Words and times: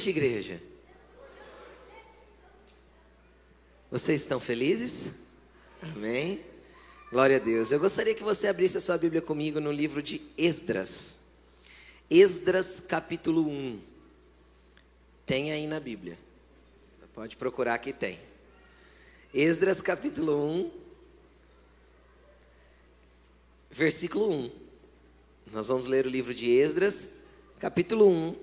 Noite, 0.00 0.08
igreja. 0.08 0.62
Vocês 3.90 4.22
estão 4.22 4.40
felizes? 4.40 5.10
Amém? 5.82 6.42
Glória 7.10 7.36
a 7.36 7.38
Deus. 7.38 7.70
Eu 7.70 7.78
gostaria 7.78 8.14
que 8.14 8.22
você 8.22 8.48
abrisse 8.48 8.78
a 8.78 8.80
sua 8.80 8.96
Bíblia 8.96 9.20
comigo 9.20 9.60
no 9.60 9.70
livro 9.70 10.02
de 10.02 10.22
Esdras. 10.38 11.24
Esdras, 12.08 12.80
capítulo 12.80 13.46
1. 13.46 13.78
Tem 15.26 15.52
aí 15.52 15.66
na 15.66 15.78
Bíblia. 15.78 16.18
Pode 17.12 17.36
procurar 17.36 17.76
que 17.76 17.92
tem. 17.92 18.18
Esdras, 19.34 19.82
capítulo 19.82 20.42
1, 20.62 20.70
versículo 23.70 24.30
1. 24.32 24.50
Nós 25.52 25.68
vamos 25.68 25.86
ler 25.86 26.06
o 26.06 26.08
livro 26.08 26.32
de 26.32 26.50
Esdras, 26.50 27.10
capítulo 27.58 28.08
1, 28.08 28.34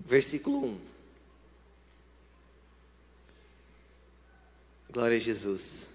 versículo 0.00 0.66
1. 0.66 0.87
Glória 4.90 5.18
a 5.18 5.20
Jesus. 5.20 5.90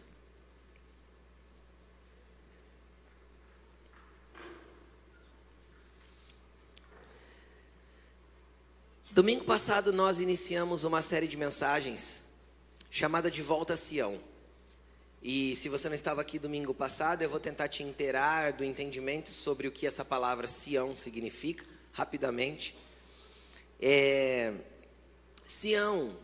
Domingo 9.09 9.45
passado 9.45 9.91
nós 9.91 10.19
iniciamos 10.19 10.83
uma 10.83 11.01
série 11.01 11.27
de 11.27 11.35
mensagens 11.35 12.25
chamada 12.91 13.31
de 13.31 13.41
Volta 13.41 13.73
a 13.73 13.77
Sião. 13.77 14.19
E 15.23 15.55
se 15.55 15.69
você 15.69 15.89
não 15.89 15.95
estava 15.95 16.21
aqui 16.21 16.37
domingo 16.37 16.73
passado, 16.73 17.23
eu 17.23 17.29
vou 17.29 17.39
tentar 17.39 17.69
te 17.69 17.81
inteirar 17.81 18.53
do 18.53 18.63
entendimento 18.63 19.29
sobre 19.29 19.67
o 19.67 19.71
que 19.71 19.87
essa 19.87 20.05
palavra 20.05 20.47
Sião 20.47 20.95
significa, 20.95 21.65
rapidamente. 21.93 22.75
É, 23.81 24.53
Sião 25.47 26.15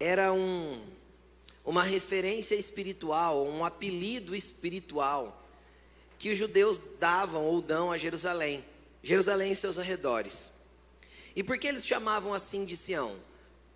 era 0.00 0.32
um, 0.32 0.84
uma 1.68 1.82
referência 1.82 2.54
espiritual, 2.54 3.46
um 3.46 3.62
apelido 3.62 4.34
espiritual 4.34 5.38
que 6.18 6.32
os 6.32 6.38
judeus 6.38 6.80
davam 6.98 7.44
ou 7.44 7.60
dão 7.60 7.92
a 7.92 7.98
Jerusalém, 7.98 8.64
Jerusalém 9.02 9.52
e 9.52 9.56
seus 9.56 9.78
arredores. 9.78 10.50
E 11.36 11.44
por 11.44 11.58
que 11.58 11.66
eles 11.66 11.84
chamavam 11.84 12.32
assim 12.32 12.64
de 12.64 12.74
Sião? 12.74 13.14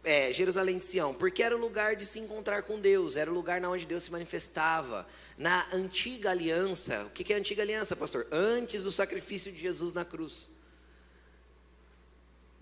É, 0.03 0.33
Jerusalém 0.33 0.79
de 0.79 0.87
Sião, 0.87 1.13
porque 1.13 1.43
era 1.43 1.55
o 1.55 1.61
lugar 1.61 1.95
de 1.95 2.07
se 2.07 2.19
encontrar 2.19 2.63
com 2.63 2.81
Deus, 2.81 3.15
era 3.15 3.31
o 3.31 3.35
lugar 3.35 3.61
na 3.61 3.69
onde 3.69 3.85
Deus 3.85 4.05
se 4.05 4.11
manifestava. 4.11 5.07
Na 5.37 5.69
antiga 5.71 6.31
aliança, 6.31 7.05
o 7.05 7.11
que 7.11 7.31
é 7.31 7.37
a 7.37 7.39
antiga 7.39 7.63
aliança, 7.63 7.95
pastor? 7.95 8.27
Antes 8.33 8.85
do 8.85 8.91
sacrifício 8.91 9.53
de 9.53 9.61
Jesus 9.61 9.93
na 9.93 10.05
cruz. 10.05 10.49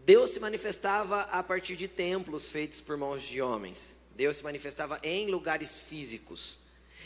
Deus 0.00 0.30
se 0.30 0.40
manifestava 0.40 1.20
a 1.22 1.40
partir 1.40 1.76
de 1.76 1.86
templos 1.86 2.50
feitos 2.50 2.80
por 2.80 2.96
mãos 2.96 3.22
de 3.22 3.40
homens. 3.40 3.99
Deus 4.16 4.38
se 4.38 4.42
manifestava 4.42 5.00
em 5.02 5.30
lugares 5.30 5.76
físicos. 5.78 6.58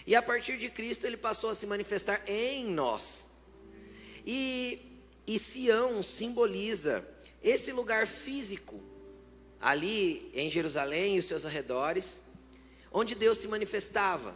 E 0.06 0.14
a 0.14 0.22
partir 0.22 0.58
de 0.58 0.68
Cristo 0.68 1.06
ele 1.06 1.16
passou 1.16 1.50
a 1.50 1.54
se 1.54 1.66
manifestar 1.66 2.22
em 2.26 2.66
nós. 2.66 3.28
E, 4.26 4.80
e 5.26 5.38
Sião 5.38 6.02
simboliza 6.02 7.06
esse 7.42 7.72
lugar 7.72 8.06
físico, 8.06 8.82
ali 9.60 10.30
em 10.34 10.50
Jerusalém 10.50 11.16
e 11.16 11.18
os 11.18 11.26
seus 11.26 11.44
arredores, 11.44 12.22
onde 12.90 13.14
Deus 13.14 13.38
se 13.38 13.48
manifestava. 13.48 14.34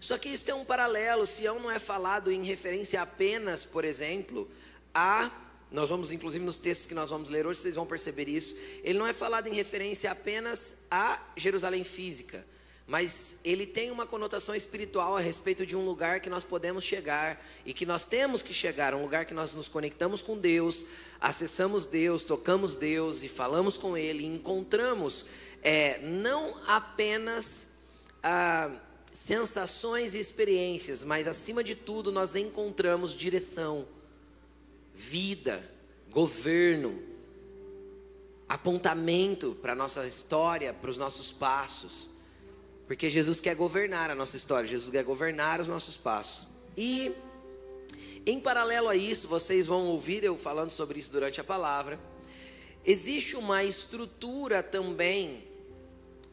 Só 0.00 0.16
que 0.16 0.28
isso 0.28 0.44
tem 0.44 0.54
um 0.54 0.64
paralelo, 0.64 1.26
Sião 1.26 1.58
não 1.58 1.70
é 1.70 1.78
falado 1.78 2.30
em 2.30 2.44
referência 2.44 3.02
apenas, 3.02 3.64
por 3.64 3.84
exemplo, 3.84 4.48
a 4.94 5.30
nós 5.70 5.90
vamos, 5.90 6.10
inclusive, 6.10 6.44
nos 6.44 6.56
textos 6.56 6.86
que 6.86 6.94
nós 6.94 7.10
vamos 7.10 7.28
ler 7.28 7.46
hoje, 7.46 7.60
vocês 7.60 7.74
vão 7.74 7.86
perceber 7.86 8.26
isso. 8.26 8.56
Ele 8.82 8.98
não 8.98 9.06
é 9.06 9.12
falado 9.12 9.48
em 9.48 9.54
referência 9.54 10.10
apenas 10.10 10.78
a 10.90 11.22
Jerusalém 11.36 11.84
física, 11.84 12.46
mas 12.86 13.36
ele 13.44 13.66
tem 13.66 13.90
uma 13.90 14.06
conotação 14.06 14.54
espiritual 14.54 15.14
a 15.14 15.20
respeito 15.20 15.66
de 15.66 15.76
um 15.76 15.84
lugar 15.84 16.20
que 16.20 16.30
nós 16.30 16.42
podemos 16.42 16.84
chegar 16.84 17.44
e 17.66 17.74
que 17.74 17.84
nós 17.84 18.06
temos 18.06 18.40
que 18.40 18.54
chegar, 18.54 18.94
um 18.94 19.02
lugar 19.02 19.26
que 19.26 19.34
nós 19.34 19.52
nos 19.52 19.68
conectamos 19.68 20.22
com 20.22 20.38
Deus, 20.38 20.86
acessamos 21.20 21.84
Deus, 21.84 22.24
tocamos 22.24 22.74
Deus 22.74 23.22
e 23.22 23.28
falamos 23.28 23.76
com 23.76 23.94
Ele, 23.94 24.24
e 24.24 24.26
encontramos 24.26 25.26
é, 25.62 25.98
não 25.98 26.54
apenas 26.66 27.72
ah, 28.22 28.70
sensações 29.12 30.14
e 30.14 30.18
experiências, 30.18 31.04
mas 31.04 31.28
acima 31.28 31.62
de 31.62 31.74
tudo 31.74 32.10
nós 32.10 32.36
encontramos 32.36 33.14
direção 33.14 33.86
vida, 34.98 35.64
governo, 36.10 37.00
apontamento 38.48 39.56
para 39.62 39.72
a 39.72 39.76
nossa 39.76 40.04
história, 40.08 40.74
para 40.74 40.90
os 40.90 40.98
nossos 40.98 41.30
passos. 41.30 42.10
Porque 42.84 43.08
Jesus 43.08 43.40
quer 43.40 43.54
governar 43.54 44.10
a 44.10 44.14
nossa 44.16 44.36
história, 44.36 44.68
Jesus 44.68 44.90
quer 44.90 45.04
governar 45.04 45.60
os 45.60 45.68
nossos 45.68 45.96
passos. 45.96 46.48
E, 46.76 47.12
em 48.26 48.40
paralelo 48.40 48.88
a 48.88 48.96
isso, 48.96 49.28
vocês 49.28 49.68
vão 49.68 49.86
ouvir 49.86 50.24
eu 50.24 50.36
falando 50.36 50.72
sobre 50.72 50.98
isso 50.98 51.12
durante 51.12 51.40
a 51.40 51.44
palavra. 51.44 51.98
Existe 52.84 53.36
uma 53.36 53.62
estrutura 53.62 54.64
também 54.64 55.44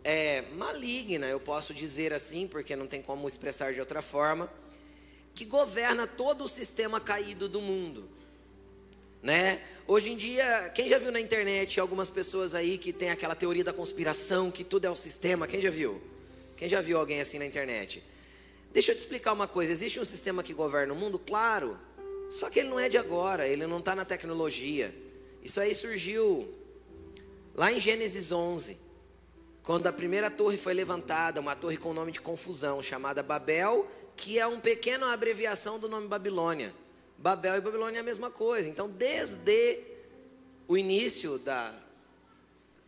é, 0.03 0.41
maligna, 0.53 1.27
eu 1.27 1.39
posso 1.39 1.71
dizer 1.71 2.11
assim, 2.11 2.47
porque 2.47 2.75
não 2.75 2.87
tem 2.87 3.01
como 3.01 3.27
expressar 3.27 3.73
de 3.73 3.79
outra 3.79 4.01
forma, 4.01 4.51
que 5.35 5.45
governa 5.45 6.07
todo 6.07 6.45
o 6.45 6.47
sistema 6.47 6.99
caído 6.99 7.47
do 7.47 7.61
mundo 7.61 8.15
né? 9.25 9.59
Hoje 9.87 10.11
em 10.11 10.15
dia, 10.15 10.71
quem 10.75 10.87
já 10.87 10.99
viu 10.99 11.11
na 11.11 11.19
internet 11.19 11.79
algumas 11.79 12.11
pessoas 12.11 12.53
aí 12.53 12.77
que 12.77 12.93
tem 12.93 13.09
aquela 13.09 13.33
teoria 13.33 13.63
da 13.63 13.73
conspiração, 13.73 14.51
que 14.51 14.63
tudo 14.63 14.85
é 14.85 14.89
o 14.89 14.95
sistema, 14.95 15.47
quem 15.47 15.59
já 15.59 15.71
viu? 15.71 15.99
Quem 16.55 16.69
já 16.69 16.79
viu 16.79 16.99
alguém 16.99 17.19
assim 17.19 17.39
na 17.39 17.45
internet? 17.45 18.03
Deixa 18.71 18.91
eu 18.91 18.95
te 18.95 18.99
explicar 18.99 19.33
uma 19.33 19.47
coisa, 19.47 19.71
existe 19.71 19.99
um 19.99 20.05
sistema 20.05 20.43
que 20.43 20.53
governa 20.53 20.93
o 20.93 20.95
mundo, 20.95 21.17
claro, 21.17 21.75
só 22.29 22.51
que 22.51 22.59
ele 22.59 22.69
não 22.69 22.79
é 22.79 22.87
de 22.87 22.99
agora, 22.99 23.47
ele 23.47 23.65
não 23.65 23.79
está 23.79 23.95
na 23.95 24.05
tecnologia. 24.05 24.93
Isso 25.43 25.59
aí 25.59 25.73
surgiu 25.73 26.53
lá 27.55 27.71
em 27.71 27.79
Gênesis 27.79 28.31
11, 28.31 28.77
quando 29.63 29.87
a 29.87 29.93
primeira 29.93 30.29
torre 30.29 30.55
foi 30.55 30.75
levantada, 30.75 31.41
uma 31.41 31.55
torre 31.55 31.77
com 31.77 31.89
o 31.89 31.93
nome 31.95 32.11
de 32.11 32.21
confusão, 32.21 32.83
chamada 32.83 33.23
Babel, 33.23 33.87
que 34.15 34.37
é 34.37 34.45
uma 34.45 34.61
pequena 34.61 35.11
abreviação 35.11 35.79
do 35.79 35.89
nome 35.89 36.07
Babilônia. 36.07 36.71
Babel 37.25 37.55
e 37.55 37.61
Babilônia 37.61 37.97
é 37.97 38.01
a 38.01 38.03
mesma 38.03 38.29
coisa. 38.29 38.69
Então, 38.69 38.87
desde 38.87 39.79
o 40.67 40.77
início 40.77 41.39
da, 41.39 41.73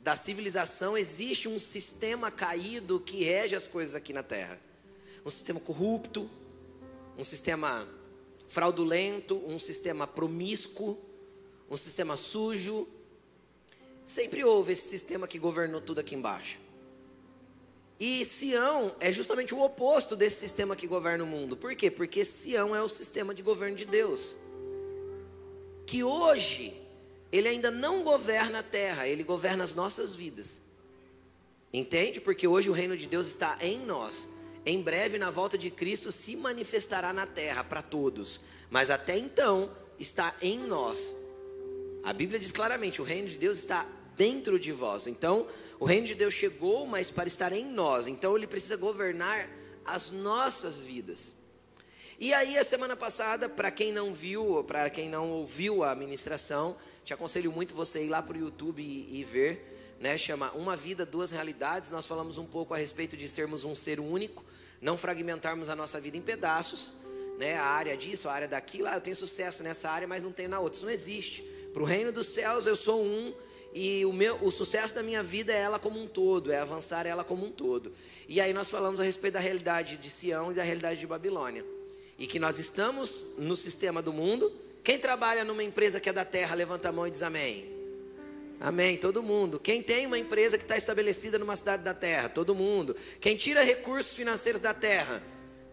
da 0.04 0.16
civilização, 0.16 0.96
existe 0.96 1.50
um 1.50 1.58
sistema 1.58 2.30
caído 2.30 3.00
que 3.00 3.24
rege 3.24 3.56
as 3.56 3.68
coisas 3.68 3.96
aqui 3.96 4.14
na 4.14 4.22
Terra. 4.22 4.62
Um 5.26 5.32
sistema 5.32 5.60
corrupto, 5.60 6.30
um 7.18 7.24
sistema 7.24 7.90
fraudulento, 8.48 9.42
um 9.44 9.58
sistema 9.58 10.06
promíscuo, 10.06 11.04
um 11.68 11.76
sistema 11.76 12.16
sujo. 12.16 12.88
Sempre 14.06 14.44
houve 14.44 14.74
esse 14.74 14.88
sistema 14.88 15.28
que 15.28 15.40
governou 15.40 15.82
tudo 15.82 15.98
aqui 15.98 16.14
embaixo. 16.14 16.60
E 18.00 18.24
Sião 18.24 18.96
é 19.00 19.12
justamente 19.12 19.56
o 19.56 19.62
oposto 19.62 20.16
desse 20.16 20.38
sistema 20.38 20.76
que 20.76 20.86
governa 20.86 21.24
o 21.24 21.28
mundo. 21.28 21.58
Por 21.58 21.76
quê? 21.76 21.90
Porque 21.90 22.24
Sião 22.24 22.76
é 22.76 22.82
o 22.82 22.88
sistema 22.88 23.34
de 23.34 23.42
governo 23.42 23.76
de 23.76 23.86
Deus. 23.86 24.38
Que 25.86 26.04
hoje 26.04 26.74
ele 27.32 27.48
ainda 27.48 27.72
não 27.72 28.04
governa 28.04 28.60
a 28.60 28.64
terra, 28.64 29.08
ele 29.08 29.24
governa 29.24 29.64
as 29.64 29.74
nossas 29.74 30.14
vidas. 30.14 30.62
Entende? 31.74 32.22
Porque 32.22 32.48
hoje 32.48 32.70
o 32.70 32.74
reino 32.74 32.96
de 32.96 33.08
Deus 33.08 33.28
está 33.28 33.58
em 33.62 33.80
nós. 33.80 34.30
Em 34.66 34.82
breve, 34.82 35.18
na 35.18 35.30
volta 35.30 35.58
de 35.58 35.72
Cristo, 35.72 36.12
se 36.12 36.36
manifestará 36.36 37.12
na 37.14 37.26
terra 37.26 37.64
para 37.64 37.82
todos. 37.82 38.42
Mas 38.70 38.92
até 38.92 39.18
então, 39.18 39.72
está 40.00 40.36
em 40.42 40.60
nós. 40.60 41.16
A 42.04 42.14
Bíblia 42.14 42.40
diz 42.40 42.52
claramente: 42.52 43.02
o 43.02 43.06
reino 43.06 43.28
de 43.28 43.38
Deus 43.38 43.58
está 43.58 43.86
dentro 44.18 44.60
de 44.60 44.72
vós. 44.72 45.08
Então, 45.08 45.48
o 45.80 45.86
reino 45.86 46.08
de 46.08 46.16
Deus 46.16 46.34
chegou, 46.34 46.86
mas 46.88 47.12
para 47.12 47.28
estar 47.28 47.54
em 47.54 47.72
nós. 47.72 48.08
Então, 48.08 48.36
ele 48.36 48.48
precisa 48.48 48.76
governar 48.76 49.48
as 49.86 50.12
nossas 50.12 50.82
vidas. 50.82 51.36
E 52.20 52.34
aí, 52.34 52.58
a 52.58 52.64
semana 52.64 52.96
passada, 52.96 53.48
para 53.48 53.70
quem 53.70 53.94
não 53.94 54.12
viu, 54.12 54.64
para 54.64 54.90
quem 54.90 55.08
não 55.08 55.30
ouviu 55.30 55.84
a 55.84 55.94
ministração, 55.94 56.76
te 57.04 57.14
aconselho 57.14 57.52
muito 57.52 57.76
você 57.76 58.04
ir 58.04 58.10
lá 58.10 58.24
para 58.24 58.36
o 58.36 58.40
YouTube 58.40 58.82
e, 58.82 59.20
e 59.20 59.24
ver. 59.24 59.76
Né, 60.00 60.16
chama 60.18 60.52
Uma 60.52 60.76
Vida, 60.76 61.06
Duas 61.06 61.32
Realidades. 61.32 61.92
Nós 61.92 62.08
falamos 62.08 62.40
um 62.40 62.46
pouco 62.46 62.74
a 62.74 62.78
respeito 62.78 63.16
de 63.16 63.28
sermos 63.28 63.64
um 63.64 63.76
ser 63.76 64.00
único, 64.00 64.44
não 64.82 64.98
fragmentarmos 64.98 65.70
a 65.70 65.76
nossa 65.76 66.02
vida 66.02 66.18
em 66.18 66.22
pedaços. 66.22 66.94
Né, 67.38 67.56
a 67.56 67.66
área 67.66 67.96
disso, 67.96 68.28
a 68.28 68.34
área 68.34 68.48
daquilo, 68.48 68.88
ah, 68.88 68.96
eu 68.96 69.02
tenho 69.02 69.16
sucesso 69.16 69.62
nessa 69.62 69.92
área, 69.92 70.08
mas 70.08 70.24
não 70.24 70.32
tenho 70.32 70.50
na 70.50 70.60
outra. 70.60 70.76
Isso 70.76 70.86
não 70.86 70.92
existe. 70.92 71.44
Para 71.78 71.84
o 71.84 71.86
reino 71.86 72.12
dos 72.12 72.30
céus, 72.30 72.66
eu 72.66 72.76
sou 72.76 73.04
um 73.04 73.32
e 73.72 74.04
o, 74.04 74.12
meu, 74.12 74.44
o 74.44 74.50
sucesso 74.50 74.96
da 74.96 75.04
minha 75.04 75.22
vida 75.22 75.54
é 75.54 75.58
ela 75.58 75.78
como 75.78 76.02
um 76.02 76.08
todo, 76.08 76.52
é 76.52 76.58
avançar 76.58 77.06
ela 77.06 77.24
como 77.24 77.46
um 77.46 77.52
todo. 77.52 77.92
E 78.28 78.42
aí 78.42 78.52
nós 78.52 78.68
falamos 78.68 79.00
a 79.00 79.04
respeito 79.04 79.36
da 79.36 79.40
realidade 79.40 79.96
de 79.96 80.10
Sião 80.10 80.52
e 80.52 80.56
da 80.56 80.64
realidade 80.64 81.00
de 81.00 81.06
Babilônia. 81.06 81.64
E 82.18 82.26
que 82.26 82.40
nós 82.40 82.58
estamos 82.58 83.26
no 83.38 83.56
sistema 83.56 84.02
do 84.02 84.12
mundo. 84.12 84.52
Quem 84.84 84.98
trabalha 84.98 85.44
numa 85.44 85.64
empresa 85.64 86.00
que 86.00 86.10
é 86.10 86.14
da 86.14 86.26
terra, 86.26 86.56
levanta 86.56 86.90
a 86.90 86.92
mão 86.92 87.06
e 87.06 87.12
diz 87.12 87.22
amém. 87.22 87.72
Amém, 88.60 88.98
todo 88.98 89.22
mundo. 89.22 89.60
Quem 89.60 89.84
tem 89.84 90.08
uma 90.08 90.18
empresa 90.18 90.58
que 90.58 90.64
está 90.64 90.76
estabelecida 90.76 91.38
numa 91.38 91.56
cidade 91.56 91.84
da 91.84 91.94
terra? 91.94 92.28
Todo 92.28 92.56
mundo. 92.56 92.96
Quem 93.22 93.38
tira 93.38 93.62
recursos 93.64 94.16
financeiros 94.16 94.60
da 94.60 94.74
terra? 94.74 95.22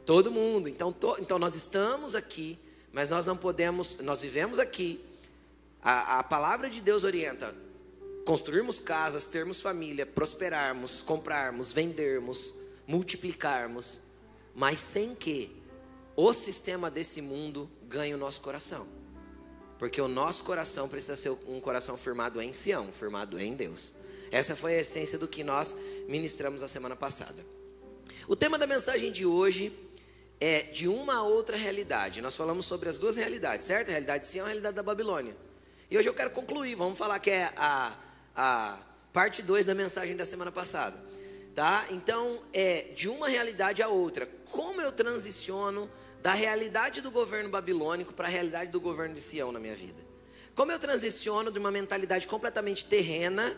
Todo 0.04 0.30
mundo. 0.30 0.68
Então, 0.68 0.92
to, 0.92 1.16
então 1.18 1.38
nós 1.38 1.54
estamos 1.54 2.14
aqui, 2.14 2.58
mas 2.92 3.08
nós 3.08 3.24
não 3.24 3.38
podemos, 3.38 4.00
nós 4.00 4.20
vivemos 4.20 4.58
aqui. 4.58 5.00
A, 5.84 6.20
a 6.20 6.22
palavra 6.22 6.70
de 6.70 6.80
Deus 6.80 7.04
orienta 7.04 7.54
construirmos 8.24 8.80
casas, 8.80 9.26
termos 9.26 9.60
família, 9.60 10.06
prosperarmos, 10.06 11.02
comprarmos, 11.02 11.74
vendermos, 11.74 12.54
multiplicarmos, 12.86 14.00
mas 14.54 14.78
sem 14.78 15.14
que 15.14 15.54
o 16.16 16.32
sistema 16.32 16.90
desse 16.90 17.20
mundo 17.20 17.70
ganhe 17.82 18.14
o 18.14 18.18
nosso 18.18 18.40
coração. 18.40 18.86
Porque 19.78 20.00
o 20.00 20.08
nosso 20.08 20.42
coração 20.44 20.88
precisa 20.88 21.16
ser 21.16 21.30
um 21.46 21.60
coração 21.60 21.98
firmado 21.98 22.40
em 22.40 22.54
Sião, 22.54 22.90
firmado 22.90 23.38
em 23.38 23.54
Deus. 23.54 23.92
Essa 24.30 24.56
foi 24.56 24.76
a 24.76 24.80
essência 24.80 25.18
do 25.18 25.28
que 25.28 25.44
nós 25.44 25.76
ministramos 26.08 26.62
a 26.62 26.68
semana 26.68 26.96
passada. 26.96 27.44
O 28.26 28.34
tema 28.34 28.56
da 28.56 28.66
mensagem 28.66 29.12
de 29.12 29.26
hoje 29.26 29.70
é 30.40 30.62
de 30.62 30.88
uma 30.88 31.22
outra 31.22 31.58
realidade. 31.58 32.22
Nós 32.22 32.36
falamos 32.36 32.64
sobre 32.64 32.88
as 32.88 32.96
duas 32.96 33.16
realidades, 33.16 33.66
certo? 33.66 33.88
A 33.88 33.90
realidade 33.90 34.24
de 34.24 34.30
Sião 34.30 34.44
e 34.44 34.46
a 34.46 34.48
realidade 34.48 34.76
da 34.76 34.82
Babilônia. 34.82 35.36
E 35.94 35.96
hoje 35.96 36.08
eu 36.08 36.14
quero 36.14 36.32
concluir, 36.32 36.74
vamos 36.74 36.98
falar 36.98 37.20
que 37.20 37.30
é 37.30 37.52
a, 37.56 37.94
a 38.34 38.78
parte 39.12 39.40
2 39.42 39.64
da 39.64 39.76
mensagem 39.76 40.16
da 40.16 40.24
semana 40.24 40.50
passada. 40.50 41.00
Tá? 41.54 41.86
Então, 41.90 42.40
é 42.52 42.88
de 42.96 43.08
uma 43.08 43.28
realidade 43.28 43.80
a 43.80 43.86
outra. 43.86 44.28
Como 44.50 44.80
eu 44.80 44.90
transiciono 44.90 45.88
da 46.20 46.32
realidade 46.32 47.00
do 47.00 47.12
governo 47.12 47.48
babilônico 47.48 48.12
para 48.12 48.26
a 48.26 48.28
realidade 48.28 48.72
do 48.72 48.80
governo 48.80 49.14
de 49.14 49.20
Sião 49.20 49.52
na 49.52 49.60
minha 49.60 49.76
vida? 49.76 50.02
Como 50.56 50.72
eu 50.72 50.80
transiciono 50.80 51.52
de 51.52 51.60
uma 51.60 51.70
mentalidade 51.70 52.26
completamente 52.26 52.86
terrena, 52.86 53.56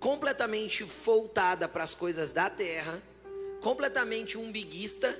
completamente 0.00 0.82
voltada 0.82 1.68
para 1.68 1.84
as 1.84 1.94
coisas 1.94 2.32
da 2.32 2.48
terra, 2.48 3.02
completamente 3.60 4.38
umbiguista, 4.38 5.14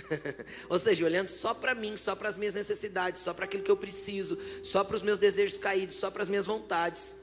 ou 0.68 0.78
seja, 0.78 1.04
olhando 1.04 1.28
só 1.28 1.52
para 1.54 1.74
mim, 1.74 1.96
só 1.96 2.14
para 2.16 2.28
as 2.28 2.38
minhas 2.38 2.54
necessidades, 2.54 3.20
só 3.20 3.34
para 3.34 3.44
aquilo 3.44 3.62
que 3.62 3.70
eu 3.70 3.76
preciso, 3.76 4.38
só 4.62 4.82
para 4.82 4.96
os 4.96 5.02
meus 5.02 5.18
desejos 5.18 5.58
caídos, 5.58 5.96
só 5.96 6.10
para 6.10 6.22
as 6.22 6.28
minhas 6.28 6.46
vontades, 6.46 7.16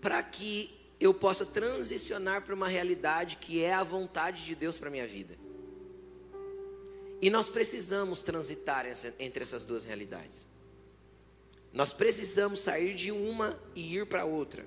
para 0.00 0.22
que 0.22 0.76
eu 0.98 1.12
possa 1.12 1.44
transicionar 1.44 2.42
para 2.42 2.54
uma 2.54 2.68
realidade 2.68 3.36
que 3.36 3.62
é 3.62 3.74
a 3.74 3.82
vontade 3.82 4.44
de 4.44 4.54
Deus 4.54 4.76
para 4.76 4.90
minha 4.90 5.06
vida. 5.06 5.36
E 7.20 7.30
nós 7.30 7.48
precisamos 7.48 8.22
transitar 8.22 8.86
entre 9.18 9.42
essas 9.42 9.64
duas 9.64 9.84
realidades. 9.84 10.48
Nós 11.72 11.92
precisamos 11.92 12.60
sair 12.60 12.94
de 12.94 13.12
uma 13.12 13.58
e 13.74 13.96
ir 13.96 14.06
para 14.06 14.24
outra. 14.24 14.66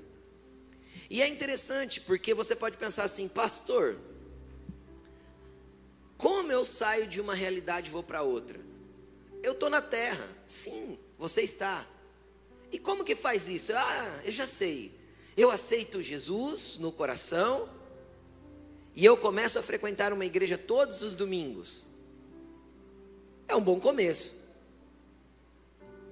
E 1.09 1.21
é 1.21 1.27
interessante 1.27 2.01
porque 2.01 2.33
você 2.33 2.55
pode 2.55 2.77
pensar 2.77 3.03
assim, 3.03 3.27
pastor, 3.27 3.97
como 6.19 6.51
eu 6.51 6.65
saio 6.65 7.07
de 7.07 7.21
uma 7.21 7.33
realidade 7.33 7.87
e 7.87 7.93
vou 7.93 8.03
para 8.03 8.21
outra? 8.21 8.59
Eu 9.41 9.53
estou 9.53 9.69
na 9.69 9.81
terra, 9.81 10.27
sim, 10.45 10.99
você 11.17 11.43
está. 11.43 11.87
E 12.73 12.77
como 12.77 13.05
que 13.05 13.15
faz 13.15 13.47
isso? 13.47 13.71
Ah, 13.73 14.21
eu 14.25 14.31
já 14.33 14.45
sei. 14.45 14.93
Eu 15.37 15.49
aceito 15.49 16.03
Jesus 16.03 16.77
no 16.77 16.91
coração 16.91 17.69
e 18.93 19.05
eu 19.05 19.15
começo 19.15 19.57
a 19.57 19.63
frequentar 19.63 20.11
uma 20.11 20.25
igreja 20.25 20.57
todos 20.57 21.01
os 21.03 21.15
domingos. 21.15 21.87
É 23.47 23.55
um 23.55 23.61
bom 23.61 23.79
começo. 23.79 24.35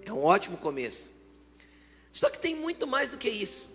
É 0.05 0.13
um 0.13 0.23
ótimo 0.23 0.57
começo. 0.57 1.11
Só 2.13 2.29
que 2.29 2.39
tem 2.39 2.55
muito 2.55 2.87
mais 2.87 3.09
do 3.09 3.17
que 3.17 3.29
isso. 3.29 3.67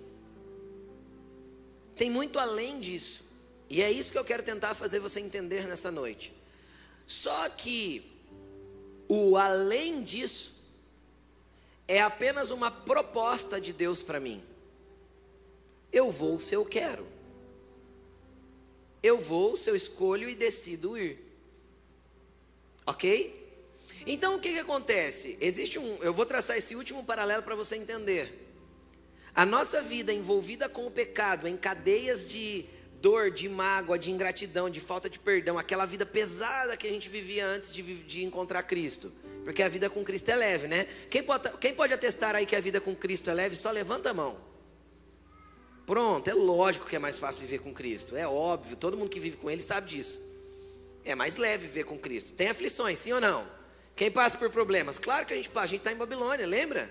Tem 1.95 2.09
muito 2.09 2.39
além 2.39 2.81
disso. 2.81 3.32
E 3.73 3.81
é 3.81 3.91
isso 3.91 4.13
que 4.13 4.19
eu 4.19 4.25
quero 4.25 4.43
tentar 4.43 4.75
fazer 4.75 4.99
você 4.99 5.19
entender 5.19 5.67
nessa 5.67 5.91
noite. 5.91 6.31
Só 7.07 7.49
que 7.49 8.05
o 9.09 9.35
além 9.35 10.05
disso 10.05 10.55
é 11.89 12.03
apenas 12.03 12.51
uma 12.51 12.71
proposta 12.71 13.59
de 13.59 13.73
Deus 13.73 14.03
para 14.03 14.21
mim. 14.21 14.45
Eu 15.91 16.11
vou 16.11 16.39
se 16.39 16.55
eu 16.55 16.67
quero. 16.67 17.09
Eu 19.03 19.19
vou 19.19 19.57
se 19.57 19.71
eu 19.71 19.75
escolho 19.75 20.29
e 20.29 20.35
decido 20.35 20.99
ir. 20.99 21.19
Ok? 22.87 23.57
Então 24.05 24.37
o 24.37 24.39
que, 24.39 24.53
que 24.53 24.59
acontece? 24.59 25.39
Existe 25.41 25.79
um. 25.79 25.97
Eu 26.03 26.13
vou 26.13 26.27
traçar 26.27 26.59
esse 26.59 26.77
último 26.77 27.05
paralelo 27.05 27.43
para 27.43 27.55
você 27.55 27.77
entender. 27.77 28.39
A 29.35 29.47
nossa 29.47 29.81
vida 29.81 30.13
envolvida 30.13 30.69
com 30.69 30.87
o 30.87 30.91
pecado, 30.91 31.49
em 31.49 31.57
cadeias 31.57 32.29
de 32.29 32.67
dor, 33.03 33.33
de 33.33 33.49
mágoa, 33.49 33.99
de 33.99 34.13
ingratidão, 34.13 34.71
de 34.71 34.81
falta 34.81 35.11
de 35.11 35.19
perdão, 35.19 35.59
aquela 35.59 35.85
vida 35.85 36.07
pesada 36.07 36.77
que 36.77 36.87
a 36.87 36.91
gente 36.91 37.09
vivia 37.09 37.45
antes 37.45 37.75
de, 37.75 37.83
de 37.83 38.25
encontrar 38.25 38.63
Cristo. 38.63 39.13
Porque 39.43 39.61
a 39.61 39.69
vida 39.69 39.91
com 39.91 40.05
Cristo 40.05 40.31
é 40.31 40.37
leve, 40.37 40.69
né? 40.69 40.87
Quem 41.11 41.21
pode, 41.21 41.51
quem 41.59 41.75
pode 41.75 41.93
atestar 41.93 42.37
aí 42.37 42.47
que 42.47 42.55
a 42.55 42.61
vida 42.61 42.81
com 42.81 42.95
Cristo 42.95 43.29
é 43.29 43.35
leve? 43.35 43.57
Só 43.57 43.73
levanta 43.73 44.11
a 44.11 44.15
mão. 44.15 44.37
Pronto, 45.85 46.31
é 46.31 46.33
lógico 46.33 46.87
que 46.87 46.95
é 46.95 46.99
mais 47.01 47.19
fácil 47.19 47.41
viver 47.41 47.59
com 47.59 47.75
Cristo. 47.75 48.17
É 48.17 48.27
óbvio, 48.27 48.77
todo 48.77 48.97
mundo 48.97 49.11
que 49.11 49.19
vive 49.19 49.37
com 49.37 49.51
Ele 49.51 49.61
sabe 49.61 49.89
disso. 49.89 50.23
É 51.05 51.17
mais 51.17 51.37
leve 51.37 51.67
viver 51.67 51.83
com 51.83 51.99
Cristo. 51.99 52.35
Tem 52.35 52.49
aflições, 52.49 53.01
sim 53.01 53.13
ou 53.13 53.21
não? 53.21 53.45
Quem 53.97 54.13
passa 54.13 54.39
por 54.39 54.49
problemas? 54.49 55.01
Claro 55.01 55.27
que 55.27 55.33
a 55.33 55.37
gente 55.37 55.51
passa, 55.51 55.65
a 55.65 55.69
gente 55.71 55.81
está 55.81 55.91
em 55.91 55.97
Babilônia, 55.97 56.47
lembra? 56.47 56.89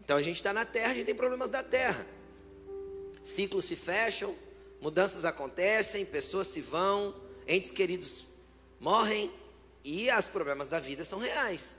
Então 0.00 0.16
a 0.16 0.22
gente 0.22 0.36
está 0.36 0.52
na 0.52 0.64
terra, 0.64 0.92
a 0.92 0.94
gente 0.94 1.06
tem 1.06 1.14
problemas 1.14 1.50
da 1.50 1.64
terra. 1.64 2.06
Ciclos 3.20 3.64
se 3.64 3.74
fecham, 3.74 4.32
mudanças 4.80 5.24
acontecem, 5.24 6.04
pessoas 6.04 6.46
se 6.46 6.60
vão, 6.60 7.14
entes 7.46 7.70
queridos 7.70 8.26
morrem 8.80 9.32
e 9.84 10.10
os 10.10 10.28
problemas 10.28 10.68
da 10.68 10.80
vida 10.80 11.04
são 11.04 11.18
reais. 11.18 11.78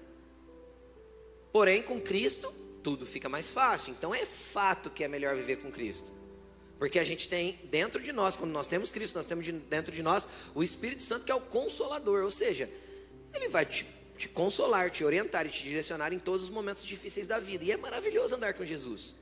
Porém, 1.52 1.82
com 1.82 2.00
Cristo, 2.00 2.54
tudo 2.84 3.06
fica 3.06 3.28
mais 3.28 3.50
fácil. 3.50 3.92
Então, 3.92 4.14
é 4.14 4.26
fato 4.26 4.90
que 4.90 5.04
é 5.04 5.08
melhor 5.08 5.36
viver 5.36 5.58
com 5.58 5.72
Cristo. 5.72 6.14
Porque 6.78 7.00
a 7.00 7.04
gente 7.04 7.28
tem 7.28 7.60
dentro 7.66 8.02
de 8.02 8.12
nós, 8.12 8.36
quando 8.36 8.51
nós 8.51 8.68
temos 8.68 8.92
Cristo, 8.92 9.16
nós 9.16 9.25
temos 9.25 9.48
dentro 9.48 9.94
de 9.94 10.04
nós 10.04 10.27
o 10.54 10.62
Espírito 10.62 11.01
Santo 11.01 11.25
que 11.25 11.32
é 11.32 11.36
o 11.36 11.42
consolador, 11.42 12.24
ou 12.24 12.30
seja, 12.30 12.70
ele 13.34 13.50
vai 13.50 13.66
te, 13.66 13.86
te 14.16 14.30
consolar, 14.30 14.92
te 14.92 15.04
orientar 15.04 15.46
e 15.48 15.50
te 15.50 15.63
direcionar 15.63 16.13
em 16.13 16.20
todos 16.20 16.44
os 16.44 16.50
momentos 16.50 16.86
difíceis 16.86 17.27
da 17.27 17.39
vida. 17.39 17.63
E 17.66 17.72
é 17.72 17.77
maravilhoso 17.77 18.36
andar 18.36 18.54
com 18.54 18.63
Jesus. 18.63 19.16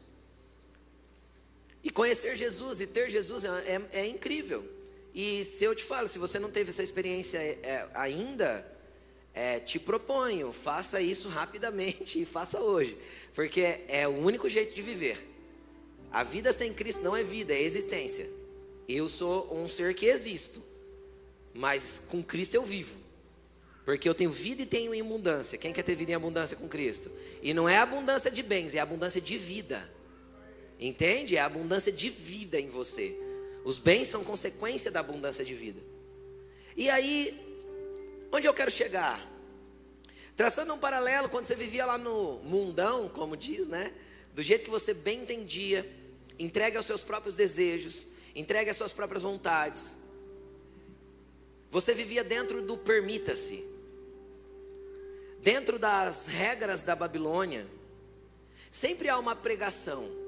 E 1.86 1.92
conhecer 1.92 2.36
Jesus 2.36 2.82
e 2.82 2.88
ter 2.88 3.12
Jesus 3.12 3.46
é, 3.46 3.50
é, 3.50 4.00
é 4.00 4.08
incrível. 4.08 4.68
E 5.14 5.46
se 5.46 5.64
eu 5.64 5.76
te 5.76 5.84
falo, 5.84 6.08
se 6.08 6.18
você 6.18 6.40
não 6.40 6.50
teve 6.50 6.72
essa 6.72 6.82
experiência 6.82 7.38
é, 7.38 7.88
ainda, 7.94 8.68
é, 9.36 9.60
te 9.60 9.78
proponho, 9.78 10.52
faça 10.52 11.00
isso 11.00 11.30
rapidamente 11.30 12.20
e 12.20 12.26
faça 12.26 12.60
hoje, 12.60 12.98
porque 13.36 13.62
é, 13.62 13.86
é 13.88 14.08
o 14.08 14.18
único 14.18 14.50
jeito 14.50 14.74
de 14.74 14.82
viver. 14.82 15.24
A 16.12 16.24
vida 16.24 16.52
sem 16.52 16.74
Cristo 16.74 17.04
não 17.04 17.16
é 17.16 17.24
vida, 17.24 17.54
é 17.54 17.62
existência. 17.62 18.28
Eu 18.90 19.08
sou 19.08 19.56
um 19.56 19.70
ser 19.70 19.94
que 19.94 20.08
existo, 20.08 20.64
mas 21.54 22.02
com 22.10 22.24
Cristo 22.24 22.56
eu 22.56 22.64
vivo. 22.64 23.00
Porque 23.86 24.10
eu 24.10 24.16
tenho 24.16 24.32
vida 24.32 24.64
e 24.64 24.66
tenho 24.66 25.00
abundância. 25.00 25.56
Quem 25.60 25.72
quer 25.72 25.84
ter 25.84 25.96
vida 25.96 26.14
em 26.14 26.16
abundância 26.16 26.58
com 26.58 26.68
Cristo? 26.68 27.12
E 27.44 27.54
não 27.54 27.70
é 27.70 27.78
abundância 27.78 28.32
de 28.32 28.42
bens, 28.42 28.74
é 28.74 28.80
abundância 28.80 29.22
de 29.22 29.38
vida. 29.38 29.88
Entende? 30.80 31.38
É 31.38 31.40
a 31.40 31.46
abundância 31.46 31.92
de 31.92 32.10
vida 32.10 32.60
em 32.60 32.68
você. 32.68 33.18
Os 33.64 33.80
bens 33.80 34.08
são 34.08 34.24
consequência 34.24 34.92
da 34.92 35.00
abundância 35.00 35.44
de 35.44 35.54
vida. 35.54 35.82
E 36.76 36.90
aí, 36.90 37.40
onde 38.32 38.48
eu 38.48 38.54
quero 38.54 38.70
chegar? 38.70 39.32
Traçando 40.36 40.74
um 40.74 40.78
paralelo, 40.78 41.30
quando 41.30 41.46
você 41.46 41.56
vivia 41.56 41.86
lá 41.86 41.98
no 41.98 42.40
mundão, 42.44 43.08
como 43.08 43.38
diz, 43.38 43.68
né? 43.68 43.94
Do 44.34 44.44
jeito 44.44 44.66
que 44.66 44.70
você 44.70 44.94
bem 44.94 45.22
entendia, 45.22 45.90
entregue 46.38 46.76
aos 46.76 46.86
seus 46.86 47.04
próprios 47.04 47.38
desejos, 47.38 48.08
entregue 48.36 48.70
às 48.70 48.76
suas 48.76 48.92
próprias 48.92 49.24
vontades. 49.24 49.98
Você 51.70 51.94
vivia 51.94 52.24
dentro 52.24 52.62
do 52.62 52.78
permita-se. 52.78 53.66
Dentro 55.42 55.80
das 55.80 56.28
regras 56.28 56.84
da 56.84 56.96
Babilônia, 56.96 57.66
sempre 58.70 59.08
há 59.08 59.18
uma 59.18 59.36
pregação 59.36 60.25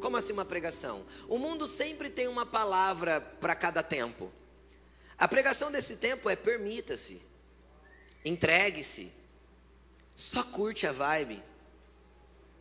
como 0.00 0.16
assim 0.16 0.32
uma 0.32 0.44
pregação? 0.44 1.04
O 1.28 1.38
mundo 1.38 1.66
sempre 1.66 2.10
tem 2.10 2.26
uma 2.26 2.44
palavra 2.44 3.20
para 3.20 3.54
cada 3.54 3.82
tempo. 3.82 4.32
A 5.16 5.28
pregação 5.28 5.70
desse 5.70 5.96
tempo 5.96 6.28
é 6.30 6.34
permita-se, 6.34 7.20
entregue-se, 8.24 9.12
só 10.16 10.42
curte 10.42 10.86
a 10.86 10.92
vibe, 10.92 11.42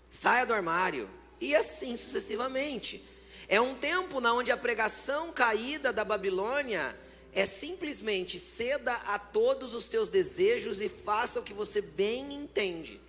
saia 0.10 0.46
do 0.46 0.54
armário 0.54 1.10
e 1.40 1.56
assim 1.56 1.96
sucessivamente. 1.96 3.04
É 3.48 3.60
um 3.60 3.76
tempo 3.76 4.20
na 4.20 4.34
onde 4.34 4.52
a 4.52 4.58
pregação 4.58 5.32
caída 5.32 5.92
da 5.92 6.04
Babilônia 6.04 6.98
é 7.34 7.46
simplesmente 7.46 8.40
ceda 8.40 8.94
a 8.94 9.18
todos 9.18 9.74
os 9.74 9.88
teus 9.88 10.10
desejos 10.10 10.82
e 10.82 10.90
faça 10.90 11.40
o 11.40 11.44
que 11.44 11.54
você 11.54 11.82
bem 11.82 12.34
entende. 12.34 13.00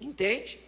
Entende? 0.00 0.60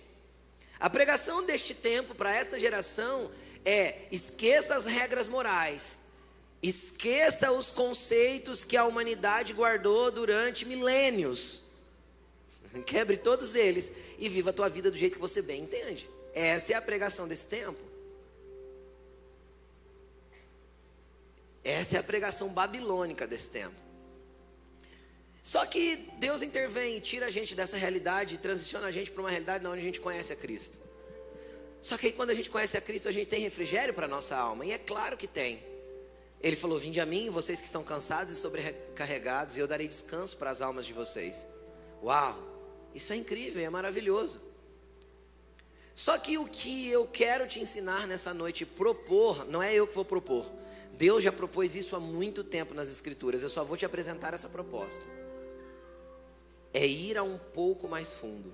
A 0.85 0.91
pregação 0.91 1.43
deste 1.43 1.73
tempo 1.73 2.15
para 2.15 2.31
esta 2.35 2.59
geração 2.59 3.31
é: 3.65 4.03
esqueça 4.11 4.77
as 4.77 4.85
regras 4.85 5.27
morais, 5.27 6.01
esqueça 6.63 7.51
os 7.51 7.71
conceitos 7.71 8.65
que 8.65 8.77
a 8.77 8.85
humanidade 8.85 9.55
guardou 9.55 10.11
durante 10.11 10.67
milênios. 10.67 11.63
Quebre 12.85 13.17
todos 13.17 13.55
eles 13.55 13.91
e 14.19 14.29
viva 14.29 14.51
a 14.51 14.53
tua 14.53 14.69
vida 14.69 14.91
do 14.91 14.97
jeito 14.99 15.15
que 15.15 15.19
você 15.19 15.41
bem 15.41 15.63
entende. 15.63 16.11
Essa 16.35 16.75
é 16.75 16.77
a 16.77 16.83
pregação 16.83 17.27
desse 17.27 17.47
tempo. 17.47 17.83
Essa 21.65 21.97
é 21.97 22.01
a 22.01 22.03
pregação 22.03 22.51
babilônica 22.51 23.27
desse 23.27 23.49
tempo. 23.49 23.84
Só 25.45 25.67
que 25.67 25.97
Deus 26.19 26.41
intervém, 26.41 26.99
tira 27.01 27.27
a 27.27 27.31
gente 27.31 27.55
dessa 27.55 27.77
realidade 27.77 28.39
transiciona 28.39 28.87
a 28.87 28.91
gente 28.91 29.11
para 29.11 29.21
uma 29.21 29.29
realidade 29.29 29.67
onde 29.67 29.79
a 29.79 29.83
gente 29.83 30.01
conhece 30.01 30.33
a 30.33 30.37
Cristo. 30.37 30.81
Só 31.83 31.99
que 31.99 32.07
aí, 32.07 32.13
quando 32.13 32.31
a 32.31 32.35
gente 32.35 32.49
conhece 32.49 32.79
a 32.79 32.81
Cristo, 32.81 33.11
a 33.11 33.13
gente 33.13 33.27
tem 33.27 33.41
refrigério 33.41 33.93
para 33.93 34.07
a 34.07 34.09
nossa 34.09 34.35
alma, 34.35 34.65
e 34.65 34.73
é 34.73 34.79
claro 34.79 35.19
que 35.19 35.27
tem. 35.27 35.63
Ele 36.41 36.57
falou: 36.57 36.79
Vinde 36.79 36.99
a 36.99 37.05
mim, 37.05 37.29
vocês 37.29 37.61
que 37.61 37.67
estão 37.67 37.85
cansados 37.85 38.33
e 38.33 38.37
sobrecarregados, 38.37 39.59
e 39.59 39.61
eu 39.61 39.67
darei 39.67 39.87
descanso 39.87 40.35
para 40.39 40.49
as 40.49 40.63
almas 40.63 40.87
de 40.87 40.95
vocês. 40.95 41.47
Uau, 42.03 42.39
isso 42.95 43.13
é 43.13 43.17
incrível, 43.17 43.63
é 43.63 43.69
maravilhoso. 43.69 44.41
Só 45.95 46.17
que 46.17 46.39
o 46.39 46.47
que 46.47 46.89
eu 46.89 47.07
quero 47.07 47.47
te 47.47 47.61
ensinar 47.61 48.07
nessa 48.07 48.33
noite, 48.33 48.65
propor, 48.65 49.45
não 49.45 49.63
é 49.63 49.75
eu 49.75 49.87
que 49.87 49.95
vou 49.95 50.07
propor. 50.07 50.51
Deus 50.95 51.23
já 51.23 51.31
propôs 51.31 51.77
isso 51.77 51.95
há 51.95 52.01
muito 52.01 52.43
tempo 52.43 52.73
nas 52.73 52.91
Escrituras, 52.91 53.43
eu 53.43 53.51
só 53.51 53.63
vou 53.63 53.77
te 53.77 53.85
apresentar 53.85 54.33
essa 54.33 54.49
proposta. 54.49 55.24
É 56.75 56.87
ir 56.87 57.17
a 57.17 57.23
um 57.23 57.39
pouco 57.39 57.89
mais 57.89 58.13
fundo. 58.13 58.53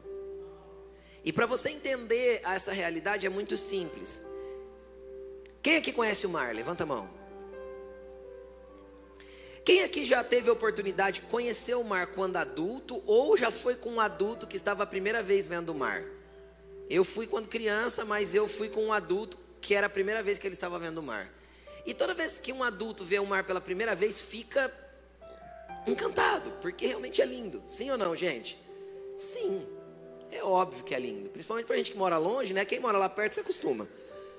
E 1.24 1.32
para 1.32 1.46
você 1.46 1.70
entender 1.70 2.40
essa 2.44 2.72
realidade 2.72 3.26
é 3.26 3.28
muito 3.28 3.56
simples. 3.56 4.22
Quem 5.62 5.76
aqui 5.76 5.92
conhece 5.92 6.26
o 6.26 6.30
mar? 6.30 6.54
Levanta 6.54 6.84
a 6.84 6.86
mão. 6.86 7.10
Quem 9.64 9.82
aqui 9.82 10.04
já 10.04 10.24
teve 10.24 10.48
a 10.48 10.52
oportunidade 10.52 11.20
de 11.20 11.26
conhecer 11.26 11.74
o 11.74 11.84
mar 11.84 12.08
quando 12.08 12.36
adulto 12.36 13.02
ou 13.06 13.36
já 13.36 13.50
foi 13.50 13.76
com 13.76 13.90
um 13.90 14.00
adulto 14.00 14.46
que 14.46 14.56
estava 14.56 14.82
a 14.84 14.86
primeira 14.86 15.22
vez 15.22 15.48
vendo 15.48 15.70
o 15.70 15.74
mar? 15.74 16.02
Eu 16.88 17.04
fui 17.04 17.26
quando 17.26 17.46
criança, 17.46 18.04
mas 18.04 18.34
eu 18.34 18.48
fui 18.48 18.68
com 18.70 18.86
um 18.86 18.92
adulto 18.92 19.38
que 19.60 19.74
era 19.74 19.86
a 19.86 19.90
primeira 19.90 20.22
vez 20.22 20.38
que 20.38 20.46
ele 20.46 20.54
estava 20.54 20.78
vendo 20.78 20.98
o 20.98 21.02
mar. 21.02 21.30
E 21.84 21.92
toda 21.92 22.14
vez 22.14 22.38
que 22.38 22.52
um 22.52 22.62
adulto 22.62 23.04
vê 23.04 23.18
o 23.18 23.26
mar 23.26 23.44
pela 23.44 23.60
primeira 23.60 23.94
vez, 23.94 24.20
fica 24.20 24.72
encantado, 25.86 26.52
porque 26.60 26.86
realmente 26.86 27.20
é 27.20 27.24
lindo. 27.24 27.62
Sim 27.66 27.90
ou 27.90 27.98
não, 27.98 28.14
gente? 28.14 28.60
Sim. 29.16 29.66
É 30.30 30.42
óbvio 30.44 30.84
que 30.84 30.94
é 30.94 30.98
lindo. 30.98 31.28
Principalmente 31.30 31.66
para 31.66 31.74
a 31.74 31.78
gente 31.78 31.92
que 31.92 31.98
mora 31.98 32.16
longe, 32.18 32.54
né? 32.54 32.64
Quem 32.64 32.78
mora 32.78 32.98
lá 32.98 33.08
perto 33.08 33.34
se 33.34 33.40
acostuma. 33.40 33.88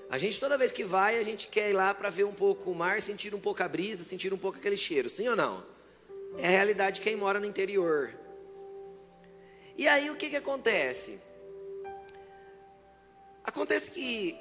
A 0.09 0.17
gente 0.17 0.39
toda 0.39 0.57
vez 0.57 0.71
que 0.71 0.83
vai, 0.83 1.17
a 1.17 1.23
gente 1.23 1.47
quer 1.47 1.69
ir 1.69 1.73
lá 1.73 1.93
para 1.93 2.09
ver 2.09 2.25
um 2.25 2.33
pouco 2.33 2.69
o 2.69 2.75
mar, 2.75 3.01
sentir 3.01 3.33
um 3.33 3.39
pouco 3.39 3.63
a 3.63 3.67
brisa, 3.67 4.03
sentir 4.03 4.33
um 4.33 4.37
pouco 4.37 4.57
aquele 4.57 4.77
cheiro. 4.77 5.09
Sim 5.09 5.29
ou 5.29 5.35
não? 5.35 5.63
É 6.37 6.47
a 6.47 6.51
realidade 6.51 6.95
de 6.95 7.01
quem 7.01 7.15
mora 7.15 7.39
no 7.39 7.45
interior. 7.45 8.13
E 9.77 9.87
aí 9.87 10.09
o 10.09 10.15
que, 10.15 10.29
que 10.29 10.35
acontece? 10.35 11.19
Acontece 13.43 13.91
que 13.91 14.37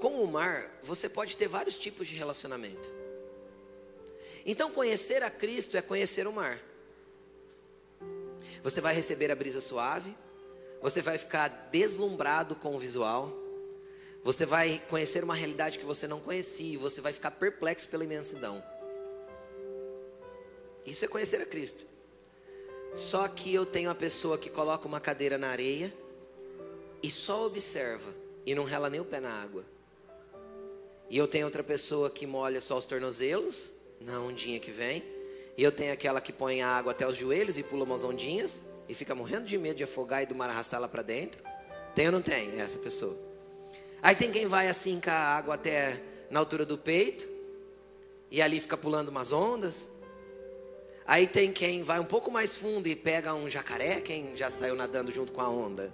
com 0.00 0.22
o 0.22 0.26
mar 0.26 0.70
você 0.82 1.08
pode 1.08 1.36
ter 1.36 1.48
vários 1.48 1.76
tipos 1.76 2.08
de 2.08 2.14
relacionamento. 2.14 2.97
Então 4.50 4.70
conhecer 4.70 5.22
a 5.22 5.30
Cristo 5.30 5.76
é 5.76 5.82
conhecer 5.82 6.26
o 6.26 6.32
mar. 6.32 6.58
Você 8.62 8.80
vai 8.80 8.94
receber 8.94 9.30
a 9.30 9.36
brisa 9.36 9.60
suave, 9.60 10.16
você 10.80 11.02
vai 11.02 11.18
ficar 11.18 11.48
deslumbrado 11.70 12.56
com 12.56 12.74
o 12.74 12.78
visual. 12.78 13.30
Você 14.22 14.46
vai 14.46 14.82
conhecer 14.88 15.22
uma 15.22 15.34
realidade 15.34 15.78
que 15.78 15.84
você 15.84 16.08
não 16.08 16.18
conhecia. 16.18 16.72
E 16.72 16.76
você 16.78 17.02
vai 17.02 17.12
ficar 17.12 17.30
perplexo 17.32 17.88
pela 17.88 18.04
imensidão. 18.04 18.64
Isso 20.86 21.04
é 21.04 21.08
conhecer 21.08 21.42
a 21.42 21.46
Cristo. 21.46 21.84
Só 22.94 23.28
que 23.28 23.52
eu 23.52 23.66
tenho 23.66 23.90
a 23.90 23.94
pessoa 23.94 24.38
que 24.38 24.48
coloca 24.48 24.88
uma 24.88 24.98
cadeira 24.98 25.36
na 25.36 25.50
areia 25.50 25.92
e 27.02 27.10
só 27.10 27.44
observa 27.44 28.14
e 28.46 28.54
não 28.54 28.64
rela 28.64 28.88
nem 28.88 28.98
o 28.98 29.04
pé 29.04 29.20
na 29.20 29.42
água. 29.42 29.62
E 31.10 31.18
eu 31.18 31.28
tenho 31.28 31.44
outra 31.44 31.62
pessoa 31.62 32.10
que 32.10 32.26
molha 32.26 32.62
só 32.62 32.78
os 32.78 32.86
tornozelos 32.86 33.76
na 34.00 34.20
ondinha 34.20 34.58
que 34.58 34.70
vem. 34.70 35.02
E 35.56 35.62
eu 35.62 35.72
tenho 35.72 35.92
aquela 35.92 36.20
que 36.20 36.32
põe 36.32 36.62
a 36.62 36.68
água 36.68 36.92
até 36.92 37.06
os 37.06 37.16
joelhos 37.16 37.58
e 37.58 37.62
pula 37.62 37.84
umas 37.84 38.04
ondinhas 38.04 38.66
e 38.88 38.94
fica 38.94 39.14
morrendo 39.14 39.44
de 39.44 39.58
medo 39.58 39.76
de 39.76 39.84
afogar 39.84 40.22
e 40.22 40.26
do 40.26 40.34
mar 40.34 40.48
arrastar 40.48 40.78
ela 40.78 40.88
para 40.88 41.02
dentro? 41.02 41.42
Tem 41.94 42.06
ou 42.06 42.12
não 42.12 42.22
tem 42.22 42.60
essa 42.60 42.78
pessoa? 42.78 43.16
Aí 44.00 44.14
tem 44.14 44.30
quem 44.30 44.46
vai 44.46 44.68
assim 44.68 45.00
com 45.00 45.10
a 45.10 45.14
água 45.14 45.54
até 45.54 46.00
na 46.30 46.38
altura 46.38 46.64
do 46.64 46.78
peito 46.78 47.28
e 48.30 48.40
ali 48.40 48.60
fica 48.60 48.76
pulando 48.76 49.08
umas 49.08 49.32
ondas. 49.32 49.88
Aí 51.04 51.26
tem 51.26 51.52
quem 51.52 51.82
vai 51.82 51.98
um 51.98 52.04
pouco 52.04 52.30
mais 52.30 52.54
fundo 52.54 52.86
e 52.86 52.94
pega 52.94 53.34
um 53.34 53.50
jacaré, 53.50 54.00
quem 54.00 54.36
já 54.36 54.50
saiu 54.50 54.76
nadando 54.76 55.10
junto 55.10 55.32
com 55.32 55.40
a 55.40 55.48
onda. 55.48 55.92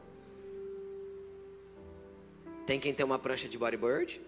Tem 2.67 2.81
quem 2.81 2.93
tem 2.93 3.07
uma 3.07 3.19
prancha 3.19 3.49
de 3.49 3.57
bodyboard. 3.57 4.21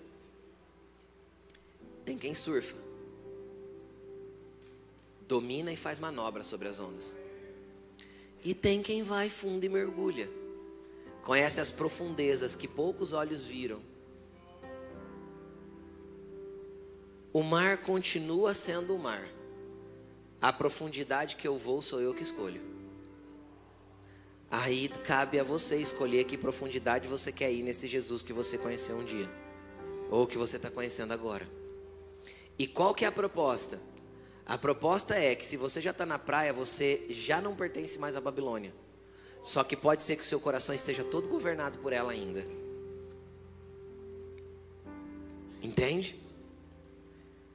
Tem 2.04 2.16
quem 2.16 2.34
surfa. 2.34 2.85
Domina 5.28 5.72
e 5.72 5.76
faz 5.76 5.98
manobra 5.98 6.42
sobre 6.42 6.68
as 6.68 6.78
ondas. 6.78 7.16
E 8.44 8.54
tem 8.54 8.82
quem 8.82 9.02
vai 9.02 9.28
fundo 9.28 9.64
e 9.64 9.68
mergulha. 9.68 10.30
Conhece 11.22 11.60
as 11.60 11.70
profundezas 11.70 12.54
que 12.54 12.68
poucos 12.68 13.12
olhos 13.12 13.44
viram. 13.44 13.80
O 17.32 17.42
mar 17.42 17.78
continua 17.78 18.54
sendo 18.54 18.94
o 18.94 18.98
mar. 18.98 19.28
A 20.40 20.52
profundidade 20.52 21.34
que 21.36 21.48
eu 21.48 21.58
vou 21.58 21.82
sou 21.82 22.00
eu 22.00 22.14
que 22.14 22.22
escolho. 22.22 22.62
Aí 24.48 24.88
cabe 24.88 25.40
a 25.40 25.44
você 25.44 25.76
escolher 25.76 26.24
que 26.24 26.38
profundidade 26.38 27.08
você 27.08 27.32
quer 27.32 27.52
ir 27.52 27.62
nesse 27.62 27.88
Jesus 27.88 28.22
que 28.22 28.32
você 28.32 28.56
conheceu 28.56 28.96
um 28.96 29.04
dia. 29.04 29.28
Ou 30.08 30.26
que 30.26 30.38
você 30.38 30.56
está 30.56 30.70
conhecendo 30.70 31.12
agora. 31.12 31.48
E 32.56 32.66
qual 32.66 32.94
que 32.94 33.04
é 33.04 33.08
a 33.08 33.12
proposta? 33.12 33.80
A 34.46 34.56
proposta 34.56 35.16
é 35.16 35.34
que 35.34 35.44
se 35.44 35.56
você 35.56 35.80
já 35.80 35.90
está 35.90 36.06
na 36.06 36.18
praia, 36.18 36.52
você 36.52 37.04
já 37.10 37.40
não 37.40 37.56
pertence 37.56 37.98
mais 37.98 38.16
à 38.16 38.20
Babilônia. 38.20 38.72
Só 39.42 39.64
que 39.64 39.76
pode 39.76 40.02
ser 40.02 40.16
que 40.16 40.22
o 40.22 40.26
seu 40.26 40.38
coração 40.38 40.74
esteja 40.74 41.02
todo 41.02 41.28
governado 41.28 41.78
por 41.78 41.92
ela 41.92 42.12
ainda. 42.12 42.46
Entende? 45.60 46.16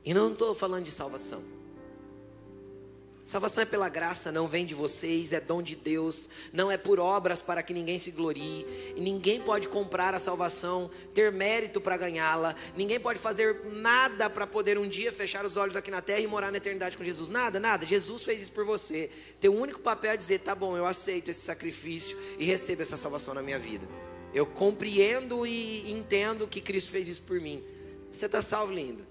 E 0.03 0.13
não 0.13 0.33
estou 0.33 0.53
falando 0.53 0.83
de 0.83 0.91
salvação. 0.91 1.41
Salvação 3.31 3.63
é 3.63 3.65
pela 3.65 3.87
graça, 3.87 4.29
não 4.29 4.45
vem 4.45 4.65
de 4.65 4.73
vocês, 4.73 5.31
é 5.31 5.39
dom 5.39 5.63
de 5.63 5.73
Deus, 5.73 6.27
não 6.51 6.69
é 6.69 6.75
por 6.75 6.99
obras 6.99 7.41
para 7.41 7.63
que 7.63 7.73
ninguém 7.73 7.97
se 7.97 8.11
glorie. 8.11 8.65
E 8.93 8.99
ninguém 8.99 9.39
pode 9.39 9.69
comprar 9.69 10.13
a 10.13 10.19
salvação, 10.19 10.91
ter 11.13 11.31
mérito 11.31 11.79
para 11.79 11.95
ganhá-la. 11.95 12.53
Ninguém 12.75 12.99
pode 12.99 13.19
fazer 13.19 13.61
nada 13.67 14.29
para 14.29 14.45
poder 14.45 14.77
um 14.77 14.85
dia 14.85 15.13
fechar 15.13 15.45
os 15.45 15.55
olhos 15.55 15.77
aqui 15.77 15.89
na 15.89 16.01
terra 16.01 16.19
e 16.19 16.27
morar 16.27 16.51
na 16.51 16.57
eternidade 16.57 16.97
com 16.97 17.05
Jesus. 17.05 17.29
Nada, 17.29 17.57
nada. 17.57 17.85
Jesus 17.85 18.21
fez 18.23 18.41
isso 18.41 18.51
por 18.51 18.65
você. 18.65 19.09
Teu 19.39 19.55
único 19.55 19.79
papel 19.79 20.11
é 20.11 20.17
dizer: 20.17 20.39
tá 20.39 20.53
bom, 20.53 20.75
eu 20.75 20.85
aceito 20.85 21.31
esse 21.31 21.39
sacrifício 21.39 22.17
e 22.37 22.43
recebo 22.43 22.81
essa 22.81 22.97
salvação 22.97 23.33
na 23.33 23.41
minha 23.41 23.57
vida. 23.57 23.87
Eu 24.33 24.45
compreendo 24.45 25.47
e 25.47 25.89
entendo 25.89 26.49
que 26.49 26.59
Cristo 26.59 26.91
fez 26.91 27.07
isso 27.07 27.21
por 27.21 27.39
mim. 27.39 27.63
Você 28.11 28.25
está 28.25 28.41
salvo, 28.41 28.73
lindo. 28.73 29.07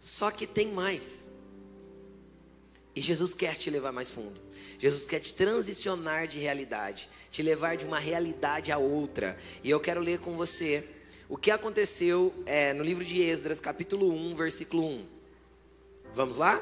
Só 0.00 0.32
que 0.32 0.48
tem 0.48 0.72
mais. 0.72 1.30
E 2.94 3.00
Jesus 3.00 3.32
quer 3.32 3.56
te 3.56 3.70
levar 3.70 3.90
mais 3.90 4.10
fundo. 4.10 4.40
Jesus 4.78 5.06
quer 5.06 5.20
te 5.20 5.34
transicionar 5.34 6.26
de 6.26 6.38
realidade, 6.38 7.08
te 7.30 7.42
levar 7.42 7.76
de 7.76 7.84
uma 7.86 7.98
realidade 7.98 8.70
a 8.70 8.78
outra. 8.78 9.36
E 9.64 9.70
eu 9.70 9.80
quero 9.80 10.00
ler 10.00 10.18
com 10.18 10.36
você 10.36 10.84
o 11.28 11.36
que 11.38 11.50
aconteceu 11.50 12.34
é, 12.44 12.74
no 12.74 12.84
livro 12.84 13.02
de 13.02 13.22
Esdras, 13.22 13.58
capítulo 13.58 14.12
1, 14.12 14.34
versículo 14.34 14.86
1. 14.86 15.06
Vamos 16.12 16.36
lá? 16.36 16.60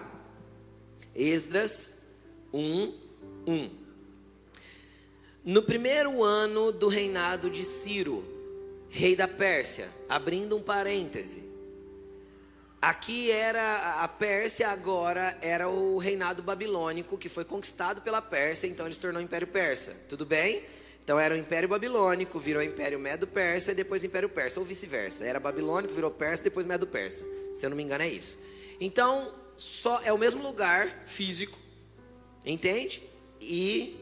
Esdras 1.14 1.94
1, 2.52 2.94
1. 3.48 3.70
No 5.44 5.62
primeiro 5.62 6.22
ano 6.22 6.70
do 6.70 6.86
reinado 6.86 7.50
de 7.50 7.64
Ciro, 7.64 8.22
rei 8.88 9.16
da 9.16 9.26
Pérsia, 9.26 9.88
abrindo 10.08 10.56
um 10.56 10.62
parêntese, 10.62 11.49
Aqui 12.80 13.30
era 13.30 14.02
a 14.02 14.08
Pérsia, 14.08 14.68
agora 14.68 15.36
era 15.42 15.68
o 15.68 15.98
reinado 15.98 16.42
babilônico 16.42 17.18
que 17.18 17.28
foi 17.28 17.44
conquistado 17.44 18.00
pela 18.00 18.22
Pérsia, 18.22 18.66
então 18.66 18.86
ele 18.86 18.94
se 18.94 19.00
tornou 19.00 19.20
Império 19.20 19.46
Persa. 19.46 19.94
Tudo 20.08 20.24
bem? 20.24 20.62
Então 21.04 21.18
era 21.18 21.34
o 21.34 21.36
Império 21.36 21.68
Babilônico, 21.68 22.38
virou 22.38 22.62
Império 22.62 22.98
Medo-Persa 22.98 23.72
e 23.72 23.74
depois 23.74 24.02
Império 24.04 24.28
Persa, 24.28 24.60
ou 24.60 24.66
vice-versa. 24.66 25.26
Era 25.26 25.38
Babilônico, 25.38 25.92
virou 25.92 26.10
Persa, 26.10 26.44
depois 26.44 26.66
Medo-Persa. 26.66 27.26
Se 27.52 27.66
eu 27.66 27.70
não 27.70 27.76
me 27.76 27.82
engano 27.82 28.04
é 28.04 28.08
isso. 28.08 28.38
Então, 28.80 29.34
só 29.58 30.00
é 30.02 30.12
o 30.12 30.16
mesmo 30.16 30.42
lugar 30.42 31.02
físico, 31.04 31.58
entende? 32.46 33.02
E 33.40 33.98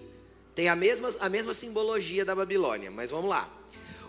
tem 0.55 0.69
a 0.69 0.77
mesma, 0.77 1.09
a 1.19 1.29
mesma 1.29 1.53
simbologia 1.53 2.25
da 2.25 2.35
Babilônia, 2.35 2.91
mas 2.91 3.11
vamos 3.11 3.31
lá. 3.31 3.53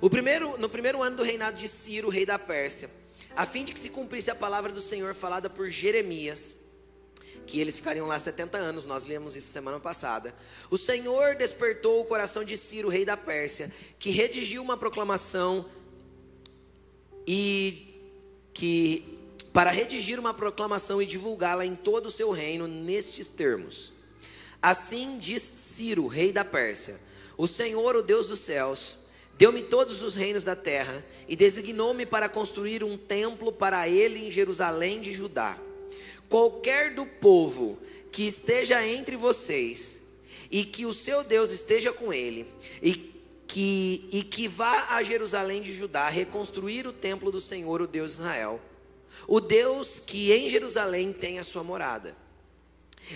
O 0.02 0.10
primeiro, 0.10 0.58
no 0.58 0.70
primeiro 0.70 1.02
ano 1.02 1.18
do 1.18 1.24
reinado 1.24 1.58
de 1.58 1.68
Ciro, 1.68 2.10
rei 2.10 2.26
da 2.26 2.38
Pérsia, 2.38 2.99
a 3.36 3.46
fim 3.46 3.64
de 3.64 3.74
que 3.74 3.80
se 3.80 3.90
cumprisse 3.90 4.32
a 4.32 4.36
palavra 4.36 4.72
do 4.72 4.82
Senhor 4.82 5.14
falada 5.14 5.50
por 5.50 5.70
Jeremias, 5.70 6.58
que 7.46 7.60
eles 7.60 7.76
ficariam 7.76 8.08
lá 8.08 8.18
70 8.18 8.58
anos, 8.58 8.86
nós 8.86 9.06
lemos 9.06 9.36
isso 9.36 9.48
semana 9.48 9.80
passada. 9.80 10.34
O 10.70 10.78
Senhor 10.78 11.36
despertou 11.36 12.02
o 12.02 12.06
coração 12.06 12.44
de 12.44 12.56
Ciro, 12.56 12.90
rei 12.90 13.06
da 13.06 13.18
Pérsia, 13.18 13.72
que 13.98 14.12
redigiu 14.12 14.62
uma 14.62 14.78
proclamação 14.78 15.66
e 17.26 18.14
que 18.54 19.18
para 19.52 19.72
redigir 19.72 20.20
uma 20.20 20.34
proclamação 20.34 21.02
e 21.02 21.06
divulgá-la 21.06 21.66
em 21.66 21.76
todo 21.76 22.06
o 22.06 22.12
seu 22.12 22.32
reino 22.32 22.68
nestes 22.68 23.30
termos. 23.30 23.94
Assim 24.62 25.18
diz 25.18 25.42
Ciro, 25.42 26.08
rei 26.08 26.32
da 26.32 26.46
Pérsia: 26.46 27.00
O 27.38 27.48
Senhor, 27.48 27.96
o 27.96 28.04
Deus 28.04 28.28
dos 28.28 28.40
céus, 28.40 28.99
deu-me 29.40 29.64
todos 29.64 30.02
os 30.02 30.16
reinos 30.16 30.44
da 30.44 30.54
terra 30.54 31.02
e 31.26 31.34
designou-me 31.34 32.06
para 32.06 32.28
construir 32.28 32.84
um 32.84 32.98
templo 32.98 33.54
para 33.54 33.88
ele 33.88 34.28
em 34.28 34.30
Jerusalém 34.30 35.00
de 35.00 35.14
Judá. 35.14 35.58
Qualquer 36.28 36.94
do 36.94 37.06
povo 37.06 37.80
que 38.12 38.28
esteja 38.28 38.86
entre 38.86 39.16
vocês 39.16 40.02
e 40.52 40.66
que 40.66 40.86
o 40.86 40.94
seu 40.94 41.24
Deus 41.24 41.52
esteja 41.52 41.94
com 41.94 42.12
ele 42.12 42.46
e 42.84 42.96
que, 43.48 44.10
e 44.12 44.24
que 44.24 44.46
vá 44.46 44.96
a 44.96 45.04
Jerusalém 45.04 45.62
de 45.62 45.74
Judá 45.74 46.10
reconstruir 46.10 46.86
o 46.86 46.92
templo 46.92 47.32
do 47.32 47.40
Senhor, 47.40 47.82
o 47.82 47.88
Deus 47.88 48.16
de 48.16 48.22
Israel, 48.22 48.60
o 49.26 49.40
Deus 49.40 50.02
que 50.02 50.34
em 50.34 50.50
Jerusalém 50.50 51.14
tem 51.14 51.40
a 51.40 51.46
sua 51.46 51.64
morada. 51.64 52.14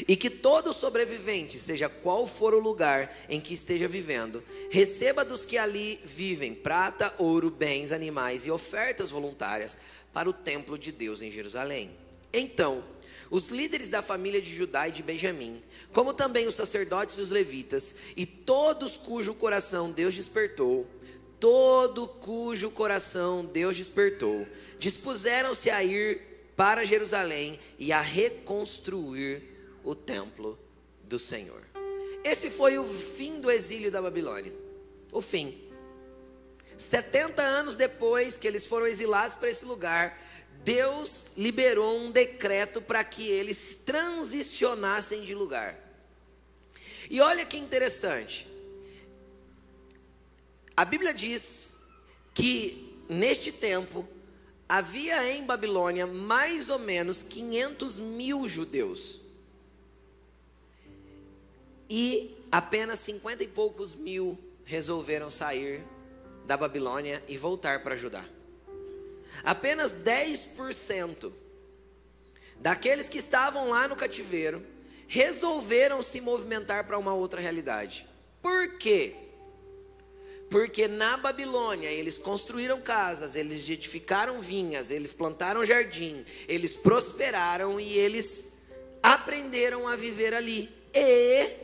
E 0.08 0.16
que 0.16 0.30
todo 0.30 0.74
sobrevivente, 0.74 1.60
seja 1.60 1.88
qual 1.88 2.26
for 2.26 2.54
o 2.54 2.60
lugar 2.60 3.16
em 3.30 3.40
que 3.40 3.54
esteja 3.54 3.88
vivendo, 3.88 4.44
receba 4.72 5.24
dos 5.24 5.46
que 5.46 5.58
ali 5.58 6.00
vivem 6.04 6.56
prata, 6.56 7.14
ouro, 7.18 7.52
bens, 7.52 7.92
animais 7.92 8.46
e 8.46 8.52
ofertas 8.52 9.12
voluntárias 9.12 9.78
para 10.12 10.30
o 10.30 10.34
templo 10.34 10.78
de 10.78 10.92
Deus 10.92 11.22
em 11.22 11.32
Jerusalém. 11.32 11.92
Então, 12.34 12.84
os 13.30 13.50
líderes 13.50 13.90
da 13.90 14.02
família 14.02 14.42
de 14.42 14.54
Judá 14.54 14.88
e 14.88 14.92
de 14.92 15.04
Benjamim, 15.04 15.62
como 15.92 16.14
também 16.14 16.48
os 16.48 16.56
sacerdotes 16.56 17.18
e 17.18 17.22
os 17.22 17.32
levitas, 17.32 17.96
e 18.18 18.26
todos 18.26 18.98
cujo 18.98 19.36
coração 19.36 19.92
Deus 19.92 20.16
despertou, 20.16 20.88
todo 21.40 22.08
cujo 22.08 22.72
coração 22.72 23.46
Deus 23.46 23.78
despertou, 23.78 24.48
dispuseram-se 24.80 25.70
a 25.70 25.84
ir 25.84 26.22
para 26.56 26.86
Jerusalém 26.86 27.60
e 27.78 27.92
a 27.92 28.02
reconstruir 28.02 29.53
o 29.84 29.94
templo 29.94 30.58
do 31.04 31.20
Senhor. 31.20 31.64
Esse 32.24 32.50
foi 32.50 32.78
o 32.78 32.86
fim 32.86 33.40
do 33.40 33.52
exílio 33.52 33.92
da 33.92 34.02
Babilônia. 34.02 34.54
O 35.12 35.22
fim. 35.22 35.62
70 36.78 37.42
anos 37.42 37.76
depois 37.76 38.38
que 38.38 38.48
eles 38.48 38.66
foram 38.66 38.88
exilados 38.88 39.36
para 39.36 39.50
esse 39.50 39.66
lugar, 39.66 40.20
Deus 40.64 41.28
liberou 41.38 42.00
um 42.00 42.12
decreto 42.12 42.82
para 42.82 43.04
que 43.04 43.30
eles 43.30 43.76
transicionassem 43.76 45.24
de 45.24 45.36
lugar. 45.36 45.78
E 47.10 47.20
olha 47.20 47.46
que 47.46 47.58
interessante. 47.58 48.48
A 50.76 50.86
Bíblia 50.86 51.14
diz 51.14 51.78
que 52.34 52.98
neste 53.10 53.52
tempo 53.52 54.08
havia 54.68 55.32
em 55.32 55.46
Babilônia 55.46 56.08
mais 56.08 56.70
ou 56.70 56.80
menos 56.80 57.22
500 57.22 58.00
mil 58.00 58.48
judeus. 58.48 59.23
E 61.96 62.36
apenas 62.52 62.98
50 63.02 63.44
e 63.44 63.48
poucos 63.48 63.94
mil 63.94 64.36
resolveram 64.66 65.30
sair 65.30 65.84
da 66.44 66.58
Babilônia 66.58 67.24
e 67.28 67.38
voltar 67.38 67.84
para 67.84 67.96
Judá. 67.96 68.26
Apenas 69.44 69.94
10% 69.94 71.32
daqueles 72.60 73.08
que 73.08 73.20
estavam 73.20 73.70
lá 73.70 73.88
no 73.88 73.96
cativeiro 73.96 74.66
resolveram 75.08 76.02
se 76.02 76.20
movimentar 76.20 76.88
para 76.88 76.98
uma 76.98 77.14
outra 77.14 77.40
realidade. 77.40 78.08
Por 78.42 78.76
quê? 78.80 79.16
Porque 80.50 80.88
na 80.88 81.16
Babilônia 81.16 81.90
eles 81.90 82.18
construíram 82.18 82.82
casas, 82.82 83.36
eles 83.36 83.70
edificaram 83.70 84.42
vinhas, 84.42 84.90
eles 84.90 85.14
plantaram 85.14 85.64
jardim, 85.64 86.26
eles 86.48 86.76
prosperaram 86.76 87.80
e 87.80 88.00
eles 88.00 88.54
aprenderam 89.04 89.88
a 89.88 89.96
viver 89.96 90.34
ali. 90.34 90.72
E, 90.92 91.63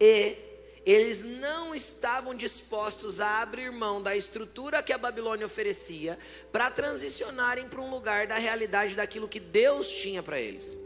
e 0.00 0.36
eles 0.84 1.22
não 1.22 1.74
estavam 1.74 2.34
dispostos 2.34 3.20
a 3.20 3.42
abrir 3.42 3.70
mão 3.70 4.02
da 4.02 4.16
estrutura 4.16 4.82
que 4.82 4.92
a 4.92 4.98
Babilônia 4.98 5.44
oferecia 5.44 6.18
para 6.50 6.70
transicionarem 6.70 7.68
para 7.68 7.80
um 7.80 7.90
lugar 7.90 8.26
da 8.26 8.36
realidade 8.36 8.94
daquilo 8.94 9.28
que 9.28 9.38
Deus 9.38 9.90
tinha 9.90 10.22
para 10.22 10.40
eles. 10.40 10.78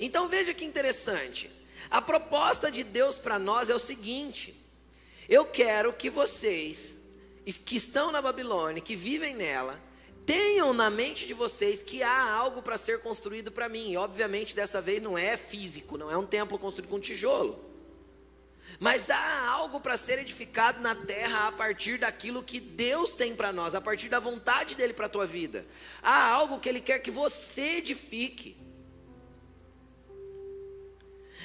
Então 0.00 0.26
veja 0.26 0.52
que 0.52 0.64
interessante. 0.64 1.50
A 1.88 2.02
proposta 2.02 2.70
de 2.70 2.82
Deus 2.82 3.16
para 3.16 3.38
nós 3.38 3.70
é 3.70 3.74
o 3.74 3.78
seguinte: 3.78 4.54
eu 5.28 5.46
quero 5.46 5.92
que 5.92 6.10
vocês 6.10 6.98
que 7.64 7.76
estão 7.76 8.10
na 8.12 8.22
Babilônia, 8.22 8.82
que 8.82 8.96
vivem 8.96 9.34
nela, 9.34 9.80
tenham 10.26 10.72
na 10.72 10.90
mente 10.90 11.26
de 11.26 11.34
vocês 11.34 11.82
que 11.82 12.02
há 12.02 12.32
algo 12.32 12.62
para 12.62 12.78
ser 12.78 13.00
construído 13.00 13.50
para 13.50 13.68
mim. 13.68 13.90
E 13.90 13.96
obviamente 13.96 14.54
dessa 14.54 14.80
vez 14.80 15.02
não 15.02 15.16
é 15.16 15.36
físico, 15.36 15.98
não 15.98 16.10
é 16.10 16.16
um 16.16 16.26
templo 16.26 16.58
construído 16.58 16.90
com 16.90 17.00
tijolo. 17.00 17.72
Mas 18.78 19.10
há 19.10 19.48
algo 19.48 19.80
para 19.80 19.96
ser 19.96 20.18
edificado 20.18 20.80
na 20.80 20.94
terra 20.94 21.48
a 21.48 21.52
partir 21.52 21.98
daquilo 21.98 22.42
que 22.42 22.60
Deus 22.60 23.12
tem 23.12 23.34
para 23.34 23.52
nós, 23.52 23.74
a 23.74 23.80
partir 23.80 24.08
da 24.08 24.20
vontade 24.20 24.76
dele 24.76 24.92
para 24.92 25.06
a 25.06 25.10
tua 25.10 25.26
vida. 25.26 25.66
Há 26.02 26.28
algo 26.28 26.60
que 26.60 26.68
ele 26.68 26.80
quer 26.80 26.98
que 27.00 27.10
você 27.10 27.78
edifique. 27.78 28.56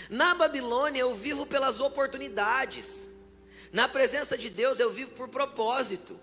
Na 0.09 0.35
Babilônia 0.35 1.01
eu 1.01 1.13
vivo 1.13 1.45
pelas 1.45 1.79
oportunidades. 1.79 3.11
Na 3.71 3.87
presença 3.87 4.37
de 4.37 4.49
Deus 4.49 4.79
eu 4.79 4.89
vivo 4.89 5.11
por 5.11 5.27
propósito. 5.27 6.17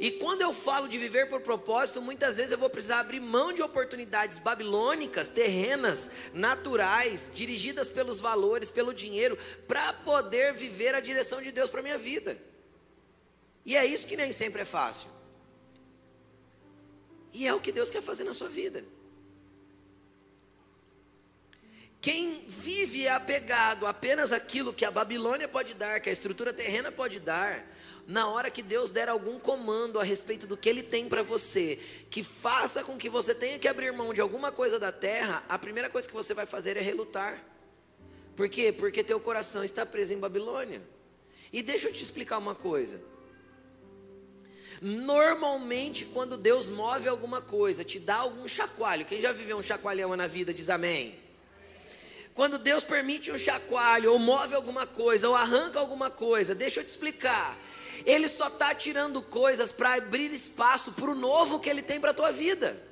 E 0.00 0.10
quando 0.12 0.42
eu 0.42 0.52
falo 0.52 0.88
de 0.88 0.98
viver 0.98 1.28
por 1.28 1.40
propósito, 1.40 2.02
muitas 2.02 2.36
vezes 2.36 2.52
eu 2.52 2.58
vou 2.58 2.68
precisar 2.68 3.00
abrir 3.00 3.20
mão 3.20 3.52
de 3.52 3.62
oportunidades 3.62 4.38
babilônicas, 4.38 5.28
terrenas, 5.28 6.30
naturais, 6.34 7.30
dirigidas 7.32 7.88
pelos 7.88 8.20
valores, 8.20 8.70
pelo 8.70 8.92
dinheiro, 8.92 9.38
para 9.68 9.92
poder 9.92 10.52
viver 10.54 10.94
a 10.94 11.00
direção 11.00 11.40
de 11.40 11.52
Deus 11.52 11.70
para 11.70 11.82
minha 11.82 11.98
vida. 11.98 12.36
E 13.64 13.76
é 13.76 13.84
isso 13.84 14.06
que 14.06 14.16
nem 14.16 14.32
sempre 14.32 14.62
é 14.62 14.64
fácil. 14.64 15.08
E 17.32 17.46
é 17.46 17.54
o 17.54 17.60
que 17.60 17.72
Deus 17.72 17.90
quer 17.90 18.02
fazer 18.02 18.24
na 18.24 18.34
sua 18.34 18.48
vida. 18.48 18.84
Quem 22.00 22.44
vive 22.46 23.08
apegado 23.08 23.86
apenas 23.86 24.32
àquilo 24.32 24.72
que 24.72 24.84
a 24.84 24.90
Babilônia 24.90 25.48
pode 25.48 25.74
dar, 25.74 26.00
que 26.00 26.08
a 26.08 26.12
estrutura 26.12 26.52
terrena 26.52 26.92
pode 26.92 27.18
dar, 27.18 27.68
na 28.06 28.28
hora 28.28 28.50
que 28.50 28.62
Deus 28.62 28.90
der 28.90 29.08
algum 29.08 29.38
comando 29.38 29.98
a 29.98 30.04
respeito 30.04 30.46
do 30.46 30.56
que 30.56 30.68
Ele 30.68 30.82
tem 30.82 31.08
para 31.08 31.22
você, 31.22 31.78
que 32.08 32.22
faça 32.22 32.84
com 32.84 32.96
que 32.96 33.08
você 33.08 33.34
tenha 33.34 33.58
que 33.58 33.66
abrir 33.66 33.92
mão 33.92 34.14
de 34.14 34.20
alguma 34.20 34.52
coisa 34.52 34.78
da 34.78 34.92
terra, 34.92 35.44
a 35.48 35.58
primeira 35.58 35.90
coisa 35.90 36.06
que 36.06 36.14
você 36.14 36.32
vai 36.32 36.46
fazer 36.46 36.76
é 36.76 36.80
relutar. 36.80 37.42
Por 38.36 38.48
quê? 38.48 38.70
Porque 38.70 39.02
teu 39.02 39.18
coração 39.18 39.64
está 39.64 39.84
preso 39.84 40.12
em 40.12 40.18
Babilônia. 40.18 40.80
E 41.52 41.62
deixa 41.62 41.88
eu 41.88 41.92
te 41.92 42.02
explicar 42.02 42.38
uma 42.38 42.54
coisa. 42.54 43.00
Normalmente, 44.80 46.04
quando 46.04 46.36
Deus 46.36 46.68
move 46.68 47.08
alguma 47.08 47.40
coisa, 47.40 47.82
te 47.82 47.98
dá 47.98 48.16
algum 48.16 48.46
chacoalho. 48.46 49.06
Quem 49.06 49.20
já 49.20 49.32
viveu 49.32 49.56
um 49.56 49.62
chacoalhão 49.62 50.14
na 50.14 50.26
vida 50.26 50.52
diz 50.52 50.68
amém. 50.68 51.18
Quando 52.34 52.58
Deus 52.58 52.84
permite 52.84 53.32
um 53.32 53.38
chacoalho, 53.38 54.12
ou 54.12 54.18
move 54.18 54.54
alguma 54.54 54.86
coisa, 54.86 55.28
ou 55.28 55.34
arranca 55.34 55.80
alguma 55.80 56.10
coisa, 56.10 56.54
deixa 56.54 56.80
eu 56.80 56.84
te 56.84 56.90
explicar. 56.90 57.58
Ele 58.04 58.28
só 58.28 58.48
está 58.48 58.74
tirando 58.74 59.22
coisas 59.22 59.72
para 59.72 59.94
abrir 59.94 60.32
espaço 60.32 60.92
para 60.92 61.10
o 61.10 61.14
novo 61.14 61.60
que 61.60 61.70
Ele 61.70 61.82
tem 61.82 62.00
para 62.00 62.10
a 62.10 62.14
tua 62.14 62.32
vida. 62.32 62.84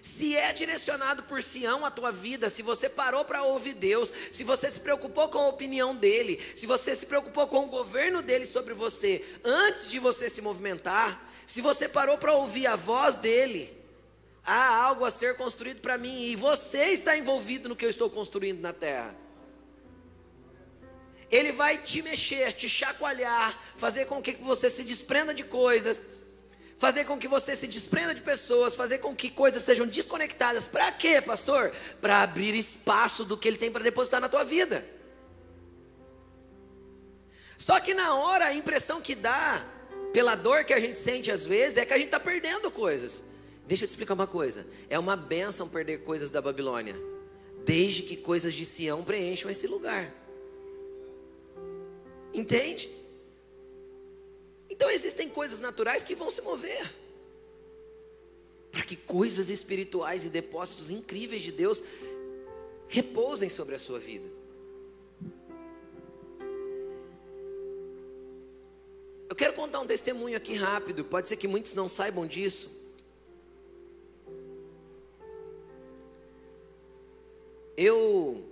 Se 0.00 0.36
é 0.36 0.52
direcionado 0.52 1.22
por 1.24 1.42
Sião 1.42 1.84
a 1.84 1.90
tua 1.90 2.10
vida, 2.10 2.48
se 2.48 2.62
você 2.62 2.88
parou 2.88 3.24
para 3.24 3.42
ouvir 3.44 3.74
Deus, 3.74 4.12
se 4.32 4.42
você 4.42 4.70
se 4.70 4.80
preocupou 4.80 5.28
com 5.28 5.38
a 5.38 5.48
opinião 5.48 5.94
dele, 5.94 6.40
se 6.56 6.66
você 6.66 6.96
se 6.96 7.06
preocupou 7.06 7.46
com 7.46 7.64
o 7.64 7.68
governo 7.68 8.22
dele 8.22 8.46
sobre 8.46 8.74
você 8.74 9.24
antes 9.44 9.90
de 9.90 9.98
você 9.98 10.30
se 10.30 10.40
movimentar, 10.40 11.28
se 11.46 11.60
você 11.60 11.88
parou 11.88 12.16
para 12.18 12.34
ouvir 12.34 12.66
a 12.66 12.76
voz 12.76 13.16
dele, 13.16 13.76
há 14.44 14.84
algo 14.84 15.04
a 15.04 15.10
ser 15.10 15.36
construído 15.36 15.80
para 15.80 15.98
mim 15.98 16.22
e 16.22 16.36
você 16.36 16.86
está 16.86 17.16
envolvido 17.16 17.68
no 17.68 17.76
que 17.76 17.84
eu 17.84 17.90
estou 17.90 18.10
construindo 18.10 18.60
na 18.60 18.72
terra. 18.72 19.21
Ele 21.32 21.50
vai 21.50 21.78
te 21.78 22.02
mexer, 22.02 22.52
te 22.52 22.68
chacoalhar, 22.68 23.58
fazer 23.74 24.04
com 24.04 24.20
que 24.20 24.34
você 24.34 24.68
se 24.68 24.84
desprenda 24.84 25.32
de 25.32 25.42
coisas, 25.42 26.00
fazer 26.78 27.06
com 27.06 27.18
que 27.18 27.26
você 27.26 27.56
se 27.56 27.66
desprenda 27.66 28.14
de 28.14 28.20
pessoas, 28.20 28.76
fazer 28.76 28.98
com 28.98 29.16
que 29.16 29.30
coisas 29.30 29.62
sejam 29.62 29.86
desconectadas. 29.86 30.66
Para 30.66 30.92
quê, 30.92 31.22
pastor? 31.22 31.72
Para 32.02 32.20
abrir 32.20 32.54
espaço 32.54 33.24
do 33.24 33.38
que 33.38 33.48
ele 33.48 33.56
tem 33.56 33.72
para 33.72 33.82
depositar 33.82 34.20
na 34.20 34.28
tua 34.28 34.44
vida. 34.44 34.86
Só 37.56 37.80
que 37.80 37.94
na 37.94 38.14
hora 38.14 38.46
a 38.46 38.54
impressão 38.54 39.00
que 39.00 39.14
dá, 39.14 39.64
pela 40.12 40.34
dor 40.34 40.64
que 40.64 40.74
a 40.74 40.80
gente 40.80 40.98
sente 40.98 41.30
às 41.30 41.46
vezes, 41.46 41.78
é 41.78 41.86
que 41.86 41.94
a 41.94 41.96
gente 41.96 42.08
está 42.08 42.20
perdendo 42.20 42.70
coisas. 42.70 43.22
Deixa 43.66 43.84
eu 43.84 43.88
te 43.88 43.92
explicar 43.92 44.12
uma 44.12 44.26
coisa: 44.26 44.66
é 44.90 44.98
uma 44.98 45.16
benção 45.16 45.66
perder 45.66 46.02
coisas 46.02 46.28
da 46.28 46.42
Babilônia, 46.42 46.94
desde 47.64 48.02
que 48.02 48.18
coisas 48.18 48.52
de 48.52 48.66
Sião 48.66 49.02
preencham 49.02 49.50
esse 49.50 49.66
lugar. 49.66 50.21
Entende? 52.32 52.90
Então 54.70 54.90
existem 54.90 55.28
coisas 55.28 55.60
naturais 55.60 56.02
que 56.02 56.14
vão 56.14 56.30
se 56.30 56.40
mover. 56.42 56.90
Para 58.70 58.82
que 58.84 58.96
coisas 58.96 59.50
espirituais 59.50 60.24
e 60.24 60.30
depósitos 60.30 60.90
incríveis 60.90 61.42
de 61.42 61.52
Deus 61.52 61.82
repousem 62.88 63.48
sobre 63.48 63.74
a 63.74 63.78
sua 63.78 63.98
vida. 63.98 64.28
Eu 69.28 69.36
quero 69.36 69.54
contar 69.54 69.80
um 69.80 69.86
testemunho 69.86 70.36
aqui 70.36 70.54
rápido, 70.54 71.04
pode 71.04 71.26
ser 71.28 71.36
que 71.36 71.48
muitos 71.48 71.72
não 71.72 71.88
saibam 71.88 72.26
disso. 72.26 72.82
Eu, 77.74 78.44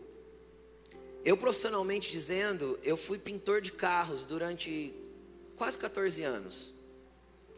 eu 1.25 1.37
profissionalmente 1.37 2.11
dizendo, 2.11 2.79
eu 2.83 2.97
fui 2.97 3.19
pintor 3.19 3.61
de 3.61 3.73
carros 3.73 4.25
durante 4.25 4.95
quase 5.57 5.79
14 5.79 6.23
anos. 6.23 6.73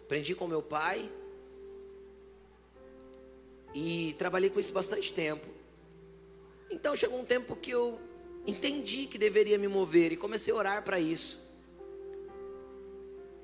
Aprendi 0.01 0.35
com 0.35 0.46
meu 0.48 0.62
pai 0.62 1.09
e 3.75 4.14
trabalhei 4.18 4.51
com 4.51 4.59
isso 4.59 4.72
bastante 4.72 5.12
tempo. 5.12 5.46
Então 6.70 6.96
chegou 6.96 7.20
um 7.20 7.25
tempo 7.25 7.55
que 7.55 7.70
eu 7.70 8.01
entendi 8.46 9.07
que 9.07 9.16
deveria 9.18 9.59
me 9.59 9.68
mover 9.68 10.12
e 10.12 10.16
comecei 10.16 10.53
a 10.53 10.57
orar 10.57 10.83
para 10.83 10.98
isso. 10.98 11.40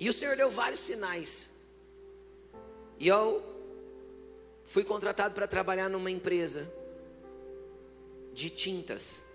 E 0.00 0.08
o 0.08 0.12
Senhor 0.12 0.36
deu 0.36 0.50
vários 0.50 0.80
sinais. 0.80 1.58
E 2.98 3.06
eu 3.06 3.42
fui 4.64 4.82
contratado 4.82 5.34
para 5.34 5.46
trabalhar 5.46 5.88
numa 5.88 6.10
empresa 6.10 6.72
de 8.32 8.50
tintas. 8.50 9.27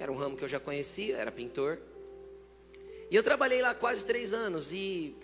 Era 0.00 0.10
um 0.10 0.16
ramo 0.16 0.34
que 0.34 0.42
eu 0.42 0.48
já 0.48 0.58
conhecia, 0.58 1.18
era 1.18 1.30
pintor. 1.30 1.78
E 3.10 3.14
eu 3.14 3.22
trabalhei 3.22 3.60
lá 3.60 3.74
quase 3.74 4.06
três 4.06 4.32
anos. 4.32 4.72
E, 4.72 5.14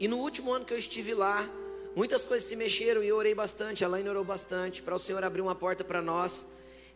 e 0.00 0.08
no 0.08 0.18
último 0.18 0.52
ano 0.52 0.64
que 0.64 0.74
eu 0.74 0.78
estive 0.78 1.14
lá, 1.14 1.48
muitas 1.94 2.26
coisas 2.26 2.48
se 2.48 2.56
mexeram 2.56 3.04
e 3.04 3.06
eu 3.06 3.16
orei 3.16 3.32
bastante. 3.32 3.84
A 3.84 3.88
Laine 3.88 4.08
orou 4.08 4.24
bastante 4.24 4.82
para 4.82 4.92
o 4.92 4.98
Senhor 4.98 5.22
abrir 5.22 5.40
uma 5.40 5.54
porta 5.54 5.84
para 5.84 6.02
nós. 6.02 6.48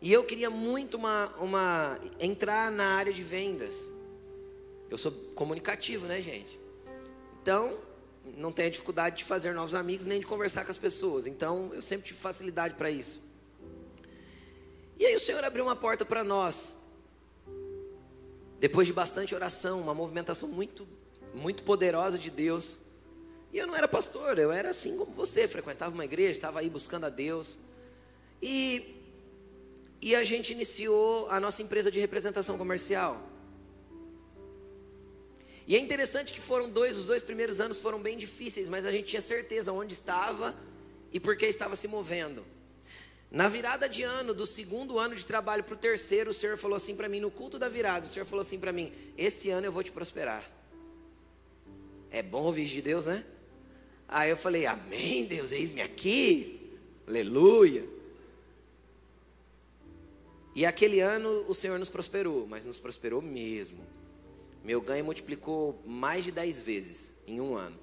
E 0.02 0.12
eu 0.12 0.24
queria 0.24 0.50
muito 0.50 0.96
uma, 0.96 1.28
uma 1.36 2.00
entrar 2.18 2.72
na 2.72 2.96
área 2.96 3.12
de 3.12 3.22
vendas. 3.22 3.92
Eu 4.90 4.98
sou 4.98 5.12
comunicativo, 5.36 6.08
né, 6.08 6.20
gente? 6.20 6.58
Então, 7.40 7.78
não 8.36 8.50
tenho 8.50 8.68
dificuldade 8.68 9.18
de 9.18 9.24
fazer 9.24 9.54
novos 9.54 9.76
amigos 9.76 10.06
nem 10.06 10.18
de 10.18 10.26
conversar 10.26 10.64
com 10.64 10.72
as 10.72 10.78
pessoas. 10.78 11.28
Então, 11.28 11.70
eu 11.72 11.82
sempre 11.82 12.08
tive 12.08 12.18
facilidade 12.18 12.74
para 12.74 12.90
isso. 12.90 13.22
E 14.98 15.06
aí 15.06 15.14
o 15.14 15.20
Senhor 15.20 15.44
abriu 15.44 15.64
uma 15.64 15.76
porta 15.76 16.04
para 16.04 16.24
nós. 16.24 16.79
Depois 18.60 18.86
de 18.86 18.92
bastante 18.92 19.34
oração, 19.34 19.80
uma 19.80 19.94
movimentação 19.94 20.50
muito, 20.50 20.86
muito 21.34 21.62
poderosa 21.62 22.18
de 22.18 22.30
Deus. 22.30 22.80
E 23.50 23.56
eu 23.56 23.66
não 23.66 23.74
era 23.74 23.88
pastor, 23.88 24.38
eu 24.38 24.52
era 24.52 24.68
assim 24.68 24.98
como 24.98 25.12
você, 25.12 25.48
frequentava 25.48 25.94
uma 25.94 26.04
igreja, 26.04 26.32
estava 26.32 26.60
aí 26.60 26.68
buscando 26.68 27.06
a 27.06 27.08
Deus. 27.08 27.58
E, 28.40 28.94
e 30.02 30.14
a 30.14 30.22
gente 30.24 30.52
iniciou 30.52 31.28
a 31.30 31.40
nossa 31.40 31.62
empresa 31.62 31.90
de 31.90 31.98
representação 31.98 32.58
comercial. 32.58 33.26
E 35.66 35.74
é 35.74 35.78
interessante 35.78 36.32
que 36.32 36.40
foram 36.40 36.68
dois, 36.68 36.98
os 36.98 37.06
dois 37.06 37.22
primeiros 37.22 37.62
anos 37.62 37.78
foram 37.78 37.98
bem 37.98 38.18
difíceis, 38.18 38.68
mas 38.68 38.84
a 38.84 38.92
gente 38.92 39.06
tinha 39.06 39.22
certeza 39.22 39.72
onde 39.72 39.94
estava 39.94 40.54
e 41.10 41.18
por 41.18 41.34
que 41.34 41.46
estava 41.46 41.74
se 41.74 41.88
movendo. 41.88 42.44
Na 43.30 43.48
virada 43.48 43.88
de 43.88 44.02
ano, 44.02 44.34
do 44.34 44.44
segundo 44.44 44.98
ano 44.98 45.14
de 45.14 45.24
trabalho 45.24 45.62
para 45.62 45.74
o 45.74 45.76
terceiro, 45.76 46.30
o 46.30 46.34
Senhor 46.34 46.56
falou 46.56 46.76
assim 46.76 46.96
para 46.96 47.08
mim, 47.08 47.20
no 47.20 47.30
culto 47.30 47.58
da 47.58 47.68
virada, 47.68 48.06
o 48.06 48.10
Senhor 48.10 48.26
falou 48.26 48.40
assim 48.40 48.58
para 48.58 48.72
mim: 48.72 48.92
Esse 49.16 49.50
ano 49.50 49.66
eu 49.66 49.72
vou 49.72 49.82
te 49.84 49.92
prosperar. 49.92 50.44
É 52.10 52.22
bom 52.22 52.42
ouvir 52.42 52.66
de 52.66 52.82
Deus, 52.82 53.06
né? 53.06 53.24
Aí 54.08 54.30
eu 54.30 54.36
falei: 54.36 54.66
Amém, 54.66 55.26
Deus, 55.26 55.52
eis-me 55.52 55.80
aqui. 55.80 56.76
Aleluia. 57.06 57.86
E 60.52 60.66
aquele 60.66 60.98
ano 60.98 61.44
o 61.48 61.54
Senhor 61.54 61.78
nos 61.78 61.88
prosperou, 61.88 62.48
mas 62.48 62.64
nos 62.64 62.80
prosperou 62.80 63.22
mesmo. 63.22 63.86
Meu 64.64 64.80
ganho 64.80 65.04
multiplicou 65.04 65.80
mais 65.86 66.24
de 66.24 66.32
dez 66.32 66.60
vezes 66.60 67.14
em 67.26 67.40
um 67.40 67.54
ano. 67.54 67.78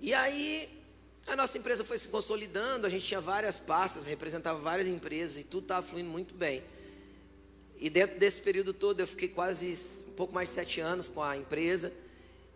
E 0.00 0.12
aí 0.12 0.68
a 1.26 1.36
nossa 1.36 1.56
empresa 1.56 1.84
foi 1.84 1.96
se 1.96 2.08
consolidando, 2.08 2.86
a 2.86 2.90
gente 2.90 3.04
tinha 3.04 3.20
várias 3.20 3.58
pastas, 3.58 4.06
representava 4.06 4.58
várias 4.58 4.86
empresas 4.86 5.38
e 5.38 5.44
tudo 5.44 5.64
estava 5.64 5.84
fluindo 5.84 6.10
muito 6.10 6.34
bem. 6.34 6.62
E 7.78 7.88
dentro 7.88 8.18
desse 8.18 8.40
período 8.40 8.72
todo 8.72 9.00
eu 9.00 9.06
fiquei 9.06 9.28
quase 9.28 9.74
um 10.08 10.12
pouco 10.12 10.34
mais 10.34 10.50
de 10.50 10.54
sete 10.54 10.80
anos 10.80 11.08
com 11.08 11.22
a 11.22 11.36
empresa 11.36 11.92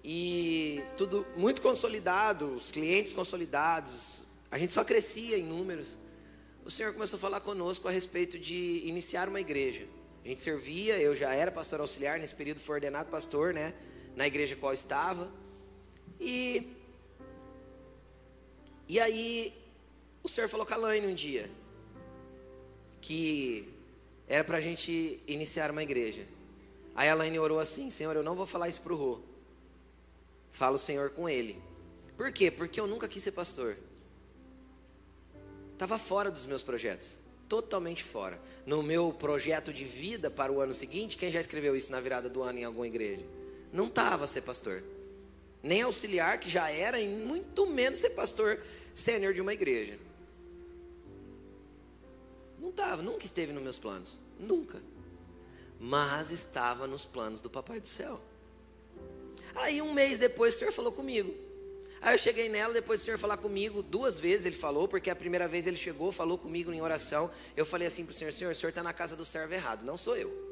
e 0.05 0.83
tudo 0.97 1.27
muito 1.37 1.61
consolidado, 1.61 2.55
os 2.55 2.71
clientes 2.71 3.13
consolidados, 3.13 4.25
a 4.51 4.59
gente 4.59 4.73
só 4.73 4.85
crescia 4.85 5.37
em 5.37 5.45
números. 5.45 5.99
O 6.65 6.71
Senhor 6.71 6.93
começou 6.93 7.17
a 7.17 7.21
falar 7.21 7.41
conosco 7.41 7.89
a 7.89 7.91
respeito 7.91 8.39
de 8.39 8.83
iniciar 8.85 9.29
uma 9.29 9.41
igreja. 9.41 9.87
A 10.25 10.29
gente 10.29 10.43
servia, 10.43 10.99
eu 10.99 11.17
já 11.17 11.33
era 11.33 11.51
pastor 11.51 11.81
auxiliar, 11.81 12.19
nesse 12.19 12.35
período 12.35 12.61
foi 12.61 12.77
ordenado 12.77 13.09
pastor, 13.09 13.55
né, 13.55 13.73
na 14.15 14.27
igreja 14.27 14.55
qual 14.57 14.75
estava. 14.75 15.33
E 16.21 16.78
e 18.89 18.99
aí, 18.99 19.53
o 20.23 20.29
Senhor 20.29 20.49
falou 20.49 20.65
com 20.65 20.73
a 20.73 20.77
Laine 20.79 21.07
um 21.07 21.15
dia 21.15 21.51
que 23.01 23.69
era 24.27 24.43
para 24.43 24.57
a 24.57 24.61
gente 24.61 25.23
iniciar 25.27 25.71
uma 25.71 25.83
igreja. 25.83 26.27
Aí 26.95 27.09
a 27.09 27.15
Laine 27.15 27.39
orou 27.39 27.61
assim: 27.61 27.91
Senhor, 27.91 28.17
eu 28.17 28.23
não 28.23 28.35
vou 28.35 28.47
falar 28.47 28.69
isso 28.69 28.81
para 28.81 28.93
o 28.93 28.97
Rô. 28.97 29.21
Fala 30.51 30.77
o 30.77 30.79
Senhor 30.79 31.11
com 31.11 31.29
ele. 31.29 31.61
Por 32.17 32.33
quê? 32.33 32.51
Porque 32.51 32.81
eu 32.81 32.87
nunca 32.87 33.07
quis 33.07 33.23
ser 33.23 33.33
pastor. 33.33 33.77
Estava 35.75 35.99
fora 35.99 36.31
dos 36.31 36.47
meus 36.47 36.63
projetos. 36.63 37.19
Totalmente 37.49 38.03
fora. 38.03 38.41
No 38.67 38.83
meu 38.83 39.13
projeto 39.13 39.73
de 39.73 39.85
vida 39.85 40.31
para 40.31 40.53
o 40.53 40.61
ano 40.61 40.75
seguinte, 40.75 41.17
quem 41.17 41.31
já 41.31 41.41
escreveu 41.41 41.77
isso 41.77 41.93
na 41.93 42.01
virada 42.01 42.29
do 42.29 42.43
ano 42.43 42.59
em 42.59 42.65
alguma 42.65 42.87
igreja? 42.87 43.25
Não 43.73 43.87
estava 43.87 44.27
ser 44.27 44.41
pastor 44.41 44.83
nem 45.69 45.83
auxiliar, 45.83 46.41
que 46.41 46.49
já 46.49 46.71
era, 46.71 46.99
e 46.99 47.07
muito 47.07 47.67
menos 47.67 47.99
ser 47.99 48.11
pastor 48.11 48.59
sênior 48.95 49.35
de 49.35 49.43
uma 49.43 49.53
igreja. 49.53 49.99
Não 52.59 52.71
estava, 52.71 53.03
nunca 53.03 53.27
esteve 53.27 53.53
nos 53.53 53.63
meus 53.63 53.79
planos, 53.79 54.19
nunca. 54.41 54.81
Mas 55.79 56.31
estava 56.31 56.87
nos 56.87 57.05
planos 57.05 57.43
do 57.43 57.51
Papai 57.51 57.81
do 57.81 57.87
Céu. 57.87 58.19
Aí 59.55 59.83
um 59.83 59.93
mês 59.93 60.19
depois 60.19 60.55
o 60.55 60.59
Senhor 60.59 60.73
falou 60.73 60.91
comigo. 60.91 61.35
Aí 62.01 62.15
eu 62.15 62.19
cheguei 62.19 62.49
nela, 62.49 62.73
depois 62.73 63.01
do 63.01 63.05
Senhor 63.05 63.19
falar 63.19 63.37
comigo, 63.37 63.83
duas 63.83 64.19
vezes 64.19 64.47
ele 64.47 64.57
falou, 64.57 64.89
porque 64.89 65.11
a 65.11 65.17
primeira 65.17 65.47
vez 65.47 65.67
ele 65.67 65.77
chegou, 65.77 66.11
falou 66.11 66.39
comigo 66.39 66.73
em 66.73 66.81
oração. 66.81 67.31
Eu 67.55 67.67
falei 67.67 67.87
assim 67.87 68.05
para 68.05 68.13
o 68.13 68.15
Senhor: 68.15 68.33
Senhor, 68.33 68.53
o 68.53 68.55
Senhor 68.55 68.71
está 68.71 68.83
na 68.83 68.95
casa 68.95 69.15
do 69.15 69.25
servo 69.25 69.53
errado, 69.53 69.85
não 69.85 69.99
sou 69.99 70.17
eu. 70.17 70.48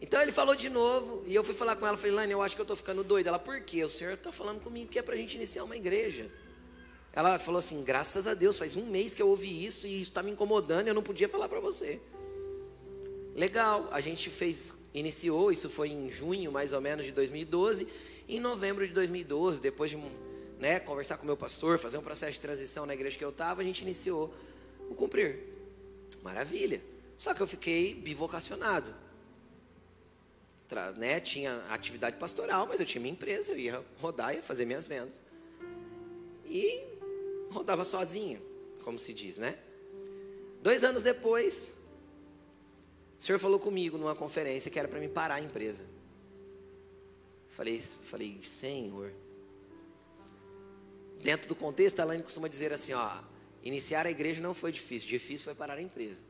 Então 0.00 0.20
ele 0.22 0.32
falou 0.32 0.56
de 0.56 0.70
novo, 0.70 1.22
e 1.26 1.34
eu 1.34 1.44
fui 1.44 1.54
falar 1.54 1.76
com 1.76 1.86
ela, 1.86 1.96
falei, 1.96 2.12
Lani, 2.12 2.32
eu 2.32 2.40
acho 2.40 2.54
que 2.54 2.60
eu 2.60 2.64
estou 2.64 2.76
ficando 2.76 3.04
doida. 3.04 3.28
Ela, 3.28 3.38
por 3.38 3.60
quê? 3.60 3.84
O 3.84 3.90
senhor 3.90 4.14
está 4.14 4.32
falando 4.32 4.60
comigo 4.60 4.90
que 4.90 4.98
é 4.98 5.02
para 5.02 5.14
a 5.14 5.18
gente 5.18 5.34
iniciar 5.34 5.62
uma 5.62 5.76
igreja. 5.76 6.30
Ela 7.12 7.38
falou 7.38 7.58
assim, 7.58 7.84
graças 7.84 8.26
a 8.26 8.32
Deus, 8.32 8.56
faz 8.56 8.76
um 8.76 8.86
mês 8.86 9.12
que 9.12 9.20
eu 9.20 9.28
ouvi 9.28 9.64
isso 9.64 9.86
e 9.86 10.00
isso 10.00 10.10
está 10.10 10.22
me 10.22 10.30
incomodando, 10.30 10.88
eu 10.88 10.94
não 10.94 11.02
podia 11.02 11.28
falar 11.28 11.48
para 11.48 11.60
você. 11.60 12.00
Legal, 13.34 13.88
a 13.92 14.00
gente 14.00 14.30
fez, 14.30 14.78
iniciou, 14.94 15.52
isso 15.52 15.68
foi 15.68 15.88
em 15.88 16.10
junho 16.10 16.50
mais 16.50 16.72
ou 16.72 16.80
menos 16.80 17.04
de 17.04 17.12
2012. 17.12 17.86
Em 18.28 18.40
novembro 18.40 18.86
de 18.86 18.94
2012, 18.94 19.60
depois 19.60 19.90
de 19.90 19.98
né, 20.58 20.80
conversar 20.80 21.18
com 21.18 21.24
o 21.24 21.26
meu 21.26 21.36
pastor, 21.36 21.78
fazer 21.78 21.98
um 21.98 22.02
processo 22.02 22.32
de 22.32 22.40
transição 22.40 22.86
na 22.86 22.94
igreja 22.94 23.18
que 23.18 23.24
eu 23.24 23.30
estava, 23.30 23.60
a 23.60 23.64
gente 23.64 23.82
iniciou 23.82 24.32
o 24.88 24.94
cumprir. 24.94 25.40
Maravilha. 26.22 26.82
Só 27.16 27.34
que 27.34 27.40
eu 27.42 27.46
fiquei 27.46 27.92
bivocacionado 27.94 28.94
né, 30.96 31.20
tinha 31.20 31.62
atividade 31.68 32.16
pastoral, 32.16 32.66
mas 32.66 32.80
eu 32.80 32.86
tinha 32.86 33.00
minha 33.00 33.12
empresa, 33.12 33.52
eu 33.52 33.58
ia 33.58 33.84
rodar, 34.00 34.34
ia 34.34 34.42
fazer 34.42 34.64
minhas 34.64 34.86
vendas. 34.86 35.24
E 36.46 36.82
rodava 37.50 37.84
sozinho, 37.84 38.40
como 38.82 38.98
se 38.98 39.12
diz, 39.12 39.38
né? 39.38 39.58
Dois 40.62 40.84
anos 40.84 41.02
depois, 41.02 41.74
o 43.18 43.22
senhor 43.22 43.38
falou 43.38 43.58
comigo 43.58 43.98
numa 43.98 44.14
conferência 44.14 44.70
que 44.70 44.78
era 44.78 44.88
para 44.88 44.98
me 44.98 45.08
parar 45.08 45.36
a 45.36 45.40
empresa. 45.40 45.84
Falei, 47.48 47.78
falei, 47.78 48.38
Senhor. 48.42 49.12
Dentro 51.22 51.48
do 51.48 51.54
contexto, 51.54 52.00
a 52.00 52.04
Laine 52.04 52.22
costuma 52.22 52.48
dizer 52.48 52.72
assim: 52.72 52.94
ó, 52.94 53.22
iniciar 53.62 54.06
a 54.06 54.10
igreja 54.10 54.40
não 54.40 54.54
foi 54.54 54.72
difícil, 54.72 55.08
difícil 55.08 55.44
foi 55.44 55.54
parar 55.54 55.76
a 55.76 55.82
empresa. 55.82 56.24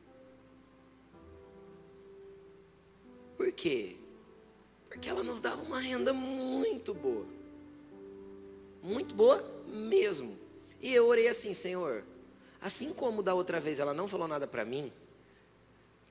Por 3.37 3.51
quê? 3.53 4.00
Porque 4.91 5.09
ela 5.09 5.23
nos 5.23 5.39
dava 5.39 5.61
uma 5.61 5.79
renda 5.79 6.11
muito 6.11 6.93
boa. 6.93 7.25
Muito 8.83 9.15
boa 9.15 9.41
mesmo. 9.65 10.37
E 10.81 10.93
eu 10.93 11.07
orei 11.07 11.29
assim, 11.29 11.53
Senhor, 11.53 12.03
assim 12.59 12.91
como 12.93 13.23
da 13.23 13.33
outra 13.33 13.57
vez 13.57 13.79
ela 13.79 13.93
não 13.93 14.05
falou 14.05 14.27
nada 14.27 14.45
para 14.45 14.65
mim, 14.65 14.91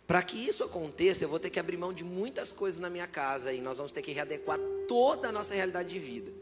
para 0.07 0.23
que 0.23 0.39
isso 0.39 0.65
aconteça, 0.65 1.25
eu 1.25 1.29
vou 1.29 1.39
ter 1.39 1.51
que 1.51 1.61
abrir 1.61 1.77
mão 1.77 1.93
de 1.93 2.03
muitas 2.03 2.55
coisas 2.55 2.81
na 2.81 2.89
minha 2.89 3.07
casa 3.07 3.53
e 3.53 3.61
nós 3.61 3.77
vamos 3.77 3.93
ter 3.93 4.01
que 4.01 4.13
readequar 4.13 4.59
toda 4.89 5.29
a 5.29 5.33
nossa 5.33 5.55
realidade 5.55 5.91
de 5.91 5.99
vida. 5.99 6.33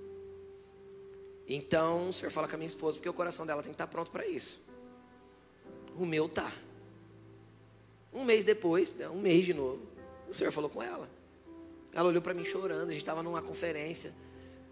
Então, 1.47 2.09
o 2.09 2.13
Senhor 2.13 2.31
fala 2.31 2.47
com 2.47 2.55
a 2.55 2.59
minha 2.59 2.69
esposa, 2.69 2.99
porque 2.99 3.09
o 3.09 3.13
coração 3.13 3.45
dela 3.45 3.63
tem 3.63 3.73
que 3.73 3.75
estar 3.75 3.89
pronto 3.89 4.13
para 4.13 4.25
isso. 4.27 4.61
O 5.97 6.07
meu 6.07 6.29
tá. 6.29 6.53
Um 8.13 8.25
mês 8.25 8.45
depois, 8.45 8.95
né, 8.95 9.09
um 9.09 9.21
mês 9.21 9.45
de 9.45 9.55
novo, 9.55 9.83
o 10.31 10.35
Senhor 10.35 10.53
falou 10.53 10.71
com 10.71 10.81
ela. 10.81 11.18
Ela 11.99 12.11
olhou 12.11 12.23
para 12.23 12.33
mim 12.33 12.45
chorando, 12.45 12.91
a 12.91 12.93
gente 12.93 13.03
estava 13.03 13.25
numa 13.25 13.43
conferência. 13.43 14.15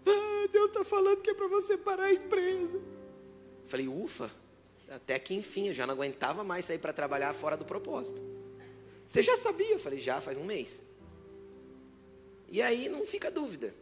Ah, 0.05 0.47
Deus 0.49 0.69
está 0.69 0.85
falando 0.85 1.21
que 1.21 1.29
é 1.29 1.33
para 1.33 1.49
você 1.49 1.77
parar 1.77 2.05
a 2.05 2.13
empresa. 2.13 2.79
Falei, 3.65 3.85
ufa, 3.85 4.31
até 4.89 5.19
que 5.19 5.33
enfim, 5.33 5.67
eu 5.67 5.73
já 5.73 5.85
não 5.85 5.93
aguentava 5.93 6.41
mais 6.41 6.63
sair 6.63 6.77
para 6.77 6.93
trabalhar 6.93 7.33
fora 7.33 7.57
do 7.57 7.65
propósito. 7.65 8.23
Você 9.05 9.21
já 9.21 9.35
sabia? 9.35 9.73
Eu 9.73 9.77
falei, 9.77 9.99
já 9.99 10.21
faz 10.21 10.37
um 10.37 10.45
mês. 10.45 10.81
E 12.47 12.61
aí 12.61 12.87
não 12.87 13.05
fica 13.05 13.29
dúvida. 13.29 13.75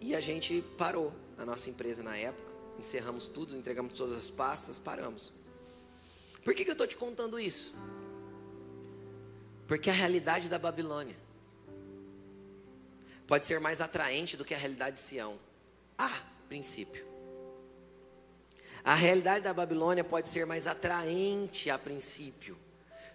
E 0.00 0.12
a 0.12 0.20
gente 0.20 0.60
parou 0.76 1.12
a 1.38 1.44
nossa 1.44 1.70
empresa 1.70 2.02
na 2.02 2.16
época, 2.16 2.52
encerramos 2.80 3.28
tudo, 3.28 3.56
entregamos 3.56 3.92
todas 3.92 4.16
as 4.16 4.28
pastas, 4.28 4.76
paramos. 4.76 5.32
Por 6.44 6.52
que, 6.52 6.64
que 6.64 6.70
eu 6.70 6.74
estou 6.74 6.88
te 6.88 6.96
contando 6.96 7.38
isso? 7.38 7.72
Porque 9.68 9.88
a 9.88 9.92
realidade 9.92 10.48
da 10.48 10.58
Babilônia 10.58 11.30
pode 13.32 13.46
ser 13.46 13.60
mais 13.60 13.80
atraente 13.80 14.36
do 14.36 14.44
que 14.44 14.52
a 14.52 14.58
realidade 14.58 14.96
de 14.96 15.00
Sião, 15.00 15.38
a 15.96 16.10
princípio. 16.50 17.06
A 18.84 18.94
realidade 18.94 19.42
da 19.42 19.54
Babilônia 19.54 20.04
pode 20.04 20.28
ser 20.28 20.44
mais 20.44 20.66
atraente 20.66 21.70
a 21.70 21.78
princípio. 21.78 22.58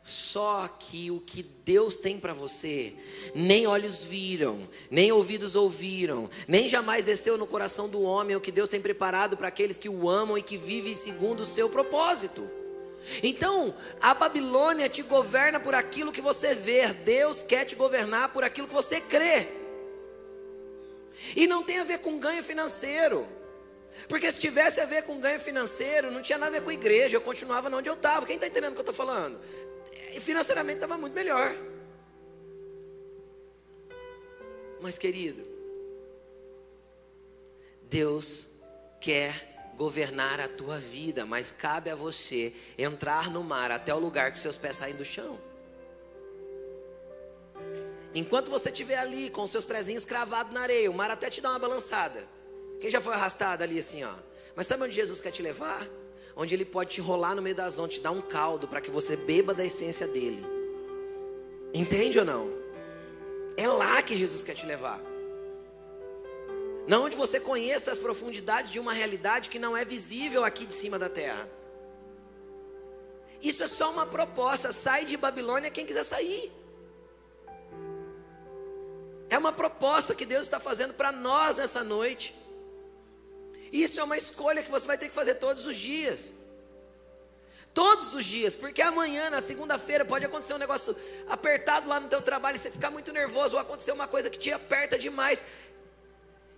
Só 0.02 0.68
que 0.68 1.12
o 1.12 1.20
que 1.20 1.44
Deus 1.44 1.98
tem 1.98 2.20
para 2.20 2.34
você, 2.34 2.96
nem 3.36 3.68
olhos 3.68 4.06
viram, 4.06 4.68
nem 4.90 5.12
ouvidos 5.12 5.56
ouviram, 5.56 6.28
nem 6.48 6.68
jamais 6.68 7.04
desceu 7.04 7.38
no 7.38 7.46
coração 7.46 7.88
do 7.88 8.02
homem 8.02 8.36
o 8.36 8.42
que 8.42 8.52
Deus 8.52 8.70
tem 8.70 8.82
preparado 8.82 9.38
para 9.38 9.50
aqueles 9.50 9.78
que 9.78 9.88
o 9.88 10.10
amam 10.10 10.36
e 10.36 10.42
que 10.42 10.58
vivem 10.58 10.96
segundo 10.96 11.42
o 11.42 11.46
seu 11.46 11.70
propósito. 11.70 12.50
Então, 13.22 13.72
a 14.02 14.16
Babilônia 14.16 14.90
te 14.90 15.04
governa 15.04 15.60
por 15.60 15.76
aquilo 15.76 16.12
que 16.12 16.22
você 16.22 16.56
vê, 16.56 16.92
Deus 16.92 17.44
quer 17.44 17.66
te 17.66 17.76
governar 17.76 18.30
por 18.30 18.44
aquilo 18.44 18.68
que 18.68 18.74
você 18.74 19.00
crê. 19.00 19.67
E 21.36 21.48
não 21.48 21.64
tem 21.64 21.80
a 21.80 21.84
ver 21.84 22.00
com 22.00 22.20
ganho 22.20 22.44
financeiro. 22.44 23.28
Porque 24.08 24.32
se 24.32 24.40
tivesse 24.40 24.80
a 24.80 24.86
ver 24.86 25.04
com 25.04 25.20
ganho 25.20 25.40
financeiro, 25.40 26.12
não 26.12 26.22
tinha 26.22 26.38
nada 26.38 26.56
a 26.56 26.60
ver 26.60 26.66
com 26.66 26.72
igreja, 26.72 27.16
eu 27.18 27.22
continuava 27.22 27.70
onde 27.76 27.90
eu 27.90 27.96
estava. 27.96 28.26
Quem 28.26 28.36
está 28.36 28.48
entendendo 28.48 28.72
o 28.72 28.76
que 28.76 28.80
eu 28.80 28.92
estou 28.92 28.94
falando? 28.94 29.40
Financeiramente 30.20 30.78
estava 30.78 30.98
muito 30.98 31.14
melhor. 31.14 31.56
Mas, 34.80 34.98
querido, 34.98 35.44
Deus 37.84 38.50
quer 39.00 39.72
governar 39.76 40.40
a 40.40 40.48
tua 40.48 40.78
vida, 40.78 41.26
mas 41.26 41.52
cabe 41.52 41.90
a 41.90 41.96
você 41.96 42.54
entrar 42.78 43.30
no 43.30 43.44
mar 43.44 43.72
até 43.72 43.94
o 43.94 44.00
lugar 44.00 44.32
que 44.32 44.40
seus 44.40 44.58
pés 44.58 44.78
saem 44.78 44.96
do 44.96 45.06
chão. 45.06 45.40
Enquanto 48.18 48.50
você 48.50 48.72
estiver 48.72 48.98
ali 48.98 49.30
com 49.30 49.46
seus 49.46 49.64
pezinhos 49.64 50.04
cravados 50.04 50.52
na 50.52 50.62
areia, 50.62 50.90
o 50.90 50.94
mar 50.94 51.12
até 51.12 51.30
te 51.30 51.40
dá 51.40 51.52
uma 51.52 51.60
balançada. 51.60 52.28
Quem 52.80 52.90
já 52.90 53.00
foi 53.00 53.14
arrastado 53.14 53.64
ali 53.64 53.78
assim, 53.78 54.04
ó? 54.04 54.14
Mas 54.56 54.66
sabe 54.66 54.84
onde 54.84 54.96
Jesus 54.96 55.22
quer 55.22 55.30
te 55.30 55.44
levar? 55.44 55.88
Onde 56.36 56.56
ele 56.56 56.66
pode 56.66 56.90
te 56.90 57.00
rolar 57.00 57.36
no 57.36 57.44
meio 57.44 57.56
das 57.56 57.78
ondas, 57.78 57.94
te 57.94 58.02
dar 58.02 58.10
um 58.10 58.22
caldo 58.22 58.68
para 58.68 58.82
que 58.82 58.90
você 58.90 59.16
beba 59.16 59.54
da 59.54 59.64
essência 59.64 60.08
dele. 60.08 60.44
Entende 61.72 62.18
ou 62.18 62.26
não? 62.26 62.52
É 63.56 63.68
lá 63.68 64.02
que 64.02 64.16
Jesus 64.16 64.44
quer 64.44 64.56
te 64.56 64.66
levar. 64.66 65.00
Não 66.88 67.06
onde 67.06 67.16
você 67.16 67.40
conheça 67.40 67.92
as 67.92 68.00
profundidades 68.00 68.72
de 68.72 68.80
uma 68.80 68.94
realidade 68.94 69.48
que 69.48 69.60
não 69.60 69.78
é 69.78 69.86
visível 69.86 70.44
aqui 70.44 70.66
de 70.66 70.74
cima 70.74 70.98
da 70.98 71.08
terra. 71.08 71.48
Isso 73.44 73.62
é 73.62 73.68
só 73.68 73.92
uma 73.92 74.08
proposta. 74.08 74.72
Sai 74.72 75.06
de 75.06 75.16
Babilônia 75.16 75.70
quem 75.70 75.86
quiser 75.86 76.04
sair. 76.04 76.52
É 79.38 79.40
uma 79.40 79.54
proposta 79.54 80.16
que 80.16 80.26
Deus 80.26 80.48
está 80.48 80.60
fazendo 80.60 80.96
para 80.96 81.12
nós 81.12 81.56
nessa 81.56 81.84
noite. 81.84 82.34
Isso 83.72 84.00
é 84.00 84.04
uma 84.04 84.18
escolha 84.18 84.64
que 84.64 84.72
você 84.72 84.88
vai 84.88 84.98
ter 84.98 85.10
que 85.10 85.14
fazer 85.14 85.36
todos 85.36 85.68
os 85.68 85.76
dias. 85.76 86.34
Todos 87.72 88.16
os 88.16 88.26
dias, 88.26 88.56
porque 88.56 88.82
amanhã, 88.82 89.30
na 89.30 89.40
segunda-feira, 89.40 90.04
pode 90.04 90.26
acontecer 90.26 90.56
um 90.56 90.58
negócio 90.58 90.96
apertado 91.30 91.88
lá 91.88 92.00
no 92.00 92.10
teu 92.10 92.20
trabalho 92.20 92.56
e 92.56 92.60
você 92.60 92.72
ficar 92.72 92.90
muito 92.90 93.14
nervoso, 93.14 93.56
ou 93.56 93.62
acontecer 93.62 93.92
uma 93.92 94.08
coisa 94.08 94.28
que 94.28 94.40
te 94.40 94.52
aperta 94.52 94.98
demais. 94.98 95.46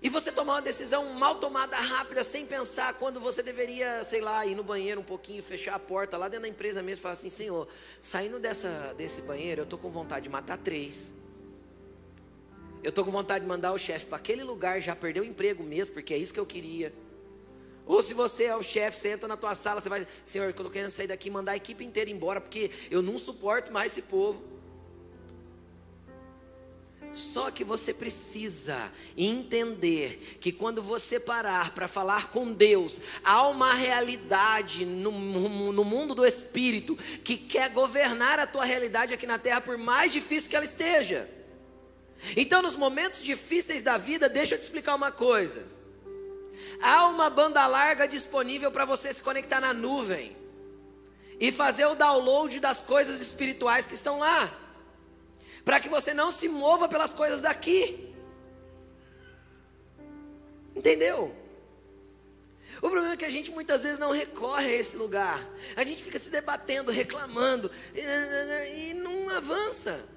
E 0.02 0.08
você 0.08 0.32
tomar 0.32 0.54
uma 0.54 0.62
decisão 0.62 1.04
mal 1.16 1.36
tomada, 1.36 1.76
rápida, 1.76 2.24
sem 2.24 2.46
pensar, 2.46 2.94
quando 2.94 3.20
você 3.20 3.44
deveria, 3.44 4.06
sei 4.06 4.22
lá, 4.22 4.46
ir 4.46 4.56
no 4.56 4.64
banheiro 4.64 5.02
um 5.02 5.04
pouquinho, 5.04 5.44
fechar 5.44 5.76
a 5.76 5.80
porta 5.80 6.18
lá 6.18 6.30
dentro 6.30 6.44
da 6.44 6.48
empresa 6.48 6.82
mesmo, 6.82 7.02
falar 7.02 7.12
assim: 7.12 7.30
Senhor, 7.30 7.68
saindo 8.02 8.40
dessa, 8.40 8.94
desse 8.96 9.22
banheiro, 9.22 9.60
eu 9.60 9.66
estou 9.66 9.78
com 9.78 9.90
vontade 9.90 10.24
de 10.24 10.30
matar 10.30 10.58
três. 10.58 11.20
Eu 12.84 12.90
estou 12.90 13.04
com 13.04 13.12
vontade 13.12 13.44
de 13.44 13.48
mandar 13.48 13.74
o 13.74 13.78
chefe 13.78 14.06
para 14.06 14.18
aquele 14.18 14.44
lugar, 14.44 14.82
já 14.82 14.96
perdeu 14.96 15.24
o 15.24 15.26
emprego 15.26 15.64
mesmo, 15.64 15.94
porque 15.94 16.14
é 16.14 16.18
isso 16.18 16.34
que 16.34 16.40
eu 16.40 16.46
queria. 16.46 16.94
Ou 17.86 18.02
se 18.02 18.14
você 18.14 18.46
é 18.46 18.56
o 18.56 18.62
chefe, 18.62 18.98
você 18.98 19.10
entra 19.10 19.28
na 19.28 19.36
tua 19.36 19.56
sala, 19.56 19.82
você 19.82 19.90
vai, 19.90 20.08
Senhor, 20.24 20.46
eu 20.46 20.52
estou 20.52 20.70
querendo 20.70 20.92
sair 20.92 21.08
daqui 21.08 21.30
mandar 21.30 21.54
a 21.54 21.58
equipe 21.58 21.84
inteira 21.84 22.10
embora, 22.10 22.40
porque 22.40 22.70
eu 22.92 23.02
não 23.02 23.18
suporto 23.18 23.74
mais 23.74 23.92
esse 23.92 24.04
povo. 24.04 24.44
Só 27.12 27.50
que 27.50 27.64
você 27.64 27.92
precisa 27.92 28.92
entender 29.18 30.38
que 30.40 30.52
quando 30.52 30.84
você 30.84 31.20
parar 31.20 31.74
para 31.74 31.88
falar 31.88 32.30
com 32.30 32.54
Deus, 32.54 33.02
há 33.24 33.48
uma 33.48 33.74
realidade 33.74 34.86
no, 34.86 35.12
no, 35.72 35.84
mundo 35.84 36.14
do 36.14 36.26
Espírito 36.26 36.96
que 37.24 37.36
quer 37.36 37.72
governar 37.72 38.38
a 38.38 38.46
tua 38.46 38.64
realidade 38.64 39.14
aqui 39.14 39.26
na 39.26 39.40
terra, 39.40 39.60
por 39.60 39.78
mais 39.78 40.14
difícil 40.14 40.50
que 40.50 40.56
ela 40.56 40.66
esteja. 40.66 41.28
Então, 42.36 42.62
nos 42.62 42.76
momentos 42.76 43.22
difíceis 43.22 43.84
da 43.84 43.98
vida, 43.98 44.28
deixa 44.28 44.56
eu 44.56 44.60
te 44.60 44.64
explicar 44.64 44.96
uma 44.96 45.12
coisa. 45.12 45.68
Há 46.82 47.08
uma 47.08 47.30
banda 47.30 47.66
larga 47.66 48.08
disponível 48.08 48.72
para 48.72 48.86
você 48.86 49.14
se 49.14 49.22
conectar 49.22 49.62
na 49.62 49.74
nuvem 49.74 50.36
e 51.40 51.52
fazer 51.52 51.86
o 51.86 51.96
download 51.96 52.60
das 52.60 52.82
coisas 52.82 53.22
espirituais 53.22 53.88
que 53.88 53.94
estão 53.94 54.20
lá, 54.20 54.54
para 55.64 55.80
que 55.80 55.88
você 55.88 56.14
não 56.14 56.32
se 56.32 56.50
mova 56.50 56.90
pelas 56.90 57.14
coisas 57.14 57.44
daqui. 57.44 58.14
Entendeu? 60.76 61.36
O 62.78 62.90
problema 62.90 63.14
é 63.14 63.18
que 63.18 63.26
a 63.26 63.30
gente 63.30 63.52
muitas 63.52 63.84
vezes 63.84 64.00
não 64.00 64.12
recorre 64.12 64.68
a 64.68 64.76
esse 64.76 64.96
lugar. 64.98 65.40
A 65.76 65.84
gente 65.84 66.04
fica 66.04 66.20
se 66.20 66.30
debatendo, 66.30 66.92
reclamando 66.92 67.72
e 67.94 68.94
não 68.94 69.30
avança 69.30 70.08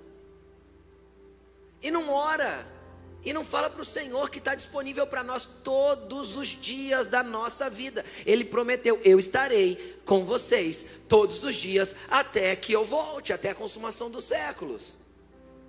e 1.82 1.90
não 1.90 2.10
ora, 2.10 2.66
e 3.24 3.32
não 3.32 3.44
fala 3.44 3.70
para 3.70 3.82
o 3.82 3.84
Senhor 3.84 4.30
que 4.30 4.38
está 4.38 4.54
disponível 4.54 5.06
para 5.06 5.22
nós 5.22 5.48
todos 5.62 6.36
os 6.36 6.48
dias 6.48 7.06
da 7.06 7.22
nossa 7.22 7.70
vida. 7.70 8.04
Ele 8.26 8.44
prometeu: 8.44 9.00
Eu 9.04 9.18
estarei 9.18 9.96
com 10.04 10.24
vocês 10.24 11.00
todos 11.08 11.44
os 11.44 11.54
dias 11.54 11.94
até 12.10 12.54
que 12.56 12.72
eu 12.72 12.84
volte, 12.84 13.32
até 13.32 13.50
a 13.50 13.54
consumação 13.54 14.10
dos 14.10 14.24
séculos. 14.24 15.01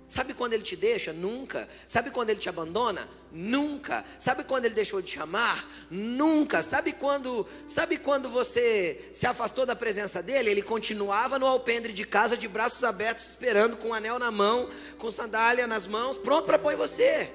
Sabe 0.06 0.34
quando 0.34 0.52
ele 0.52 0.62
te 0.62 0.76
deixa? 0.76 1.12
Nunca. 1.12 1.68
Sabe 1.88 2.10
quando 2.10 2.30
ele 2.30 2.38
te 2.38 2.48
abandona? 2.48 3.08
Nunca. 3.32 4.04
Sabe 4.18 4.44
quando 4.44 4.66
ele 4.66 4.74
deixou 4.74 5.00
de 5.00 5.08
te 5.08 5.14
chamar? 5.18 5.66
Nunca. 5.90 6.62
Sabe 6.62 6.92
quando, 6.92 7.46
sabe 7.66 7.96
quando 7.96 8.28
você 8.28 9.10
se 9.12 9.26
afastou 9.26 9.64
da 9.64 9.74
presença 9.74 10.22
dele? 10.22 10.50
Ele 10.50 10.62
continuava 10.62 11.38
no 11.38 11.46
alpendre 11.46 11.92
de 11.92 12.04
casa 12.04 12.36
de 12.36 12.46
braços 12.46 12.84
abertos, 12.84 13.24
esperando 13.28 13.76
com 13.76 13.88
um 13.88 13.94
anel 13.94 14.18
na 14.18 14.30
mão, 14.30 14.68
com 14.98 15.10
sandália 15.10 15.66
nas 15.66 15.86
mãos, 15.86 16.18
pronto 16.18 16.44
para 16.44 16.58
pôr 16.58 16.76
você. 16.76 17.30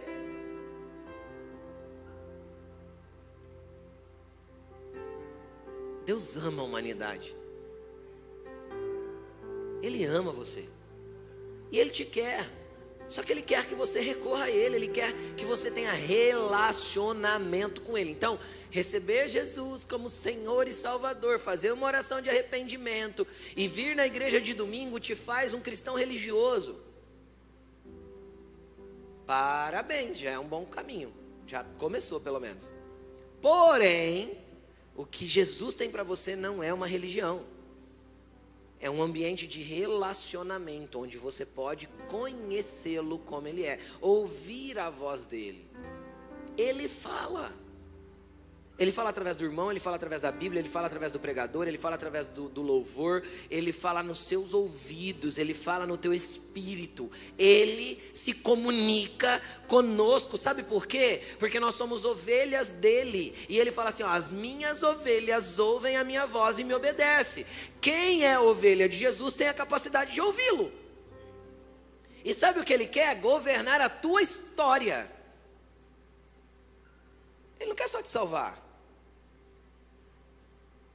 Deus 6.06 6.38
ama 6.38 6.62
a 6.62 6.66
humanidade. 6.66 7.36
Ele 9.82 10.06
ama 10.06 10.32
você. 10.32 10.68
E 11.72 11.78
ele 11.78 11.90
te 11.90 12.06
quer. 12.06 12.59
Só 13.10 13.24
que 13.24 13.34
Ele 13.34 13.42
quer 13.42 13.66
que 13.66 13.74
você 13.74 14.00
recorra 14.00 14.44
a 14.44 14.52
Ele, 14.52 14.76
Ele 14.76 14.88
quer 14.88 15.12
que 15.36 15.44
você 15.44 15.72
tenha 15.72 15.92
relacionamento 15.92 17.82
com 17.82 17.98
Ele. 17.98 18.12
Então, 18.12 18.38
receber 18.70 19.28
Jesus 19.28 19.84
como 19.84 20.12
Senhor 20.12 20.68
e 20.68 20.72
Salvador, 20.72 21.40
fazer 21.40 21.72
uma 21.72 21.88
oração 21.88 22.22
de 22.22 22.30
arrependimento 22.30 23.26
e 23.58 23.68
vir 23.68 23.96
na 23.96 24.06
igreja 24.06 24.40
de 24.40 24.54
domingo 24.54 25.00
te 25.00 25.16
faz 25.16 25.56
um 25.56 25.60
cristão 25.60 25.96
religioso. 25.96 26.80
Parabéns, 29.26 30.20
já 30.20 30.30
é 30.30 30.40
um 30.40 30.48
bom 30.48 30.64
caminho. 30.66 31.12
Já 31.48 31.64
começou 31.64 32.20
pelo 32.20 32.40
menos. 32.40 32.72
Porém, 33.42 34.38
o 34.96 35.04
que 35.04 35.26
Jesus 35.26 35.74
tem 35.74 35.90
para 35.90 36.04
você 36.04 36.36
não 36.36 36.62
é 36.62 36.72
uma 36.72 36.86
religião. 36.86 37.44
É 38.80 38.90
um 38.90 39.02
ambiente 39.02 39.46
de 39.46 39.62
relacionamento 39.62 41.00
onde 41.00 41.18
você 41.18 41.46
pode 41.46 41.88
conhecê-lo 42.10 43.20
como 43.20 43.48
ele 43.48 43.66
é, 43.66 43.80
ouvir 44.00 44.80
a 44.80 44.90
voz 44.90 45.26
dele. 45.26 45.70
Ele 46.58 46.88
fala. 46.88 47.54
Ele 48.80 48.94
fala 48.94 49.10
através 49.10 49.36
do 49.36 49.44
irmão, 49.44 49.70
ele 49.70 49.80
fala 49.80 49.98
através 49.98 50.22
da 50.22 50.32
Bíblia, 50.32 50.62
ele 50.62 50.70
fala 50.70 50.88
através 50.88 51.12
do 51.12 51.20
pregador, 51.20 51.68
ele 51.68 51.78
fala 51.78 51.96
através 51.96 52.28
do, 52.28 52.48
do, 52.48 52.62
louvor, 52.62 53.22
ele 53.52 53.74
fala 53.74 54.02
nos 54.02 54.20
seus 54.20 54.54
ouvidos, 54.54 55.38
ele 55.38 55.54
fala 55.54 55.86
no 55.86 55.98
teu 55.98 56.14
espírito, 56.14 57.12
ele 57.38 58.02
se 58.14 58.36
comunica 58.36 59.42
conosco, 59.68 60.38
sabe 60.38 60.64
por 60.64 60.88
quê? 60.88 61.22
Porque 61.38 61.60
nós 61.60 61.76
somos 61.76 62.06
ovelhas 62.06 62.72
dele, 62.72 63.36
e 63.50 63.60
ele 63.60 63.70
fala 63.70 63.90
assim: 63.90 64.04
ó, 64.04 64.08
as 64.08 64.30
minhas 64.30 64.82
ovelhas 64.82 65.60
ouvem 65.60 65.98
a 65.98 66.04
minha 66.06 66.26
voz 66.26 66.58
e 66.58 66.64
me 66.64 66.74
obedecem. 66.74 67.46
Quem 67.82 68.26
é 68.26 68.40
ovelha 68.40 68.88
de 68.88 68.96
Jesus 68.96 69.34
tem 69.34 69.50
a 69.50 69.54
capacidade 69.54 70.14
de 70.14 70.22
ouvi-lo. 70.22 70.72
E 72.24 72.34
sabe 72.34 72.62
o 72.62 72.64
que 72.64 72.72
ele 72.72 72.88
quer? 72.88 73.14
Governar 73.16 73.82
a 73.82 73.90
tua 73.90 74.22
história. 74.22 75.12
Ele 77.60 77.70
não 77.70 77.76
quer 77.76 77.90
só 77.90 78.02
te 78.02 78.10
salvar. 78.10 78.69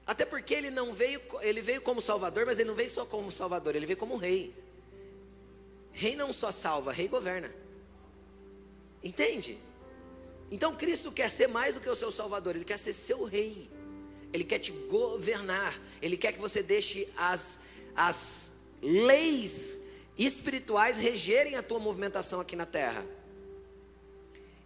Até 0.07 0.25
porque 0.25 0.55
ele 0.55 0.71
não 0.71 0.93
veio, 0.93 1.21
ele 1.41 1.63
veio 1.63 1.81
como 1.81 2.01
salvador, 2.01 2.45
mas 2.45 2.59
ele 2.59 2.69
não 2.69 2.75
veio 2.75 2.91
só 2.91 3.07
como 3.07 3.33
salvador, 3.33 3.75
ele 3.75 3.87
veio 3.87 3.97
como 3.97 4.17
rei. 4.17 4.55
Rei 5.93 6.15
não 6.15 6.33
só 6.33 6.51
salva, 6.51 6.93
rei 6.93 7.09
governa. 7.09 7.55
Entende? 9.03 9.59
Então 10.51 10.77
Cristo 10.77 11.11
quer 11.11 11.31
ser 11.31 11.47
mais 11.47 11.75
do 11.75 11.81
que 11.81 11.89
o 11.89 11.97
seu 11.97 12.11
salvador, 12.11 12.55
ele 12.55 12.65
quer 12.65 12.79
ser 12.79 12.93
seu 12.93 13.25
rei. 13.25 13.71
Ele 14.33 14.45
quer 14.45 14.59
te 14.59 14.73
governar, 14.73 15.81
ele 16.03 16.17
quer 16.17 16.33
que 16.33 16.41
você 16.41 16.63
deixe 16.63 17.09
as, 17.17 17.61
as 17.95 18.53
leis 18.83 19.79
espirituais 20.19 20.99
regerem 20.99 21.57
a 21.57 21.63
tua 21.63 21.79
movimentação 21.79 22.41
aqui 22.41 22.57
na 22.57 22.67
terra. 22.67 23.07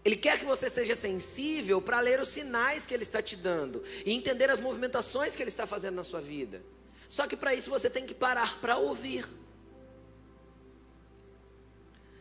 Ele 0.05 0.17
quer 0.17 0.39
que 0.39 0.45
você 0.45 0.71
seja 0.71 0.95
sensível 0.95 1.83
para 1.83 2.01
ler 2.01 2.21
os 2.21 2.29
sinais 2.29 2.87
que 2.87 2.95
Ele 2.95 3.03
está 3.03 3.21
te 3.21 3.37
dando 3.37 3.83
e 4.07 4.13
entender 4.13 4.51
as 4.51 4.59
movimentações 4.61 5.35
que 5.35 5.43
Ele 5.43 5.51
está 5.51 5.67
fazendo 5.67 5.97
na 5.97 6.05
sua 6.05 6.21
vida. 6.21 6.63
Só 7.09 7.27
que 7.27 7.37
para 7.37 7.55
isso 7.55 7.71
você 7.71 7.91
tem 7.91 8.07
que 8.07 8.15
parar 8.15 8.61
para 8.61 8.79
ouvir. 8.79 9.25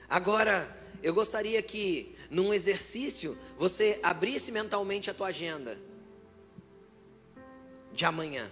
Agora, 0.10 0.76
eu 1.04 1.14
gostaria 1.14 1.62
que 1.62 2.16
num 2.30 2.54
exercício 2.54 3.38
você 3.58 4.00
abrisse 4.02 4.52
mentalmente 4.52 5.10
a 5.10 5.14
tua 5.14 5.28
agenda 5.28 5.78
de 7.92 8.06
amanhã. 8.06 8.50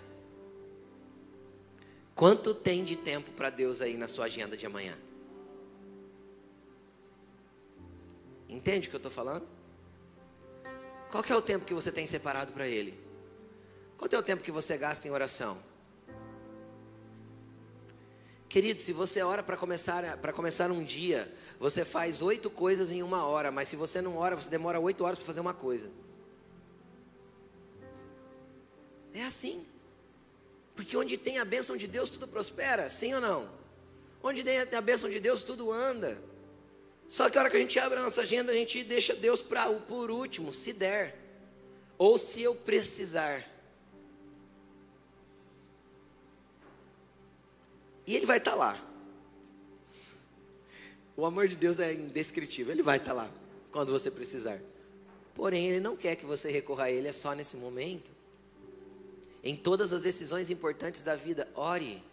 Quanto 2.14 2.54
tem 2.54 2.84
de 2.84 2.96
tempo 2.96 3.32
para 3.32 3.50
Deus 3.50 3.82
aí 3.82 3.98
na 3.98 4.08
sua 4.08 4.26
agenda 4.26 4.56
de 4.56 4.66
amanhã? 4.66 4.98
Entende 8.56 8.88
o 8.88 8.90
que 8.90 8.96
eu 8.96 9.00
estou 9.00 9.12
falando? 9.12 9.46
Qual 11.12 11.24
é 11.28 11.36
o 11.36 11.42
tempo 11.42 11.66
que 11.66 11.74
você 11.74 11.92
tem 11.92 12.08
separado 12.08 12.54
para 12.54 12.66
Ele? 12.66 12.98
Qual 13.98 14.10
é 14.10 14.18
o 14.18 14.24
tempo 14.24 14.42
que 14.42 14.52
você 14.52 14.78
gasta 14.78 15.06
em 15.08 15.12
oração? 15.12 15.58
Querido, 18.48 18.80
se 18.80 18.94
você 18.94 19.22
ora 19.22 19.44
para 19.44 19.58
começar, 19.58 20.18
começar 20.34 20.72
um 20.72 20.82
dia, 20.82 21.30
você 21.60 21.84
faz 21.84 22.22
oito 22.22 22.50
coisas 22.50 22.92
em 22.92 23.04
uma 23.04 23.26
hora, 23.26 23.52
mas 23.52 23.68
se 23.68 23.76
você 23.76 24.02
não 24.02 24.16
ora, 24.16 24.38
você 24.38 24.50
demora 24.50 24.80
oito 24.80 25.04
horas 25.04 25.18
para 25.18 25.28
fazer 25.28 25.42
uma 25.42 25.54
coisa. 25.54 25.92
É 29.14 29.24
assim. 29.24 29.66
Porque 30.78 30.96
onde 30.96 31.18
tem 31.18 31.40
a 31.40 31.46
bênção 31.46 31.76
de 31.76 31.88
Deus, 31.88 32.10
tudo 32.10 32.26
prospera, 32.26 32.90
sim 32.90 33.14
ou 33.14 33.20
não? 33.20 33.50
Onde 34.24 34.46
tem 34.46 34.60
a 34.60 34.82
bênção 34.82 35.10
de 35.10 35.20
Deus, 35.20 35.44
tudo 35.44 35.74
anda. 35.74 36.22
Só 37.08 37.30
que 37.30 37.38
a 37.38 37.42
hora 37.42 37.50
que 37.50 37.58
a 37.58 37.60
gente 37.60 37.78
abre 37.80 38.00
a 38.00 38.02
nossa 38.02 38.22
agenda, 38.22 38.52
a 38.52 38.56
gente 38.56 38.84
deixa 38.84 39.16
Deus 39.16 39.42
para 39.42 39.72
por 39.72 40.10
último, 40.10 40.54
se 40.54 40.74
der, 40.74 41.18
ou 41.98 42.18
se 42.18 42.42
eu 42.42 42.56
precisar. 42.56 43.46
E 48.08 48.16
Ele 48.16 48.26
vai 48.26 48.38
estar 48.38 48.52
tá 48.52 48.58
lá. 48.58 48.92
O 51.18 51.26
amor 51.26 51.48
de 51.48 51.56
Deus 51.56 51.80
é 51.80 51.94
indescritível, 51.94 52.74
Ele 52.74 52.84
vai 52.84 52.98
estar 52.98 53.12
tá 53.12 53.24
lá 53.24 53.32
quando 53.72 53.92
você 53.92 54.12
precisar. 54.12 54.60
Porém, 55.34 55.68
Ele 55.68 55.80
não 55.80 55.96
quer 55.96 56.16
que 56.16 56.26
você 56.26 56.52
recorra 56.52 56.86
a 56.86 56.92
Ele 56.92 57.08
é 57.08 57.14
só 57.14 57.34
nesse 57.34 57.58
momento. 57.58 58.12
Em 59.44 59.56
todas 59.56 59.94
as 59.94 60.02
decisões 60.02 60.50
importantes 60.50 61.02
da 61.02 61.16
vida, 61.16 61.48
ore. 61.54 62.04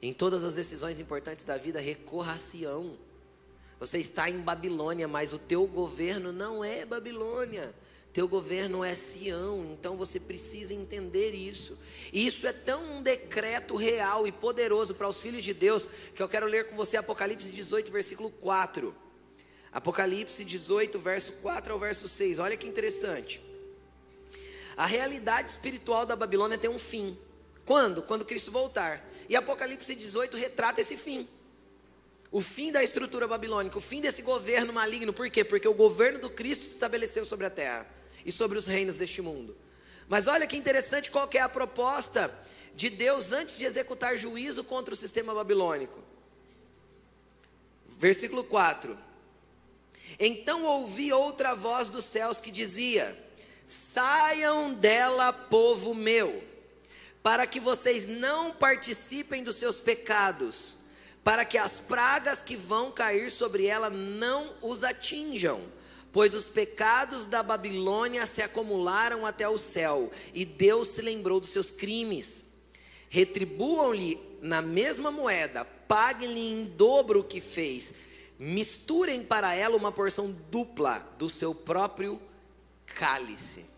Em 0.00 0.12
todas 0.12 0.44
as 0.44 0.54
decisões 0.54 1.00
importantes 1.00 1.44
da 1.44 1.56
vida, 1.56 1.80
recorra 1.80 2.34
a 2.34 2.38
Sião. 2.38 2.96
Você 3.80 3.98
está 3.98 4.28
em 4.28 4.38
Babilônia, 4.40 5.08
mas 5.08 5.32
o 5.32 5.38
teu 5.38 5.66
governo 5.66 6.32
não 6.32 6.62
é 6.62 6.84
Babilônia. 6.84 7.74
Teu 8.12 8.28
governo 8.28 8.84
é 8.84 8.94
Sião, 8.94 9.70
então 9.72 9.96
você 9.96 10.20
precisa 10.20 10.74
entender 10.74 11.30
isso. 11.30 11.78
E 12.12 12.26
isso 12.26 12.46
é 12.46 12.52
tão 12.52 12.98
um 12.98 13.02
decreto 13.02 13.76
real 13.76 14.26
e 14.26 14.32
poderoso 14.32 14.94
para 14.94 15.08
os 15.08 15.20
filhos 15.20 15.42
de 15.44 15.54
Deus 15.54 15.88
que 16.14 16.22
eu 16.22 16.28
quero 16.28 16.46
ler 16.46 16.66
com 16.66 16.76
você 16.76 16.96
Apocalipse 16.96 17.50
18, 17.50 17.90
versículo 17.90 18.30
4. 18.30 18.94
Apocalipse 19.72 20.44
18, 20.44 20.98
verso 20.98 21.32
4 21.34 21.72
ao 21.72 21.78
verso 21.78 22.06
6. 22.06 22.40
Olha 22.40 22.56
que 22.56 22.66
interessante. 22.66 23.40
A 24.76 24.84
realidade 24.84 25.50
espiritual 25.50 26.04
da 26.04 26.16
Babilônia 26.16 26.58
tem 26.58 26.68
um 26.68 26.78
fim. 26.78 27.16
Quando? 27.64 28.02
Quando 28.02 28.24
Cristo 28.24 28.50
voltar. 28.50 29.08
E 29.28 29.36
Apocalipse 29.36 29.94
18 29.94 30.36
retrata 30.36 30.80
esse 30.80 30.96
fim. 30.96 31.28
O 32.32 32.40
fim 32.40 32.70
da 32.70 32.82
estrutura 32.82 33.26
babilônica, 33.26 33.76
o 33.76 33.80
fim 33.80 34.00
desse 34.00 34.22
governo 34.22 34.72
maligno, 34.72 35.12
por 35.12 35.28
quê? 35.28 35.44
Porque 35.44 35.66
o 35.66 35.74
governo 35.74 36.20
do 36.20 36.30
Cristo 36.30 36.64
se 36.64 36.70
estabeleceu 36.70 37.24
sobre 37.26 37.46
a 37.46 37.50
terra 37.50 37.86
e 38.24 38.30
sobre 38.30 38.56
os 38.56 38.68
reinos 38.68 38.96
deste 38.96 39.20
mundo. 39.20 39.56
Mas 40.08 40.28
olha 40.28 40.46
que 40.46 40.56
interessante 40.56 41.10
qual 41.10 41.26
que 41.26 41.38
é 41.38 41.40
a 41.40 41.48
proposta 41.48 42.32
de 42.74 42.88
Deus 42.88 43.32
antes 43.32 43.58
de 43.58 43.64
executar 43.64 44.16
juízo 44.16 44.62
contra 44.62 44.94
o 44.94 44.96
sistema 44.96 45.34
babilônico. 45.34 46.00
Versículo 47.88 48.44
4. 48.44 48.96
Então 50.18 50.64
ouvi 50.64 51.12
outra 51.12 51.54
voz 51.54 51.90
dos 51.90 52.04
céus 52.04 52.40
que 52.40 52.52
dizia: 52.52 53.16
Saiam 53.66 54.72
dela, 54.72 55.32
povo 55.32 55.94
meu, 55.94 56.44
para 57.22 57.44
que 57.44 57.58
vocês 57.58 58.06
não 58.06 58.52
participem 58.52 59.42
dos 59.42 59.56
seus 59.56 59.80
pecados 59.80 60.79
para 61.22 61.44
que 61.44 61.58
as 61.58 61.78
pragas 61.78 62.42
que 62.42 62.56
vão 62.56 62.90
cair 62.90 63.30
sobre 63.30 63.66
ela 63.66 63.90
não 63.90 64.54
os 64.62 64.84
atinjam. 64.84 65.60
Pois 66.12 66.34
os 66.34 66.48
pecados 66.48 67.24
da 67.24 67.42
Babilônia 67.42 68.26
se 68.26 68.42
acumularam 68.42 69.24
até 69.24 69.48
o 69.48 69.56
céu, 69.56 70.10
e 70.34 70.44
Deus 70.44 70.88
se 70.88 71.02
lembrou 71.02 71.38
dos 71.38 71.50
seus 71.50 71.70
crimes. 71.70 72.46
Retribuam-lhe 73.08 74.20
na 74.42 74.60
mesma 74.60 75.10
moeda, 75.10 75.64
paguem-lhe 75.64 76.52
em 76.52 76.64
dobro 76.64 77.20
o 77.20 77.24
que 77.24 77.40
fez, 77.40 77.94
misturem 78.38 79.22
para 79.22 79.54
ela 79.54 79.76
uma 79.76 79.92
porção 79.92 80.32
dupla 80.50 80.98
do 81.16 81.28
seu 81.28 81.54
próprio 81.54 82.20
cálice. 82.86 83.69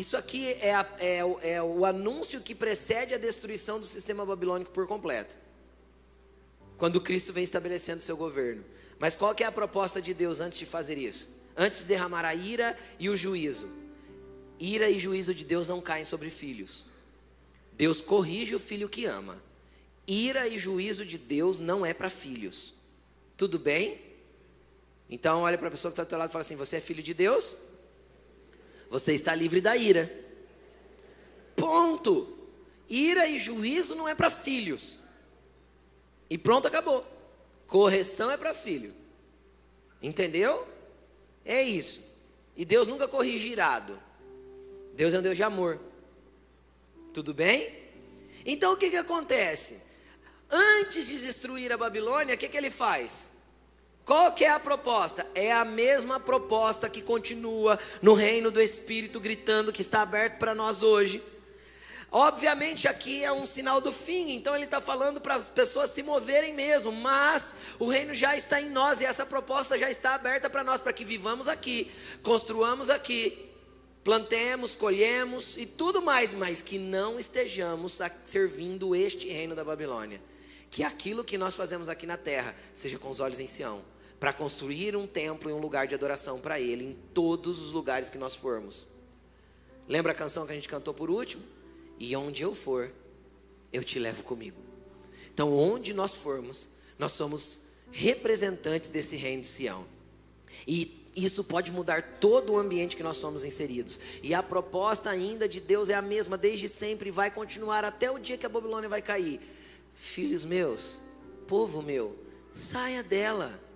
Isso 0.00 0.16
aqui 0.16 0.54
é, 0.62 0.74
a, 0.74 0.86
é, 0.98 1.18
é, 1.42 1.62
o 1.62 1.84
anúncio 1.84 2.40
que 2.40 2.54
precede 2.54 3.12
a 3.12 3.18
destruição 3.18 3.78
do 3.78 3.84
sistema 3.84 4.24
babilônico 4.24 4.70
por 4.70 4.86
completo. 4.86 5.36
Quando 6.78 7.02
Cristo 7.02 7.34
vem 7.34 7.44
estabelecendo 7.44 8.00
seu 8.00 8.16
governo. 8.16 8.64
Mas 8.98 9.14
qual 9.14 9.34
que 9.34 9.44
é 9.44 9.46
a 9.46 9.52
proposta 9.52 10.00
de 10.00 10.14
Deus 10.14 10.40
antes 10.40 10.58
de 10.58 10.64
fazer 10.64 10.96
isso? 10.96 11.28
Antes 11.54 11.80
de 11.80 11.84
derramar 11.84 12.24
a 12.24 12.34
ira 12.34 12.74
e 12.98 13.10
o 13.10 13.16
juízo. 13.16 13.68
Ira 14.58 14.88
e 14.88 14.98
juízo 14.98 15.34
de 15.34 15.44
Deus 15.44 15.68
não 15.68 15.82
caem 15.82 16.06
sobre 16.06 16.30
filhos. 16.30 16.86
Deus 17.74 18.00
corrige 18.00 18.54
o 18.54 18.58
filho 18.58 18.88
que 18.88 19.04
ama. 19.04 19.42
Ira 20.06 20.48
e 20.48 20.58
juízo 20.58 21.04
de 21.04 21.18
Deus 21.18 21.58
não 21.58 21.84
é 21.84 21.92
para 21.92 22.08
filhos. 22.08 22.72
Tudo 23.36 23.58
bem? 23.58 24.00
Então 25.10 25.42
olha 25.42 25.58
para 25.58 25.68
a 25.68 25.70
pessoa 25.70 25.92
que 25.92 25.94
está 25.94 26.04
do 26.04 26.08
teu 26.08 26.18
lado 26.18 26.30
e 26.30 26.32
fala 26.32 26.40
assim: 26.40 26.56
Você 26.56 26.76
é 26.76 26.80
filho 26.80 27.02
de 27.02 27.12
Deus? 27.12 27.68
Você 28.90 29.14
está 29.14 29.34
livre 29.34 29.60
da 29.60 29.76
ira. 29.76 30.12
Ponto. 31.56 32.36
Ira 32.88 33.26
e 33.26 33.38
juízo 33.38 33.94
não 33.94 34.06
é 34.06 34.14
para 34.14 34.28
filhos. 34.28 34.98
E 36.28 36.36
pronto, 36.36 36.68
acabou. 36.68 37.06
Correção 37.66 38.30
é 38.30 38.36
para 38.36 38.52
filho. 38.52 38.94
Entendeu? 40.02 40.68
É 41.44 41.62
isso. 41.62 42.02
E 42.56 42.64
Deus 42.64 42.88
nunca 42.88 43.08
corrige 43.08 43.48
irado. 43.48 43.98
Deus 44.94 45.14
é 45.14 45.18
um 45.18 45.22
Deus 45.22 45.36
de 45.36 45.42
amor. 45.42 45.80
Tudo 47.14 47.32
bem? 47.32 47.78
Então 48.44 48.72
o 48.74 48.76
que, 48.76 48.90
que 48.90 48.96
acontece? 48.96 49.88
antes 50.50 51.06
de 51.06 51.18
destruir 51.18 51.72
a 51.72 51.78
Babilônia, 51.78 52.34
o 52.34 52.38
que, 52.38 52.48
que 52.48 52.56
ele 52.56 52.70
faz? 52.70 53.30
Qual 54.10 54.32
que 54.32 54.44
é 54.44 54.50
a 54.50 54.58
proposta? 54.58 55.24
É 55.36 55.52
a 55.52 55.64
mesma 55.64 56.18
proposta 56.18 56.90
que 56.90 57.00
continua 57.00 57.78
no 58.02 58.12
reino 58.12 58.50
do 58.50 58.60
Espírito, 58.60 59.20
gritando 59.20 59.72
que 59.72 59.82
está 59.82 60.02
aberto 60.02 60.36
para 60.36 60.52
nós 60.52 60.82
hoje. 60.82 61.22
Obviamente 62.10 62.88
aqui 62.88 63.22
é 63.22 63.30
um 63.30 63.46
sinal 63.46 63.80
do 63.80 63.92
fim, 63.92 64.32
então 64.32 64.56
ele 64.56 64.64
está 64.64 64.80
falando 64.80 65.20
para 65.20 65.36
as 65.36 65.48
pessoas 65.48 65.90
se 65.90 66.02
moverem 66.02 66.52
mesmo, 66.52 66.90
mas 66.90 67.54
o 67.78 67.88
reino 67.88 68.12
já 68.12 68.34
está 68.34 68.60
em 68.60 68.68
nós 68.70 69.00
e 69.00 69.04
essa 69.04 69.24
proposta 69.24 69.78
já 69.78 69.88
está 69.88 70.16
aberta 70.16 70.50
para 70.50 70.64
nós, 70.64 70.80
para 70.80 70.92
que 70.92 71.04
vivamos 71.04 71.46
aqui, 71.46 71.88
construamos 72.20 72.90
aqui, 72.90 73.48
plantemos, 74.02 74.74
colhemos 74.74 75.56
e 75.56 75.66
tudo 75.66 76.02
mais, 76.02 76.32
mas 76.32 76.60
que 76.60 76.80
não 76.80 77.16
estejamos 77.16 78.00
servindo 78.24 78.96
este 78.96 79.28
reino 79.28 79.54
da 79.54 79.62
Babilônia. 79.62 80.20
Que 80.68 80.82
aquilo 80.82 81.22
que 81.22 81.38
nós 81.38 81.54
fazemos 81.54 81.88
aqui 81.88 82.08
na 82.08 82.16
terra 82.16 82.56
seja 82.74 82.98
com 82.98 83.08
os 83.08 83.20
olhos 83.20 83.38
em 83.38 83.46
Sião, 83.46 83.84
para 84.20 84.34
construir 84.34 84.94
um 84.94 85.06
templo 85.06 85.48
e 85.48 85.52
um 85.52 85.58
lugar 85.58 85.86
de 85.86 85.94
adoração 85.94 86.38
para 86.38 86.60
Ele 86.60 86.84
em 86.84 86.92
todos 87.14 87.58
os 87.60 87.72
lugares 87.72 88.10
que 88.10 88.18
nós 88.18 88.34
formos. 88.34 88.86
Lembra 89.88 90.12
a 90.12 90.14
canção 90.14 90.46
que 90.46 90.52
a 90.52 90.54
gente 90.54 90.68
cantou 90.68 90.92
por 90.92 91.10
último? 91.10 91.42
E 91.98 92.14
onde 92.14 92.42
eu 92.42 92.54
for, 92.54 92.92
eu 93.72 93.82
te 93.82 93.98
levo 93.98 94.22
comigo. 94.22 94.58
Então, 95.32 95.52
onde 95.54 95.94
nós 95.94 96.14
formos, 96.14 96.68
nós 96.98 97.12
somos 97.12 97.62
representantes 97.90 98.90
desse 98.90 99.16
reino 99.16 99.42
de 99.42 99.48
Sião. 99.48 99.86
E 100.66 101.00
isso 101.16 101.42
pode 101.42 101.72
mudar 101.72 102.18
todo 102.20 102.52
o 102.52 102.58
ambiente 102.58 102.96
que 102.96 103.02
nós 103.02 103.16
somos 103.16 103.44
inseridos. 103.44 103.98
E 104.22 104.34
a 104.34 104.42
proposta 104.42 105.10
ainda 105.10 105.48
de 105.48 105.60
Deus 105.60 105.88
é 105.88 105.94
a 105.94 106.02
mesma 106.02 106.36
desde 106.38 106.68
sempre 106.68 107.08
e 107.08 107.12
vai 107.12 107.30
continuar 107.30 107.84
até 107.84 108.10
o 108.10 108.18
dia 108.18 108.36
que 108.36 108.46
a 108.46 108.50
Babilônia 108.50 108.88
vai 108.88 109.02
cair. 109.02 109.40
Filhos 109.94 110.44
meus, 110.44 110.98
povo 111.46 111.82
meu, 111.82 112.16
saia 112.52 113.02
dela. 113.02 113.69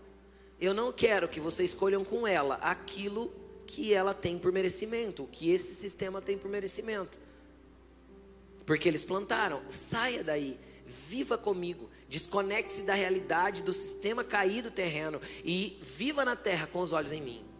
Eu 0.64 0.72
não 0.72 0.90
quero 0.90 1.28
que 1.28 1.40
vocês 1.40 1.70
escolham 1.70 2.02
com 2.02 2.26
ela 2.26 2.54
aquilo 2.56 3.30
que 3.66 3.92
ela 3.92 4.14
tem 4.14 4.38
por 4.38 4.50
merecimento, 4.50 5.28
que 5.30 5.50
esse 5.50 5.74
sistema 5.74 6.22
tem 6.22 6.38
por 6.38 6.50
merecimento. 6.50 7.18
Porque 8.64 8.88
eles 8.88 9.04
plantaram. 9.04 9.62
Saia 9.68 10.24
daí. 10.24 10.58
Viva 10.86 11.36
comigo. 11.36 11.90
Desconecte-se 12.08 12.82
da 12.82 12.94
realidade 12.94 13.62
do 13.62 13.72
sistema 13.72 14.24
caído 14.24 14.70
terreno 14.70 15.20
e 15.44 15.78
viva 15.82 16.24
na 16.24 16.34
terra 16.34 16.66
com 16.66 16.80
os 16.80 16.92
olhos 16.92 17.12
em 17.12 17.20
mim. 17.20 17.53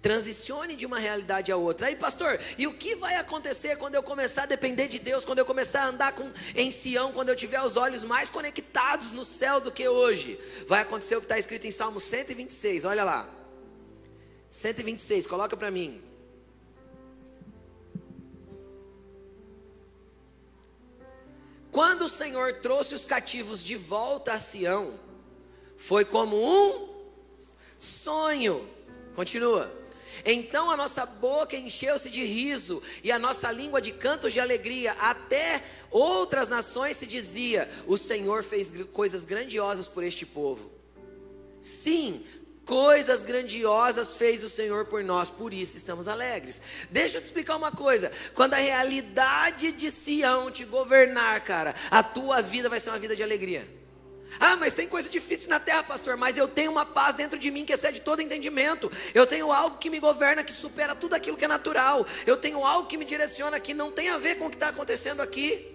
Transicione 0.00 0.76
de 0.76 0.86
uma 0.86 0.98
realidade 0.98 1.52
a 1.52 1.56
outra. 1.56 1.88
Aí, 1.88 1.96
pastor, 1.96 2.40
e 2.56 2.66
o 2.66 2.72
que 2.72 2.94
vai 2.94 3.16
acontecer 3.16 3.76
quando 3.76 3.94
eu 3.94 4.02
começar 4.02 4.44
a 4.44 4.46
depender 4.46 4.88
de 4.88 4.98
Deus, 4.98 5.24
quando 5.24 5.40
eu 5.40 5.44
começar 5.44 5.82
a 5.82 5.88
andar 5.88 6.12
com, 6.12 6.30
em 6.54 6.70
Sião, 6.70 7.12
quando 7.12 7.28
eu 7.28 7.36
tiver 7.36 7.60
os 7.62 7.76
olhos 7.76 8.02
mais 8.02 8.30
conectados 8.30 9.12
no 9.12 9.24
céu 9.24 9.60
do 9.60 9.70
que 9.70 9.86
hoje? 9.86 10.40
Vai 10.66 10.80
acontecer 10.80 11.16
o 11.16 11.20
que 11.20 11.26
está 11.26 11.38
escrito 11.38 11.66
em 11.66 11.70
Salmo 11.70 12.00
126, 12.00 12.86
olha 12.86 13.04
lá. 13.04 13.28
126, 14.48 15.26
coloca 15.26 15.56
para 15.56 15.70
mim. 15.70 16.02
Quando 21.70 22.06
o 22.06 22.08
Senhor 22.08 22.54
trouxe 22.54 22.94
os 22.94 23.04
cativos 23.04 23.62
de 23.62 23.76
volta 23.76 24.32
a 24.32 24.38
Sião, 24.38 24.98
foi 25.76 26.04
como 26.04 26.36
um 26.36 26.88
sonho. 27.78 28.68
Continua. 29.14 29.79
Então 30.24 30.70
a 30.70 30.76
nossa 30.76 31.06
boca 31.06 31.56
encheu-se 31.56 32.10
de 32.10 32.24
riso 32.24 32.82
e 33.02 33.10
a 33.10 33.18
nossa 33.18 33.50
língua 33.50 33.80
de 33.80 33.92
cantos 33.92 34.32
de 34.32 34.40
alegria. 34.40 34.92
Até 34.92 35.62
outras 35.90 36.48
nações 36.48 36.96
se 36.96 37.06
dizia: 37.06 37.68
O 37.86 37.96
Senhor 37.96 38.42
fez 38.42 38.72
coisas 38.92 39.24
grandiosas 39.24 39.86
por 39.86 40.04
este 40.04 40.26
povo. 40.26 40.70
Sim, 41.60 42.24
Coisas 42.70 43.24
grandiosas 43.24 44.14
fez 44.14 44.44
o 44.44 44.48
Senhor 44.48 44.84
por 44.84 45.02
nós, 45.02 45.28
por 45.28 45.52
isso 45.52 45.76
estamos 45.76 46.06
alegres. 46.06 46.60
Deixa 46.88 47.16
eu 47.16 47.20
te 47.20 47.24
explicar 47.24 47.56
uma 47.56 47.72
coisa: 47.72 48.12
quando 48.32 48.54
a 48.54 48.58
realidade 48.58 49.72
de 49.72 49.90
Sião 49.90 50.52
te 50.52 50.64
governar, 50.64 51.42
cara, 51.42 51.74
a 51.90 52.00
tua 52.00 52.40
vida 52.40 52.68
vai 52.68 52.78
ser 52.78 52.90
uma 52.90 52.98
vida 53.00 53.16
de 53.16 53.24
alegria. 53.24 53.79
Ah, 54.38 54.56
mas 54.56 54.74
tem 54.74 54.86
coisa 54.86 55.10
difícil 55.10 55.48
na 55.48 55.58
terra, 55.58 55.82
pastor. 55.82 56.16
Mas 56.16 56.38
eu 56.38 56.46
tenho 56.46 56.70
uma 56.70 56.86
paz 56.86 57.14
dentro 57.14 57.38
de 57.38 57.50
mim 57.50 57.64
que 57.64 57.72
excede 57.72 58.00
todo 58.00 58.22
entendimento. 58.22 58.90
Eu 59.14 59.26
tenho 59.26 59.50
algo 59.50 59.78
que 59.78 59.90
me 59.90 59.98
governa, 59.98 60.44
que 60.44 60.52
supera 60.52 60.94
tudo 60.94 61.14
aquilo 61.14 61.36
que 61.36 61.44
é 61.44 61.48
natural. 61.48 62.06
Eu 62.26 62.36
tenho 62.36 62.64
algo 62.64 62.86
que 62.86 62.96
me 62.96 63.04
direciona 63.04 63.58
que 63.58 63.74
não 63.74 63.90
tem 63.90 64.10
a 64.10 64.18
ver 64.18 64.36
com 64.36 64.46
o 64.46 64.50
que 64.50 64.56
está 64.56 64.68
acontecendo 64.68 65.20
aqui. 65.20 65.66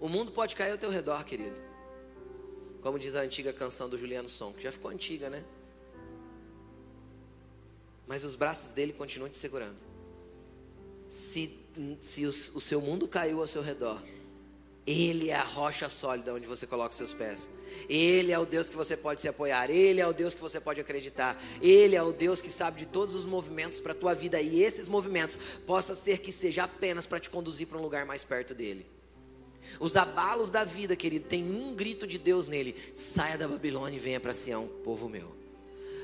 O 0.00 0.08
mundo 0.08 0.32
pode 0.32 0.54
cair 0.54 0.72
ao 0.72 0.78
teu 0.78 0.90
redor, 0.90 1.24
querido. 1.24 1.56
Como 2.80 2.98
diz 2.98 3.16
a 3.16 3.20
antiga 3.20 3.52
canção 3.52 3.88
do 3.88 3.98
Juliano 3.98 4.28
Som, 4.28 4.52
que 4.52 4.62
já 4.62 4.70
ficou 4.70 4.90
antiga, 4.90 5.28
né? 5.28 5.44
Mas 8.06 8.24
os 8.24 8.34
braços 8.34 8.72
dele 8.72 8.92
continuam 8.92 9.28
te 9.28 9.36
segurando. 9.36 9.82
Se, 11.08 11.58
se 12.00 12.24
o, 12.24 12.28
o 12.28 12.60
seu 12.60 12.80
mundo 12.80 13.08
caiu 13.08 13.40
ao 13.40 13.46
seu 13.46 13.60
redor, 13.60 14.00
ele 14.88 15.28
é 15.28 15.34
a 15.34 15.44
rocha 15.44 15.86
sólida 15.90 16.32
onde 16.32 16.46
você 16.46 16.66
coloca 16.66 16.94
seus 16.94 17.12
pés. 17.12 17.50
Ele 17.90 18.32
é 18.32 18.38
o 18.38 18.46
Deus 18.46 18.70
que 18.70 18.76
você 18.76 18.96
pode 18.96 19.20
se 19.20 19.28
apoiar. 19.28 19.68
Ele 19.68 20.00
é 20.00 20.06
o 20.06 20.14
Deus 20.14 20.34
que 20.34 20.40
você 20.40 20.58
pode 20.58 20.80
acreditar. 20.80 21.38
Ele 21.60 21.94
é 21.94 22.02
o 22.02 22.10
Deus 22.10 22.40
que 22.40 22.50
sabe 22.50 22.78
de 22.78 22.86
todos 22.86 23.14
os 23.14 23.26
movimentos 23.26 23.78
para 23.80 23.92
a 23.92 23.94
tua 23.94 24.14
vida. 24.14 24.40
E 24.40 24.62
esses 24.62 24.88
movimentos 24.88 25.36
possa 25.66 25.94
ser 25.94 26.20
que 26.20 26.32
seja 26.32 26.64
apenas 26.64 27.04
para 27.04 27.20
te 27.20 27.28
conduzir 27.28 27.66
para 27.66 27.76
um 27.76 27.82
lugar 27.82 28.06
mais 28.06 28.24
perto 28.24 28.54
dele. 28.54 28.86
Os 29.78 29.94
abalos 29.94 30.50
da 30.50 30.64
vida, 30.64 30.96
querido, 30.96 31.26
tem 31.26 31.44
um 31.44 31.76
grito 31.76 32.06
de 32.06 32.16
Deus 32.16 32.46
nele: 32.46 32.74
saia 32.94 33.36
da 33.36 33.46
Babilônia 33.46 33.96
e 33.96 34.00
venha 34.00 34.18
para 34.18 34.32
Sião, 34.32 34.66
povo 34.82 35.06
meu. 35.06 35.37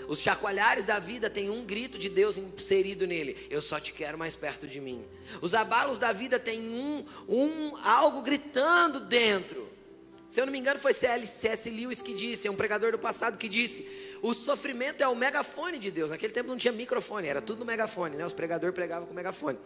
Os 0.09 0.21
chacoalhares 0.21 0.85
da 0.85 0.99
vida 0.99 1.31
tem 1.31 1.51
um 1.51 1.65
grito 1.65 1.99
de 1.99 2.09
Deus 2.09 2.37
inserido 2.37 3.07
nele: 3.07 3.37
eu 3.51 3.63
só 3.63 3.81
te 3.81 3.93
quero 3.93 4.19
mais 4.19 4.35
perto 4.35 4.67
de 4.67 4.81
mim. 4.81 5.05
Os 5.41 5.55
abalos 5.55 5.99
da 5.99 6.13
vida 6.13 6.39
tem 6.39 6.61
um, 6.61 7.05
um 7.29 7.77
algo 7.79 8.23
gritando 8.23 9.01
dentro. 9.01 9.73
Se 10.29 10.41
eu 10.41 10.47
não 10.47 10.53
me 10.53 10.59
engano, 10.59 10.81
foi 10.81 10.93
C.S. 10.93 11.71
Lewis 11.71 12.03
que 12.03 12.13
disse, 12.13 12.49
é 12.49 12.51
um 12.51 12.57
pregador 12.57 12.91
do 12.91 12.99
passado 12.99 13.39
que 13.39 13.49
disse: 13.49 14.19
o 14.21 14.35
sofrimento 14.35 15.01
é 15.01 15.07
o 15.07 15.15
megafone 15.15 15.79
de 15.79 15.91
Deus. 15.91 16.11
Naquele 16.11 16.33
tempo 16.33 16.49
não 16.49 16.59
tinha 16.59 16.73
microfone, 16.73 17.29
era 17.29 17.41
tudo 17.41 17.65
megafone, 17.65 18.17
né? 18.17 18.27
Os 18.27 18.33
pregadores 18.33 18.75
pregavam 18.75 19.07
com 19.07 19.15
megafone. 19.15 19.59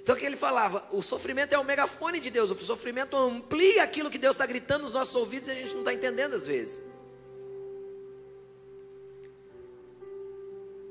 Então 0.00 0.14
o 0.14 0.18
que 0.18 0.24
ele 0.24 0.36
falava? 0.36 0.86
O 0.92 1.02
sofrimento 1.02 1.52
é 1.54 1.58
o 1.58 1.64
megafone 1.64 2.20
de 2.20 2.30
Deus. 2.30 2.50
O 2.50 2.58
sofrimento 2.58 3.16
amplia 3.16 3.82
aquilo 3.82 4.10
que 4.10 4.18
Deus 4.18 4.34
está 4.34 4.46
gritando 4.46 4.82
nos 4.82 4.94
nossos 4.94 5.14
ouvidos 5.14 5.48
e 5.48 5.52
a 5.52 5.54
gente 5.54 5.72
não 5.72 5.80
está 5.80 5.92
entendendo 5.92 6.34
às 6.34 6.46
vezes. 6.46 6.82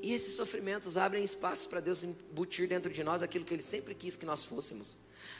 E 0.02 0.12
esses 0.12 0.34
sofrimentos 0.34 0.96
abrem 0.96 1.22
espaço 1.22 1.68
para 1.68 1.78
Deus 1.78 2.02
embutir 2.02 2.68
dentro 2.68 2.92
de 2.92 3.04
nós 3.04 3.22
aquilo 3.22 3.44
que 3.44 3.54
Ele 3.54 3.62
sempre 3.62 3.94
quis 3.94 4.16
que 4.16 4.26
nós 4.26 4.44
fôssemos. 4.44 4.98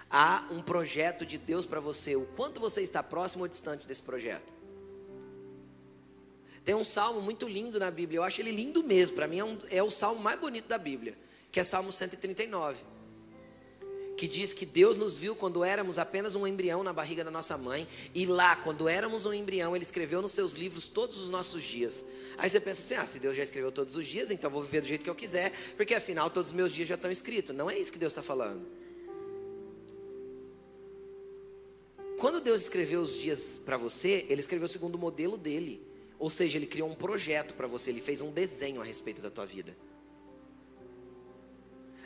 Há 0.09 0.47
um 0.53 0.63
projeto 0.63 1.27
de 1.27 1.37
Deus 1.37 1.67
para 1.67 1.81
você. 1.81 2.15
O 2.15 2.25
quanto 2.37 2.61
você 2.61 2.81
está 2.81 3.03
próximo 3.03 3.43
ou 3.43 3.49
distante 3.49 3.87
desse 3.87 4.03
projeto? 4.03 4.55
Tem 6.65 6.77
um 6.77 6.85
salmo 6.85 7.21
muito 7.21 7.49
lindo 7.49 7.81
na 7.81 7.91
Bíblia. 7.91 8.21
Eu 8.21 8.23
acho 8.23 8.41
ele 8.41 8.53
lindo 8.53 8.85
mesmo. 8.85 9.17
Para 9.17 9.27
mim 9.27 9.41
é, 9.41 9.45
um, 9.45 9.59
é 9.69 9.83
o 9.83 9.91
salmo 9.91 10.23
mais 10.23 10.39
bonito 10.39 10.69
da 10.69 10.79
Bíblia, 10.79 11.19
que 11.51 11.59
é 11.59 11.65
Salmo 11.65 11.91
139 11.91 12.93
que 14.17 14.27
diz 14.27 14.53
que 14.53 14.65
Deus 14.65 14.97
nos 14.97 15.17
viu 15.17 15.35
quando 15.35 15.65
éramos 15.65 15.99
apenas 15.99 16.35
um 16.35 16.47
embrião 16.47 16.83
na 16.83 16.93
barriga 16.93 17.25
da 17.25 17.31
nossa 17.31 17.57
mãe, 17.59 17.87
e 18.15 18.27
lá, 18.27 18.57
quando 18.57 18.89
éramos 18.89 19.27
um 19.27 19.33
embrião, 19.33 19.75
Ele 19.75 19.85
escreveu 19.85 20.23
nos 20.23 20.33
seus 20.33 20.55
livros 20.55 20.87
todos 20.89 21.17
os 21.19 21.31
nossos 21.31 21.63
dias. 21.65 22.05
Aí 22.39 22.49
você 22.49 22.61
pensa 22.61 22.83
assim: 22.83 23.03
ah, 23.03 23.07
se 23.07 23.19
Deus 23.19 23.37
já 23.37 23.43
escreveu 23.43 23.73
todos 23.73 23.97
os 23.97 24.07
dias, 24.07 24.31
então 24.31 24.51
vou 24.51 24.63
viver 24.63 24.81
do 24.81 24.87
jeito 24.87 25.05
que 25.05 25.11
eu 25.11 25.15
quiser, 25.15 25.53
porque 25.77 25.95
afinal 25.95 26.31
todos 26.31 26.51
os 26.51 26.57
meus 26.57 26.73
dias 26.73 26.89
já 26.89 26.95
estão 26.95 27.11
escritos. 27.11 27.55
Não 27.55 27.71
é 27.71 27.79
isso 27.79 27.93
que 27.93 27.99
Deus 27.99 28.13
está 28.13 28.23
falando. 28.23 28.67
Quando 32.19 32.41
Deus 32.41 32.61
escreveu 32.61 33.01
os 33.01 33.19
dias 33.19 33.61
para 33.65 33.77
você, 33.77 34.25
Ele 34.29 34.41
escreveu 34.41 34.69
segundo 34.69 34.95
o 34.95 34.99
modelo 34.99 35.37
dele. 35.37 35.85
Ou 36.19 36.31
seja, 36.31 36.57
Ele 36.57 36.67
criou 36.67 36.89
um 36.89 36.95
projeto 36.95 37.55
para 37.55 37.67
você, 37.67 37.91
Ele 37.91 38.01
fez 38.01 38.21
um 38.21 38.31
desenho 38.31 38.81
a 38.81 38.85
respeito 38.85 39.21
da 39.21 39.29
tua 39.29 39.45
vida. 39.45 39.77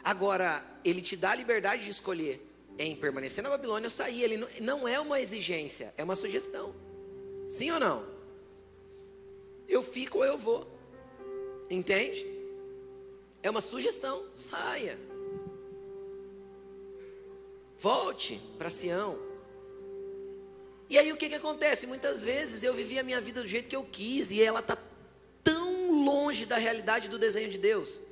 Agora, 0.06 0.64
ele 0.84 1.02
te 1.02 1.16
dá 1.16 1.32
a 1.32 1.34
liberdade 1.34 1.82
de 1.82 1.90
escolher 1.90 2.40
em 2.78 2.94
permanecer 2.94 3.42
na 3.42 3.50
Babilônia 3.50 3.88
ou 3.88 3.90
sair. 3.90 4.22
Ele 4.22 4.36
não, 4.60 4.86
é 4.86 5.00
uma 5.00 5.20
exigência, 5.20 5.92
é 5.96 6.04
uma 6.04 6.14
sugestão. 6.14 6.72
Sim 7.48 7.72
ou 7.72 7.80
não? 7.80 8.06
Eu 9.68 9.82
fico 9.82 10.18
ou 10.18 10.24
eu 10.24 10.38
vou. 10.38 10.64
Entende? 11.68 12.24
É 13.42 13.50
uma 13.50 13.60
sugestão. 13.60 14.24
Saia. 14.36 14.96
Volte 17.76 18.40
para 18.56 18.70
Sião. 18.70 19.18
E 20.88 20.96
aí 20.98 21.12
o 21.12 21.16
que, 21.16 21.28
que 21.28 21.34
acontece? 21.34 21.84
Muitas 21.84 22.22
vezes 22.22 22.62
eu 22.62 22.72
vivi 22.72 22.96
a 22.96 23.02
minha 23.02 23.20
vida 23.20 23.42
do 23.42 23.48
jeito 23.48 23.68
que 23.68 23.74
eu 23.74 23.82
quis 23.82 24.30
e 24.30 24.40
ela 24.40 24.60
está 24.60 24.78
tão 25.42 26.04
longe 26.04 26.46
da 26.46 26.58
realidade 26.58 27.08
do 27.08 27.18
desenho 27.18 27.50
de 27.50 27.58
Deus. 27.58 28.05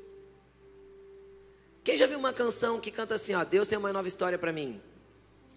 Quem 1.85 1.99
já 1.99 2.07
viu 2.07 2.19
uma 2.19 2.33
canção 2.33 2.81
que 2.81 2.91
canta 2.91 3.15
assim, 3.15 3.35
ó, 3.35 3.45
Deus 3.45 3.69
tem 3.69 3.77
uma 3.79 3.93
nova 3.93 4.09
história 4.09 4.39
para 4.39 4.51
mim? 4.51 4.81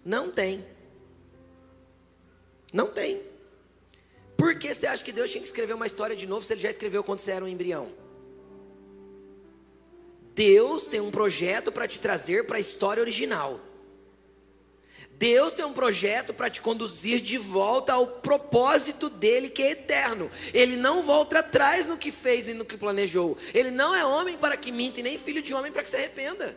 Não 0.03 0.29
tem. 0.29 0.63
Não 2.73 2.87
tem. 2.91 3.21
Por 4.35 4.59
que 4.59 4.73
você 4.73 4.85
acha 4.87 5.03
que 5.03 5.13
Deus 5.13 5.31
tinha 5.31 5.41
que 5.41 5.47
escrever 5.47 5.73
uma 5.73 5.87
história 5.87 6.15
de 6.15 6.27
novo 6.27 6.45
se 6.45 6.53
ele 6.53 6.61
já 6.61 6.69
escreveu 6.69 7.01
quando 7.01 7.19
você 7.19 7.31
era 7.31 7.45
um 7.45 7.47
embrião? 7.47 7.91
Deus 10.35 10.87
tem 10.87 10.99
um 10.99 11.09
projeto 11.09 11.71
para 11.71 11.87
te 11.87 11.99
trazer 11.99 12.45
para 12.45 12.57
a 12.57 12.59
história 12.59 13.01
original. 13.01 13.59
Deus 15.17 15.53
tem 15.53 15.65
um 15.65 15.73
projeto 15.73 16.31
para 16.31 16.49
te 16.49 16.61
conduzir 16.61 17.19
de 17.19 17.39
volta 17.39 17.93
ao 17.93 18.05
propósito 18.05 19.09
dele 19.09 19.49
que 19.49 19.63
é 19.63 19.71
eterno. 19.71 20.29
Ele 20.53 20.75
não 20.75 21.01
volta 21.01 21.39
atrás 21.39 21.87
no 21.87 21.97
que 21.97 22.11
fez 22.11 22.47
e 22.47 22.53
no 22.53 22.63
que 22.63 22.77
planejou. 22.77 23.35
Ele 23.53 23.71
não 23.71 23.95
é 23.95 24.05
homem 24.05 24.37
para 24.37 24.55
que 24.55 24.71
minta 24.71 24.99
e 24.99 25.03
nem 25.03 25.17
filho 25.17 25.41
de 25.41 25.55
homem 25.55 25.71
para 25.71 25.81
que 25.81 25.89
se 25.89 25.95
arrependa. 25.95 26.55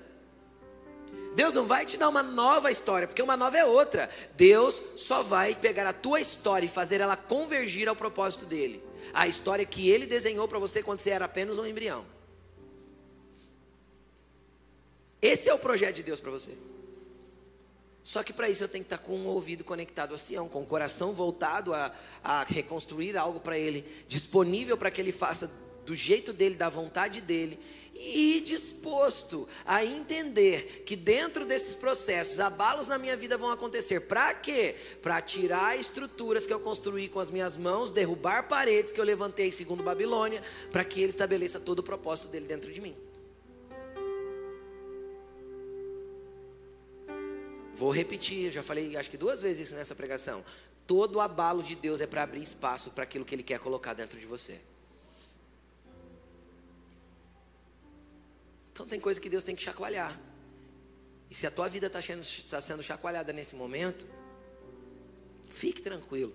Deus 1.35 1.55
não 1.55 1.65
vai 1.65 1.87
te 1.87 1.97
dar 1.97 2.09
uma 2.09 2.23
nova 2.23 2.71
história, 2.71 3.07
porque 3.07 3.23
uma 3.23 3.37
nova 3.37 3.57
é 3.57 3.65
outra. 3.65 4.11
Deus 4.37 4.83
só 4.97 5.23
vai 5.23 5.55
pegar 5.55 5.89
a 5.89 5.93
tua 5.93 6.21
história 6.21 6.67
e 6.67 6.69
fazer 6.69 7.01
ela 7.01 7.17
convergir 7.17 7.89
ao 7.89 7.97
propósito 7.97 8.45
dele. 8.45 8.85
A 9.15 9.27
história 9.27 9.65
que 9.65 9.89
ele 9.89 10.07
desenhou 10.07 10.47
para 10.47 10.59
você 10.59 10.83
quando 10.83 10.99
você 10.99 11.11
era 11.11 11.25
apenas 11.25 11.57
um 11.57 11.65
embrião. 11.65 12.05
Esse 15.23 15.49
é 15.49 15.55
o 15.55 15.59
projeto 15.59 15.97
de 15.97 16.03
Deus 16.03 16.21
para 16.21 16.31
você. 16.31 16.53
Só 18.11 18.25
que 18.25 18.33
para 18.33 18.51
isso 18.51 18.65
eu 18.65 18.69
tenho 18.69 18.83
que 18.83 18.93
estar 18.93 18.99
com 18.99 19.13
o 19.13 19.27
ouvido 19.29 19.63
conectado 19.63 20.13
a 20.13 20.19
Sião, 20.19 20.49
com 20.49 20.63
o 20.63 20.67
coração 20.67 21.13
voltado 21.13 21.73
a, 21.73 21.93
a 22.25 22.43
reconstruir 22.43 23.17
algo 23.17 23.39
para 23.39 23.57
Ele, 23.57 23.87
disponível 24.09 24.77
para 24.77 24.91
que 24.91 25.01
Ele 25.01 25.13
faça 25.13 25.49
do 25.87 25.95
jeito 25.95 26.33
dele, 26.33 26.57
da 26.57 26.69
vontade 26.69 27.21
dele, 27.21 27.57
e 27.95 28.43
disposto 28.45 29.47
a 29.65 29.85
entender 29.85 30.83
que 30.85 30.97
dentro 30.97 31.47
desses 31.47 31.77
processos, 31.77 32.41
abalos 32.41 32.89
na 32.89 32.99
minha 32.99 33.17
vida 33.17 33.39
vão 33.39 33.53
acontecer. 33.53 34.01
Para 34.01 34.35
quê? 34.35 34.75
Para 35.01 35.23
tirar 35.23 35.79
estruturas 35.79 36.45
que 36.45 36.53
eu 36.53 36.59
construí 36.59 37.09
com 37.09 37.21
as 37.21 37.31
minhas 37.31 37.57
mãos, 37.57 37.93
derrubar 37.93 38.49
paredes 38.49 38.91
que 38.91 39.01
eu 39.01 39.05
levantei 39.05 39.53
segundo 39.53 39.85
Babilônia, 39.85 40.43
para 40.73 40.83
que 40.83 41.01
ele 41.01 41.11
estabeleça 41.11 41.61
todo 41.61 41.79
o 41.79 41.85
propósito 41.85 42.27
dele 42.27 42.49
dentro 42.49 42.73
de 42.73 42.81
mim. 42.81 42.97
Vou 47.81 47.91
repetir, 47.91 48.45
eu 48.45 48.51
já 48.51 48.63
falei 48.63 48.95
acho 48.95 49.09
que 49.09 49.17
duas 49.17 49.41
vezes 49.41 49.69
isso 49.69 49.75
nessa 49.75 49.95
pregação. 49.95 50.45
Todo 50.87 51.19
abalo 51.19 51.63
de 51.63 51.75
Deus 51.75 52.03
é 52.03 52.07
para 52.07 52.23
abrir 52.23 52.43
espaço 52.43 52.91
para 52.91 53.05
aquilo 53.05 53.25
que 53.25 53.35
Ele 53.35 53.43
quer 53.43 53.59
colocar 53.59 53.95
dentro 53.95 54.21
de 54.21 54.27
você. 54.27 54.61
Então 58.71 58.85
tem 58.85 59.01
coisa 59.01 59.19
que 59.19 59.31
Deus 59.31 59.43
tem 59.43 59.57
que 59.57 59.63
chacoalhar. 59.63 60.21
E 61.31 61.35
se 61.35 61.47
a 61.47 61.51
tua 61.51 61.71
vida 61.71 61.87
está 61.87 62.03
sendo, 62.03 62.23
tá 62.51 62.61
sendo 62.61 62.83
chacoalhada 62.83 63.33
nesse 63.33 63.57
momento, 63.57 64.07
fique 65.49 65.81
tranquilo. 65.81 66.35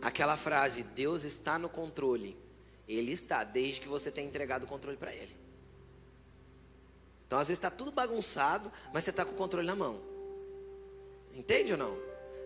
Aquela 0.00 0.38
frase, 0.38 0.82
Deus 0.82 1.24
está 1.24 1.58
no 1.58 1.68
controle. 1.68 2.34
Ele 2.88 3.12
está, 3.12 3.44
desde 3.44 3.82
que 3.82 3.88
você 3.88 4.10
tenha 4.10 4.26
entregado 4.26 4.64
o 4.64 4.66
controle 4.66 4.96
para 4.96 5.14
Ele. 5.14 5.49
Então, 7.30 7.38
às 7.38 7.46
vezes 7.46 7.58
está 7.58 7.70
tudo 7.70 7.92
bagunçado, 7.92 8.72
mas 8.92 9.04
você 9.04 9.10
está 9.10 9.24
com 9.24 9.30
o 9.30 9.36
controle 9.36 9.64
na 9.64 9.76
mão. 9.76 10.00
Entende 11.32 11.70
ou 11.70 11.78
não? 11.78 11.96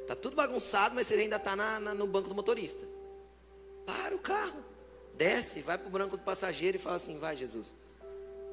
Está 0.03 0.15
tudo 0.15 0.37
bagunçado, 0.37 0.95
mas 0.95 1.07
você 1.07 1.15
ainda 1.15 1.37
está 1.37 1.57
no 1.57 2.07
banco 2.07 2.29
do 2.29 2.35
motorista. 2.35 2.87
Para 3.87 4.15
o 4.15 4.19
carro, 4.19 4.63
desce, 5.15 5.63
vai 5.63 5.79
para 5.79 5.87
o 5.87 5.91
banco 5.91 6.19
do 6.19 6.23
passageiro 6.23 6.77
e 6.77 6.79
fala 6.79 6.97
assim: 6.97 7.19
vai, 7.19 7.35
Jesus, 7.35 7.75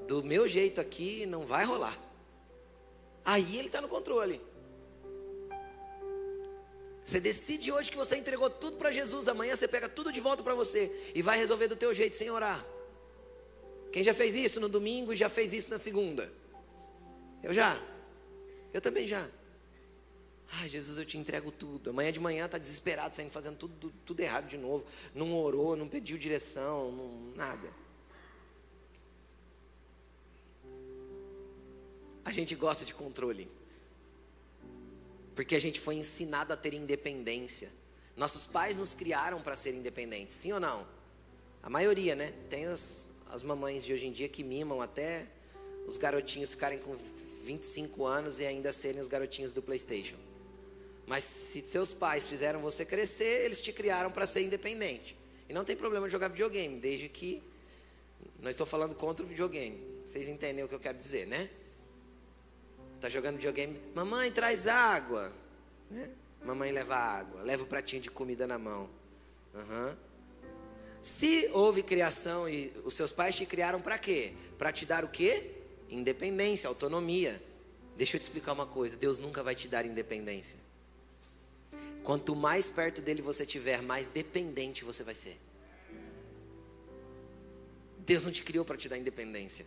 do 0.08 0.24
meu 0.24 0.48
jeito 0.48 0.80
aqui 0.80 1.26
não 1.26 1.46
vai 1.46 1.66
rolar. 1.66 1.98
Aí 3.26 3.58
ele 3.58 3.68
está 3.68 3.82
no 3.82 3.90
controle. 3.90 4.42
Você 7.04 7.20
decide 7.20 7.74
hoje 7.74 7.92
que 7.92 7.98
você 7.98 8.16
entregou 8.16 8.50
tudo 8.50 8.78
para 8.78 8.90
Jesus, 8.90 9.28
amanhã 9.28 9.54
você 9.54 9.68
pega 9.68 9.90
tudo 9.90 10.14
de 10.14 10.22
volta 10.22 10.42
para 10.42 10.56
você 10.56 11.12
e 11.14 11.22
vai 11.22 11.38
resolver 11.38 11.68
do 11.68 11.76
teu 11.76 11.94
jeito 11.94 12.16
sem 12.16 12.30
orar. 12.32 12.66
Quem 13.92 14.04
já 14.04 14.14
fez 14.14 14.36
isso 14.36 14.60
no 14.60 14.70
domingo 14.70 15.12
e 15.12 15.16
já 15.16 15.30
fez 15.30 15.54
isso 15.54 15.70
na 15.70 15.78
segunda? 15.78 16.32
Eu 17.44 17.54
já. 17.54 17.82
Eu 18.74 18.80
também 18.80 19.06
já. 19.06 19.30
Ai, 20.54 20.68
Jesus, 20.68 20.98
eu 20.98 21.06
te 21.06 21.18
entrego 21.18 21.52
tudo. 21.52 21.90
Amanhã 21.90 22.12
de 22.12 22.20
manhã 22.20 22.46
está 22.46 22.58
desesperado, 22.58 23.16
saindo 23.16 23.32
fazendo 23.32 23.56
tudo, 23.58 23.94
tudo 24.06 24.20
errado 24.20 24.48
de 24.48 24.58
novo. 24.58 24.86
Não 25.14 25.34
orou, 25.38 25.76
não 25.76 25.88
pediu 25.88 26.18
direção, 26.18 26.92
não, 26.92 27.36
nada. 27.36 27.74
A 32.24 32.32
gente 32.32 32.54
gosta 32.56 32.86
de 32.86 32.94
controle. 32.94 33.50
Porque 35.36 35.56
a 35.56 35.60
gente 35.60 35.80
foi 35.80 35.96
ensinado 35.96 36.54
a 36.54 36.58
ter 36.58 36.74
independência. 36.74 37.72
Nossos 38.16 38.46
pais 38.46 38.78
nos 38.78 38.94
criaram 38.94 39.42
para 39.42 39.56
ser 39.56 39.74
independentes, 39.74 40.36
sim 40.36 40.52
ou 40.52 40.60
não? 40.60 40.86
A 41.64 41.70
maioria, 41.70 42.14
né? 42.14 42.34
Tem 42.50 42.68
os, 42.68 43.10
as 43.32 43.42
mamães 43.42 43.86
de 43.86 43.94
hoje 43.94 44.08
em 44.08 44.12
dia 44.12 44.28
que 44.28 44.44
mimam 44.44 44.82
até 44.82 45.26
os 45.88 45.98
garotinhos 45.98 46.52
ficarem 46.52 46.78
com 46.78 46.96
25 47.44 48.06
anos 48.06 48.42
e 48.42 48.46
ainda 48.46 48.72
serem 48.74 49.02
os 49.02 49.08
garotinhos 49.08 49.54
do 49.54 49.62
PlayStation. 49.62 50.18
Mas 51.08 51.24
se 51.24 51.62
seus 51.62 51.94
pais 51.94 52.28
fizeram 52.28 52.60
você 52.60 52.86
crescer, 52.86 53.46
eles 53.46 53.60
te 53.60 53.72
criaram 53.72 54.12
para 54.12 54.26
ser 54.26 54.42
independente. 54.42 55.18
E 55.50 55.54
não 55.54 55.64
tem 55.64 55.76
problema 55.76 56.10
jogar 56.10 56.28
videogame, 56.28 56.80
desde 56.80 57.10
que. 57.10 57.42
Não 58.40 58.50
estou 58.50 58.66
falando 58.66 58.96
contra 58.96 59.26
o 59.26 59.28
videogame. 59.28 59.82
Vocês 60.06 60.28
entendem 60.28 60.64
o 60.64 60.68
que 60.68 60.76
eu 60.76 60.80
quero 60.80 60.98
dizer, 60.98 61.26
né? 61.26 61.50
Tá 63.00 63.10
jogando 63.10 63.36
videogame, 63.36 63.80
mamãe 63.96 64.32
traz 64.32 64.68
água, 64.68 65.34
né? 65.90 66.12
Mamãe 66.44 66.72
leva 66.72 66.96
água, 66.96 67.42
leva 67.44 67.64
o 67.64 67.68
pratinho 67.68 68.02
de 68.02 68.12
comida 68.12 68.46
na 68.46 68.60
mão. 68.60 68.90
Uhum. 69.54 69.96
Se 71.02 71.50
houve 71.54 71.82
criação 71.82 72.48
e 72.48 72.72
os 72.86 72.94
seus 72.94 73.12
pais 73.12 73.36
te 73.36 73.46
criaram 73.46 73.82
para 73.82 73.98
quê? 73.98 74.34
Para 74.58 74.72
te 74.72 74.86
dar 74.86 75.04
o 75.04 75.10
quê? 75.10 75.50
Independência, 75.90 76.68
autonomia. 76.68 77.42
Deixa 77.98 78.16
eu 78.16 78.20
te 78.20 78.24
explicar 78.24 78.54
uma 78.54 78.68
coisa: 78.68 78.96
Deus 78.96 79.18
nunca 79.18 79.42
vai 79.42 79.56
te 79.56 79.68
dar 79.68 79.86
independência. 79.86 80.60
Quanto 82.04 82.36
mais 82.36 82.70
perto 82.70 83.02
dele 83.02 83.22
você 83.22 83.46
tiver, 83.46 83.82
mais 83.82 84.08
dependente 84.08 84.84
você 84.84 85.04
vai 85.04 85.16
ser. 85.16 85.38
Deus 88.00 88.26
não 88.26 88.32
te 88.32 88.44
criou 88.44 88.66
para 88.66 88.78
te 88.78 88.90
dar 88.90 88.98
independência. 88.98 89.66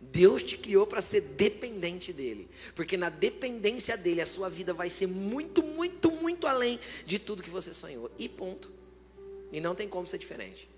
Deus 0.00 0.42
te 0.42 0.56
criou 0.56 0.86
para 0.86 1.02
ser 1.02 1.20
dependente 1.20 2.10
dele, 2.10 2.48
porque 2.74 2.96
na 2.96 3.10
dependência 3.10 3.98
dele 3.98 4.22
a 4.22 4.26
sua 4.26 4.48
vida 4.48 4.72
vai 4.72 4.88
ser 4.88 5.06
muito, 5.06 5.62
muito, 5.62 6.10
muito 6.10 6.46
além 6.46 6.80
de 7.04 7.18
tudo 7.18 7.42
que 7.42 7.50
você 7.50 7.74
sonhou. 7.74 8.10
E 8.18 8.26
ponto. 8.26 8.79
E 9.52 9.60
não 9.60 9.74
tem 9.74 9.88
como 9.88 10.06
ser 10.06 10.18
diferente. 10.18 10.68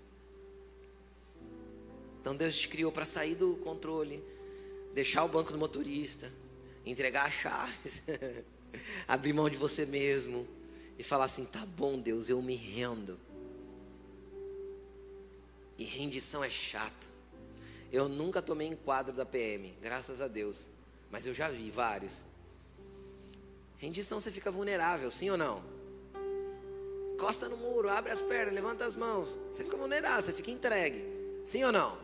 Então 2.19 2.35
Deus 2.35 2.57
te 2.57 2.69
criou 2.69 2.91
para 2.91 3.03
sair 3.03 3.35
do 3.35 3.57
controle, 3.57 4.23
deixar 4.93 5.25
o 5.25 5.27
banco 5.27 5.51
do 5.51 5.57
motorista, 5.57 6.31
entregar 6.85 7.25
as 7.25 7.33
chaves, 7.33 8.03
abrir 9.07 9.33
mão 9.33 9.49
de 9.49 9.57
você 9.57 9.85
mesmo 9.85 10.47
e 10.97 11.03
falar 11.03 11.25
assim: 11.25 11.45
tá 11.45 11.65
bom, 11.65 11.99
Deus, 11.99 12.29
eu 12.29 12.41
me 12.41 12.55
rendo. 12.55 13.19
E 15.77 15.83
rendição 15.83 16.43
é 16.43 16.49
chato. 16.49 17.09
Eu 17.91 18.07
nunca 18.07 18.41
tomei 18.41 18.67
enquadro 18.67 19.13
da 19.13 19.25
PM, 19.25 19.75
graças 19.81 20.21
a 20.21 20.27
Deus, 20.27 20.69
mas 21.11 21.27
eu 21.27 21.33
já 21.33 21.49
vi 21.49 21.69
vários. 21.69 22.23
Rendição 23.77 24.19
você 24.19 24.31
fica 24.31 24.49
vulnerável, 24.49 25.11
sim 25.11 25.29
ou 25.29 25.37
não? 25.37 25.72
Encosta 27.13 27.47
no 27.47 27.57
muro, 27.57 27.89
abre 27.89 28.11
as 28.11 28.21
pernas, 28.21 28.53
levanta 28.53 28.85
as 28.85 28.95
mãos. 28.95 29.39
Você 29.51 29.63
fica 29.63 29.77
vulnerável, 29.77 30.23
você 30.23 30.33
fica 30.33 30.51
entregue. 30.51 31.05
Sim 31.43 31.63
ou 31.63 31.71
não? 31.71 31.97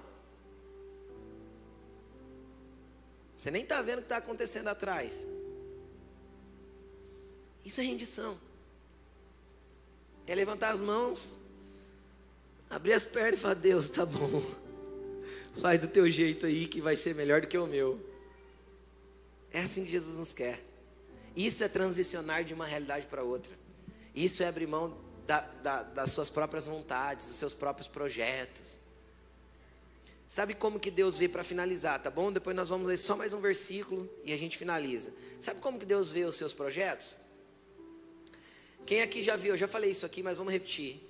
Você 3.37 3.49
nem 3.49 3.63
está 3.63 3.81
vendo 3.81 3.99
o 3.99 4.01
que 4.01 4.05
está 4.05 4.17
acontecendo 4.17 4.67
atrás. 4.67 5.25
Isso 7.63 7.81
é 7.81 7.83
rendição. 7.83 8.37
É 10.27 10.35
levantar 10.35 10.71
as 10.71 10.81
mãos, 10.81 11.37
abrir 12.69 12.93
as 12.93 13.03
pernas 13.03 13.39
e 13.39 13.41
falar: 13.41 13.55
Deus, 13.55 13.89
tá 13.89 14.05
bom. 14.05 14.43
Faz 15.59 15.79
do 15.79 15.87
teu 15.87 16.09
jeito 16.09 16.45
aí 16.45 16.67
que 16.67 16.81
vai 16.81 16.95
ser 16.95 17.15
melhor 17.15 17.41
do 17.41 17.47
que 17.47 17.57
o 17.57 17.65
meu. 17.65 17.99
É 19.51 19.61
assim 19.61 19.83
que 19.83 19.91
Jesus 19.91 20.17
nos 20.17 20.33
quer. 20.33 20.63
Isso 21.35 21.63
é 21.63 21.67
transicionar 21.67 22.43
de 22.43 22.53
uma 22.53 22.65
realidade 22.65 23.07
para 23.07 23.23
outra. 23.23 23.53
Isso 24.19 24.43
é 24.43 24.47
abrir 24.47 24.67
mão 24.67 24.97
da, 25.25 25.39
da, 25.39 25.83
das 25.83 26.11
suas 26.11 26.29
próprias 26.29 26.67
vontades, 26.67 27.27
dos 27.27 27.37
seus 27.37 27.53
próprios 27.53 27.87
projetos. 27.87 28.81
Sabe 30.27 30.53
como 30.53 30.77
que 30.77 30.91
Deus 30.91 31.17
vê 31.17 31.29
para 31.29 31.41
finalizar, 31.41 32.01
tá 32.01 32.11
bom? 32.11 32.29
Depois 32.29 32.53
nós 32.53 32.67
vamos 32.67 32.85
ler 32.85 32.97
só 32.97 33.15
mais 33.15 33.31
um 33.31 33.39
versículo 33.39 34.09
e 34.25 34.33
a 34.33 34.37
gente 34.37 34.57
finaliza. 34.57 35.13
Sabe 35.39 35.61
como 35.61 35.79
que 35.79 35.85
Deus 35.85 36.11
vê 36.11 36.25
os 36.25 36.35
seus 36.35 36.53
projetos? 36.53 37.15
Quem 38.85 39.01
aqui 39.01 39.23
já 39.23 39.37
viu? 39.37 39.53
Eu 39.53 39.57
já 39.57 39.69
falei 39.69 39.91
isso 39.91 40.05
aqui, 40.05 40.21
mas 40.21 40.37
vamos 40.37 40.51
repetir. 40.51 41.01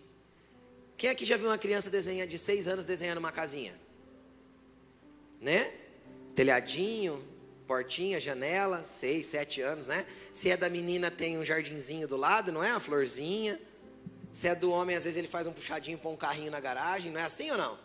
Quem 0.96 1.10
aqui 1.10 1.26
já 1.26 1.36
viu 1.36 1.48
uma 1.48 1.58
criança 1.58 1.90
de 1.90 2.38
seis 2.38 2.68
anos 2.68 2.86
desenhando 2.86 3.18
uma 3.18 3.32
casinha? 3.32 3.76
Né? 5.42 5.74
Telhadinho, 6.36 7.28
portinha, 7.70 8.20
janela, 8.20 8.84
seis, 8.84 9.28
sete 9.28 9.62
anos, 9.62 9.86
né? 9.86 10.04
Se 10.34 10.50
é 10.50 10.58
da 10.58 10.68
menina, 10.72 11.12
tem 11.12 11.38
um 11.38 11.46
jardinzinho 11.46 12.08
do 12.08 12.18
lado, 12.18 12.52
não 12.52 12.64
é? 12.64 12.72
Uma 12.72 12.80
florzinha. 12.80 13.60
Se 14.32 14.48
é 14.48 14.56
do 14.56 14.72
homem, 14.72 14.96
às 14.96 15.04
vezes 15.04 15.16
ele 15.16 15.28
faz 15.28 15.46
um 15.46 15.54
puxadinho 15.54 16.00
para 16.00 16.10
um 16.10 16.16
carrinho 16.16 16.50
na 16.50 16.60
garagem, 16.60 17.12
não 17.12 17.22
é 17.22 17.26
assim 17.26 17.52
ou 17.52 17.58
não? 17.60 17.78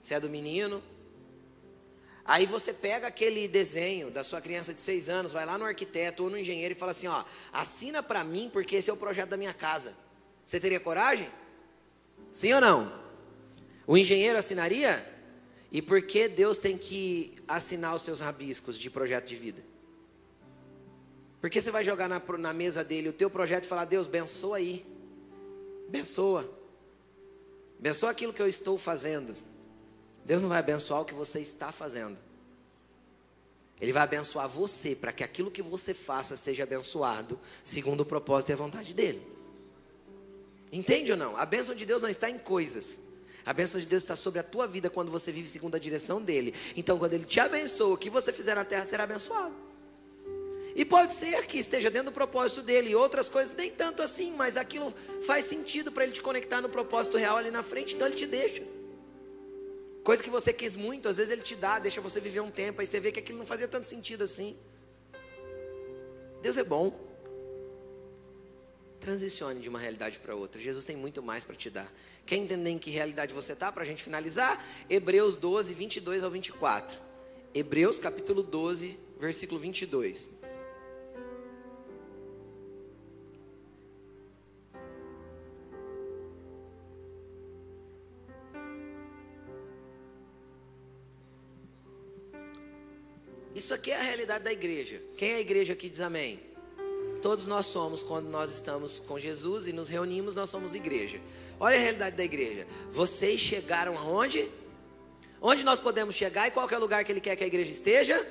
Se 0.00 0.12
é 0.12 0.18
do 0.18 0.28
menino. 0.28 0.82
Aí 2.24 2.46
você 2.46 2.72
pega 2.72 3.06
aquele 3.06 3.46
desenho 3.46 4.10
da 4.10 4.24
sua 4.24 4.40
criança 4.40 4.74
de 4.74 4.80
seis 4.80 5.08
anos, 5.08 5.32
vai 5.32 5.46
lá 5.46 5.56
no 5.56 5.64
arquiteto 5.64 6.24
ou 6.24 6.30
no 6.30 6.36
engenheiro 6.36 6.72
e 6.72 6.76
fala 6.76 6.90
assim: 6.90 7.06
ó, 7.06 7.22
assina 7.52 8.02
para 8.02 8.24
mim 8.24 8.50
porque 8.52 8.74
esse 8.74 8.90
é 8.90 8.92
o 8.92 8.96
projeto 8.96 9.28
da 9.28 9.36
minha 9.36 9.54
casa. 9.54 9.96
Você 10.44 10.58
teria 10.58 10.80
coragem? 10.80 11.30
Sim 12.32 12.54
ou 12.54 12.60
não? 12.60 12.92
O 13.86 13.96
engenheiro 13.96 14.36
assinaria? 14.36 15.06
E 15.72 15.80
por 15.80 16.02
que 16.02 16.28
Deus 16.28 16.58
tem 16.58 16.76
que 16.76 17.32
assinar 17.48 17.96
os 17.96 18.02
seus 18.02 18.20
rabiscos 18.20 18.78
de 18.78 18.90
projeto 18.90 19.26
de 19.26 19.34
vida? 19.34 19.64
Porque 21.40 21.60
você 21.60 21.70
vai 21.70 21.82
jogar 21.82 22.08
na, 22.08 22.22
na 22.38 22.52
mesa 22.52 22.84
dele 22.84 23.08
o 23.08 23.12
teu 23.12 23.30
projeto 23.30 23.64
e 23.64 23.66
falar: 23.66 23.86
Deus, 23.86 24.06
abençoa 24.06 24.58
aí. 24.58 24.84
Abençoa. 25.88 26.48
Abençoa 27.80 28.10
aquilo 28.10 28.34
que 28.34 28.42
eu 28.42 28.46
estou 28.46 28.76
fazendo. 28.76 29.34
Deus 30.26 30.42
não 30.42 30.50
vai 30.50 30.58
abençoar 30.58 31.00
o 31.00 31.04
que 31.06 31.14
você 31.14 31.40
está 31.40 31.72
fazendo. 31.72 32.20
Ele 33.80 33.92
vai 33.92 34.02
abençoar 34.02 34.48
você 34.48 34.94
para 34.94 35.10
que 35.12 35.24
aquilo 35.24 35.50
que 35.50 35.62
você 35.62 35.92
faça 35.92 36.36
seja 36.36 36.62
abençoado 36.62 37.40
segundo 37.64 38.02
o 38.02 38.06
propósito 38.06 38.50
e 38.50 38.52
a 38.52 38.56
vontade 38.56 38.94
dele. 38.94 39.26
Entende 40.70 41.10
ou 41.10 41.18
não? 41.18 41.36
A 41.36 41.44
bênção 41.44 41.74
de 41.74 41.84
Deus 41.84 42.02
não 42.02 42.08
está 42.08 42.30
em 42.30 42.38
coisas. 42.38 43.00
A 43.44 43.52
bênção 43.52 43.80
de 43.80 43.86
Deus 43.86 44.02
está 44.02 44.14
sobre 44.14 44.38
a 44.38 44.42
tua 44.42 44.66
vida 44.66 44.88
quando 44.88 45.10
você 45.10 45.32
vive 45.32 45.48
segundo 45.48 45.74
a 45.74 45.78
direção 45.78 46.20
dele. 46.22 46.54
Então, 46.76 46.98
quando 46.98 47.14
ele 47.14 47.24
te 47.24 47.40
abençoa, 47.40 47.94
o 47.94 47.96
que 47.96 48.08
você 48.08 48.32
fizer 48.32 48.54
na 48.54 48.64
terra 48.64 48.84
será 48.84 49.04
abençoado. 49.04 49.54
E 50.74 50.84
pode 50.84 51.12
ser 51.12 51.44
que 51.46 51.58
esteja 51.58 51.90
dentro 51.90 52.10
do 52.10 52.14
propósito 52.14 52.62
dele, 52.62 52.90
e 52.90 52.94
outras 52.94 53.28
coisas 53.28 53.54
nem 53.54 53.70
tanto 53.70 54.02
assim, 54.02 54.32
mas 54.32 54.56
aquilo 54.56 54.92
faz 55.26 55.44
sentido 55.44 55.92
para 55.92 56.04
ele 56.04 56.12
te 56.12 56.22
conectar 56.22 56.62
no 56.62 56.68
propósito 56.68 57.16
real 57.16 57.36
ali 57.36 57.50
na 57.50 57.62
frente, 57.62 57.94
então 57.94 58.06
ele 58.06 58.16
te 58.16 58.26
deixa. 58.26 58.62
Coisa 60.02 60.22
que 60.22 60.30
você 60.30 60.52
quis 60.52 60.74
muito, 60.74 61.08
às 61.08 61.18
vezes 61.18 61.30
ele 61.30 61.42
te 61.42 61.54
dá, 61.54 61.78
deixa 61.78 62.00
você 62.00 62.20
viver 62.20 62.40
um 62.40 62.50
tempo, 62.50 62.80
aí 62.80 62.86
você 62.86 62.98
vê 62.98 63.12
que 63.12 63.20
aquilo 63.20 63.38
não 63.38 63.46
fazia 63.46 63.68
tanto 63.68 63.86
sentido 63.86 64.24
assim. 64.24 64.56
Deus 66.40 66.56
é 66.56 66.64
bom 66.64 67.11
transicione 69.02 69.58
de 69.58 69.68
uma 69.68 69.80
realidade 69.80 70.20
para 70.20 70.34
outra. 70.34 70.60
Jesus 70.60 70.84
tem 70.84 70.94
muito 70.94 71.20
mais 71.20 71.42
para 71.42 71.56
te 71.56 71.68
dar. 71.68 71.92
Quer 72.24 72.36
entender 72.36 72.70
em 72.70 72.78
que 72.78 72.88
realidade 72.88 73.34
você 73.34 73.52
está? 73.52 73.72
Para 73.72 73.82
a 73.82 73.86
gente 73.86 74.00
finalizar, 74.02 74.64
Hebreus 74.88 75.34
12, 75.34 75.74
22 75.74 76.22
ao 76.22 76.30
24. 76.30 77.00
Hebreus 77.52 77.98
capítulo 77.98 78.44
12, 78.44 78.96
versículo 79.18 79.58
22. 79.58 80.28
Isso 93.52 93.74
aqui 93.74 93.90
é 93.90 93.98
a 93.98 94.02
realidade 94.02 94.44
da 94.44 94.52
igreja. 94.52 95.02
Quem 95.18 95.32
é 95.32 95.34
a 95.34 95.40
igreja 95.40 95.72
aqui 95.72 95.88
diz 95.88 96.00
amém? 96.00 96.51
Todos 97.22 97.46
nós 97.46 97.66
somos, 97.66 98.02
quando 98.02 98.28
nós 98.28 98.52
estamos 98.52 98.98
com 98.98 99.16
Jesus 99.16 99.68
e 99.68 99.72
nos 99.72 99.88
reunimos, 99.88 100.34
nós 100.34 100.50
somos 100.50 100.74
igreja. 100.74 101.20
Olha 101.60 101.76
a 101.76 101.80
realidade 101.80 102.16
da 102.16 102.24
igreja. 102.24 102.66
Vocês 102.90 103.40
chegaram 103.40 103.96
aonde? 103.96 104.50
Onde 105.40 105.62
nós 105.62 105.78
podemos 105.78 106.16
chegar 106.16 106.48
e 106.48 106.50
qual 106.50 106.68
é 106.68 106.76
o 106.76 106.80
lugar 106.80 107.04
que 107.04 107.12
Ele 107.12 107.20
quer 107.20 107.36
que 107.36 107.44
a 107.44 107.46
igreja 107.46 107.70
esteja? 107.70 108.26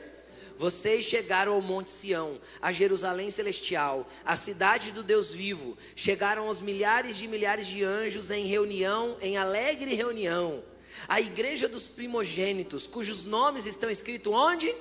Vocês 0.57 1.05
chegaram 1.05 1.53
ao 1.53 1.61
Monte 1.61 1.89
Sião, 1.89 2.37
a 2.61 2.73
Jerusalém 2.73 3.31
celestial, 3.31 4.05
a 4.25 4.35
cidade 4.35 4.91
do 4.91 5.03
Deus 5.03 5.33
vivo. 5.33 5.77
Chegaram 5.95 6.47
aos 6.47 6.59
milhares 6.59 7.15
de 7.15 7.29
milhares 7.29 7.67
de 7.67 7.85
anjos 7.85 8.29
em 8.29 8.45
reunião, 8.45 9.17
em 9.21 9.37
alegre 9.37 9.95
reunião. 9.95 10.61
A 11.07 11.21
igreja 11.21 11.69
dos 11.69 11.87
primogênitos, 11.87 12.87
cujos 12.87 13.23
nomes 13.23 13.65
estão 13.65 13.89
escritos 13.89 14.33
onde? 14.33 14.75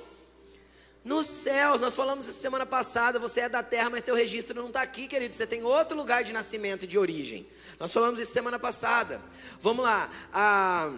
Nos 1.03 1.26
céus, 1.26 1.80
nós 1.80 1.96
falamos 1.96 2.28
essa 2.28 2.38
semana 2.38 2.66
passada, 2.66 3.18
você 3.18 3.40
é 3.40 3.48
da 3.48 3.62
terra, 3.62 3.88
mas 3.88 4.03
teu 4.03 4.14
registro 4.14 4.55
não 4.55 4.68
está 4.68 4.82
aqui, 4.82 5.09
querido. 5.09 5.34
Você 5.34 5.46
tem 5.46 5.64
outro 5.64 5.96
lugar 5.96 6.22
de 6.22 6.32
nascimento 6.32 6.84
e 6.84 6.86
de 6.86 6.98
origem. 6.98 7.46
Nós 7.78 7.90
falamos 7.90 8.20
isso 8.20 8.32
semana 8.32 8.59
passada. 8.59 9.22
Vamos 9.61 9.82
lá. 9.82 10.11
Ah, 10.30 10.92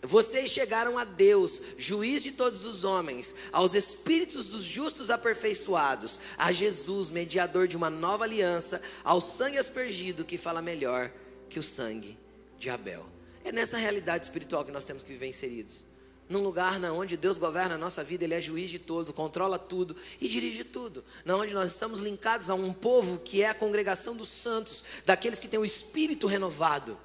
vocês 0.00 0.50
chegaram 0.50 0.96
a 0.96 1.02
Deus, 1.02 1.60
juiz 1.76 2.22
de 2.22 2.32
todos 2.32 2.64
os 2.64 2.84
homens, 2.84 3.34
aos 3.52 3.74
espíritos 3.74 4.48
dos 4.48 4.62
justos 4.62 5.10
aperfeiçoados, 5.10 6.20
a 6.38 6.52
Jesus, 6.52 7.10
mediador 7.10 7.66
de 7.66 7.76
uma 7.76 7.90
nova 7.90 8.24
aliança, 8.24 8.80
ao 9.02 9.20
sangue 9.20 9.58
aspergido 9.58 10.24
que 10.24 10.38
fala 10.38 10.62
melhor 10.62 11.12
que 11.48 11.58
o 11.58 11.62
sangue 11.62 12.16
de 12.58 12.70
Abel. 12.70 13.04
É 13.44 13.50
nessa 13.50 13.76
realidade 13.76 14.24
espiritual 14.24 14.64
que 14.64 14.70
nós 14.70 14.84
temos 14.84 15.02
que 15.02 15.08
viver 15.08 15.26
inseridos 15.26 15.91
num 16.32 16.42
lugar 16.42 16.80
na 16.80 16.92
onde 16.92 17.16
Deus 17.16 17.36
governa 17.36 17.74
a 17.74 17.78
nossa 17.78 18.02
vida, 18.02 18.24
Ele 18.24 18.34
é 18.34 18.40
juiz 18.40 18.70
de 18.70 18.78
tudo, 18.78 19.12
controla 19.12 19.58
tudo 19.58 19.94
e 20.20 20.28
dirige 20.28 20.64
tudo. 20.64 21.04
Na 21.24 21.36
onde 21.36 21.52
nós 21.52 21.70
estamos 21.70 22.00
linkados 22.00 22.48
a 22.48 22.54
um 22.54 22.72
povo 22.72 23.18
que 23.18 23.42
é 23.42 23.50
a 23.50 23.54
congregação 23.54 24.16
dos 24.16 24.28
santos, 24.28 24.84
daqueles 25.04 25.38
que 25.38 25.46
têm 25.46 25.60
o 25.60 25.64
espírito 25.64 26.26
renovado. 26.26 26.98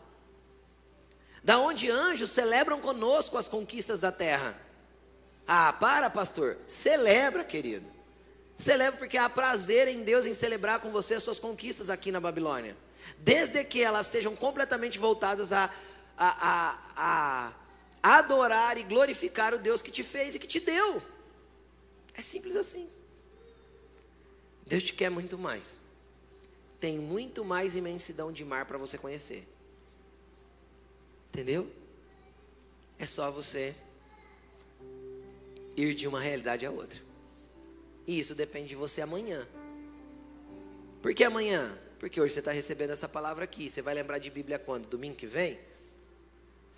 Da 1.44 1.60
onde 1.60 1.92
anjos 1.92 2.32
celebram 2.32 2.80
conosco 2.80 3.38
as 3.38 3.48
conquistas 3.48 4.00
da 4.00 4.12
terra. 4.12 4.60
Ah, 5.46 5.74
para, 5.74 6.10
pastor. 6.10 6.58
Celebra, 6.66 7.44
querido. 7.44 7.86
Celebra 8.56 8.98
porque 8.98 9.18
há 9.18 9.30
prazer 9.30 9.88
em 9.88 10.04
Deus 10.04 10.26
em 10.26 10.34
celebrar 10.34 10.80
com 10.80 10.90
você 10.90 11.16
as 11.16 11.24
suas 11.24 11.38
conquistas 11.38 11.90
aqui 11.90 12.12
na 12.12 12.20
Babilônia. 12.20 12.76
Desde 13.20 13.64
que 13.64 13.82
elas 13.84 14.08
sejam 14.08 14.36
completamente 14.36 14.98
voltadas 14.98 15.54
a, 15.54 15.70
a, 16.18 16.50
a, 16.50 16.80
a 16.98 17.54
adorar 18.16 18.78
e 18.78 18.84
glorificar 18.84 19.54
o 19.54 19.60
Deus 19.60 19.82
que 19.82 19.92
te 19.92 20.04
fez 20.04 20.36
e 20.36 20.40
que 20.40 20.48
te 20.48 20.60
deu. 20.60 21.02
É 22.14 22.22
simples 22.22 22.56
assim. 22.56 22.90
Deus 24.66 24.84
te 24.84 24.94
quer 24.94 25.10
muito 25.10 25.38
mais. 25.38 25.82
Tem 26.80 26.98
muito 26.98 27.44
mais 27.44 27.76
imensidão 27.76 28.32
de 28.32 28.46
mar 28.46 28.66
para 28.66 28.78
você 28.78 28.98
conhecer. 28.98 29.48
Entendeu? 31.30 31.72
É 33.00 33.06
só 33.06 33.32
você 33.32 33.76
ir 35.76 35.94
de 35.94 36.08
uma 36.08 36.20
realidade 36.20 36.66
a 36.66 36.72
outra. 36.72 37.02
E 38.06 38.18
isso 38.18 38.34
depende 38.34 38.70
de 38.70 38.76
você 38.76 39.02
amanhã. 39.02 39.48
Por 41.02 41.14
que 41.14 41.24
amanhã? 41.24 41.78
Porque 42.00 42.20
hoje 42.20 42.34
você 42.34 42.40
está 42.40 42.52
recebendo 42.52 42.92
essa 42.92 43.08
palavra 43.08 43.44
aqui. 43.44 43.70
Você 43.70 43.82
vai 43.82 43.94
lembrar 43.94 44.18
de 44.18 44.30
Bíblia 44.30 44.58
quando? 44.58 44.88
Domingo 44.88 45.16
que 45.16 45.28
vem? 45.28 45.60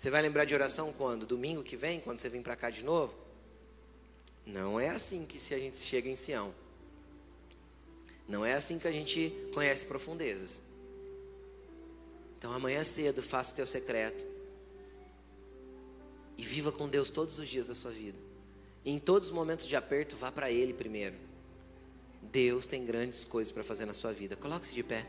Você 0.00 0.08
vai 0.08 0.22
lembrar 0.22 0.46
de 0.46 0.54
oração 0.54 0.94
quando? 0.94 1.26
Domingo 1.26 1.62
que 1.62 1.76
vem, 1.76 2.00
quando 2.00 2.20
você 2.20 2.30
vir 2.30 2.42
para 2.42 2.56
cá 2.56 2.70
de 2.70 2.82
novo? 2.82 3.14
Não 4.46 4.80
é 4.80 4.88
assim 4.88 5.26
que 5.26 5.38
se 5.38 5.54
a 5.54 5.58
gente 5.58 5.76
chega 5.76 6.08
em 6.08 6.16
Sião. 6.16 6.54
Não 8.26 8.42
é 8.42 8.54
assim 8.54 8.78
que 8.78 8.88
a 8.88 8.90
gente 8.90 9.30
conhece 9.52 9.84
profundezas. 9.84 10.62
Então 12.38 12.50
amanhã 12.50 12.82
cedo 12.82 13.22
faça 13.22 13.52
o 13.52 13.56
teu 13.56 13.66
secreto. 13.66 14.26
E 16.38 16.42
viva 16.42 16.72
com 16.72 16.88
Deus 16.88 17.10
todos 17.10 17.38
os 17.38 17.46
dias 17.46 17.66
da 17.66 17.74
sua 17.74 17.90
vida. 17.90 18.18
E 18.82 18.90
em 18.90 18.98
todos 18.98 19.28
os 19.28 19.34
momentos 19.34 19.66
de 19.66 19.76
aperto, 19.76 20.16
vá 20.16 20.32
para 20.32 20.50
Ele 20.50 20.72
primeiro. 20.72 21.16
Deus 22.22 22.66
tem 22.66 22.86
grandes 22.86 23.26
coisas 23.26 23.52
para 23.52 23.62
fazer 23.62 23.84
na 23.84 23.92
sua 23.92 24.14
vida. 24.14 24.34
Coloque-se 24.34 24.74
de 24.74 24.82
pé. 24.82 25.06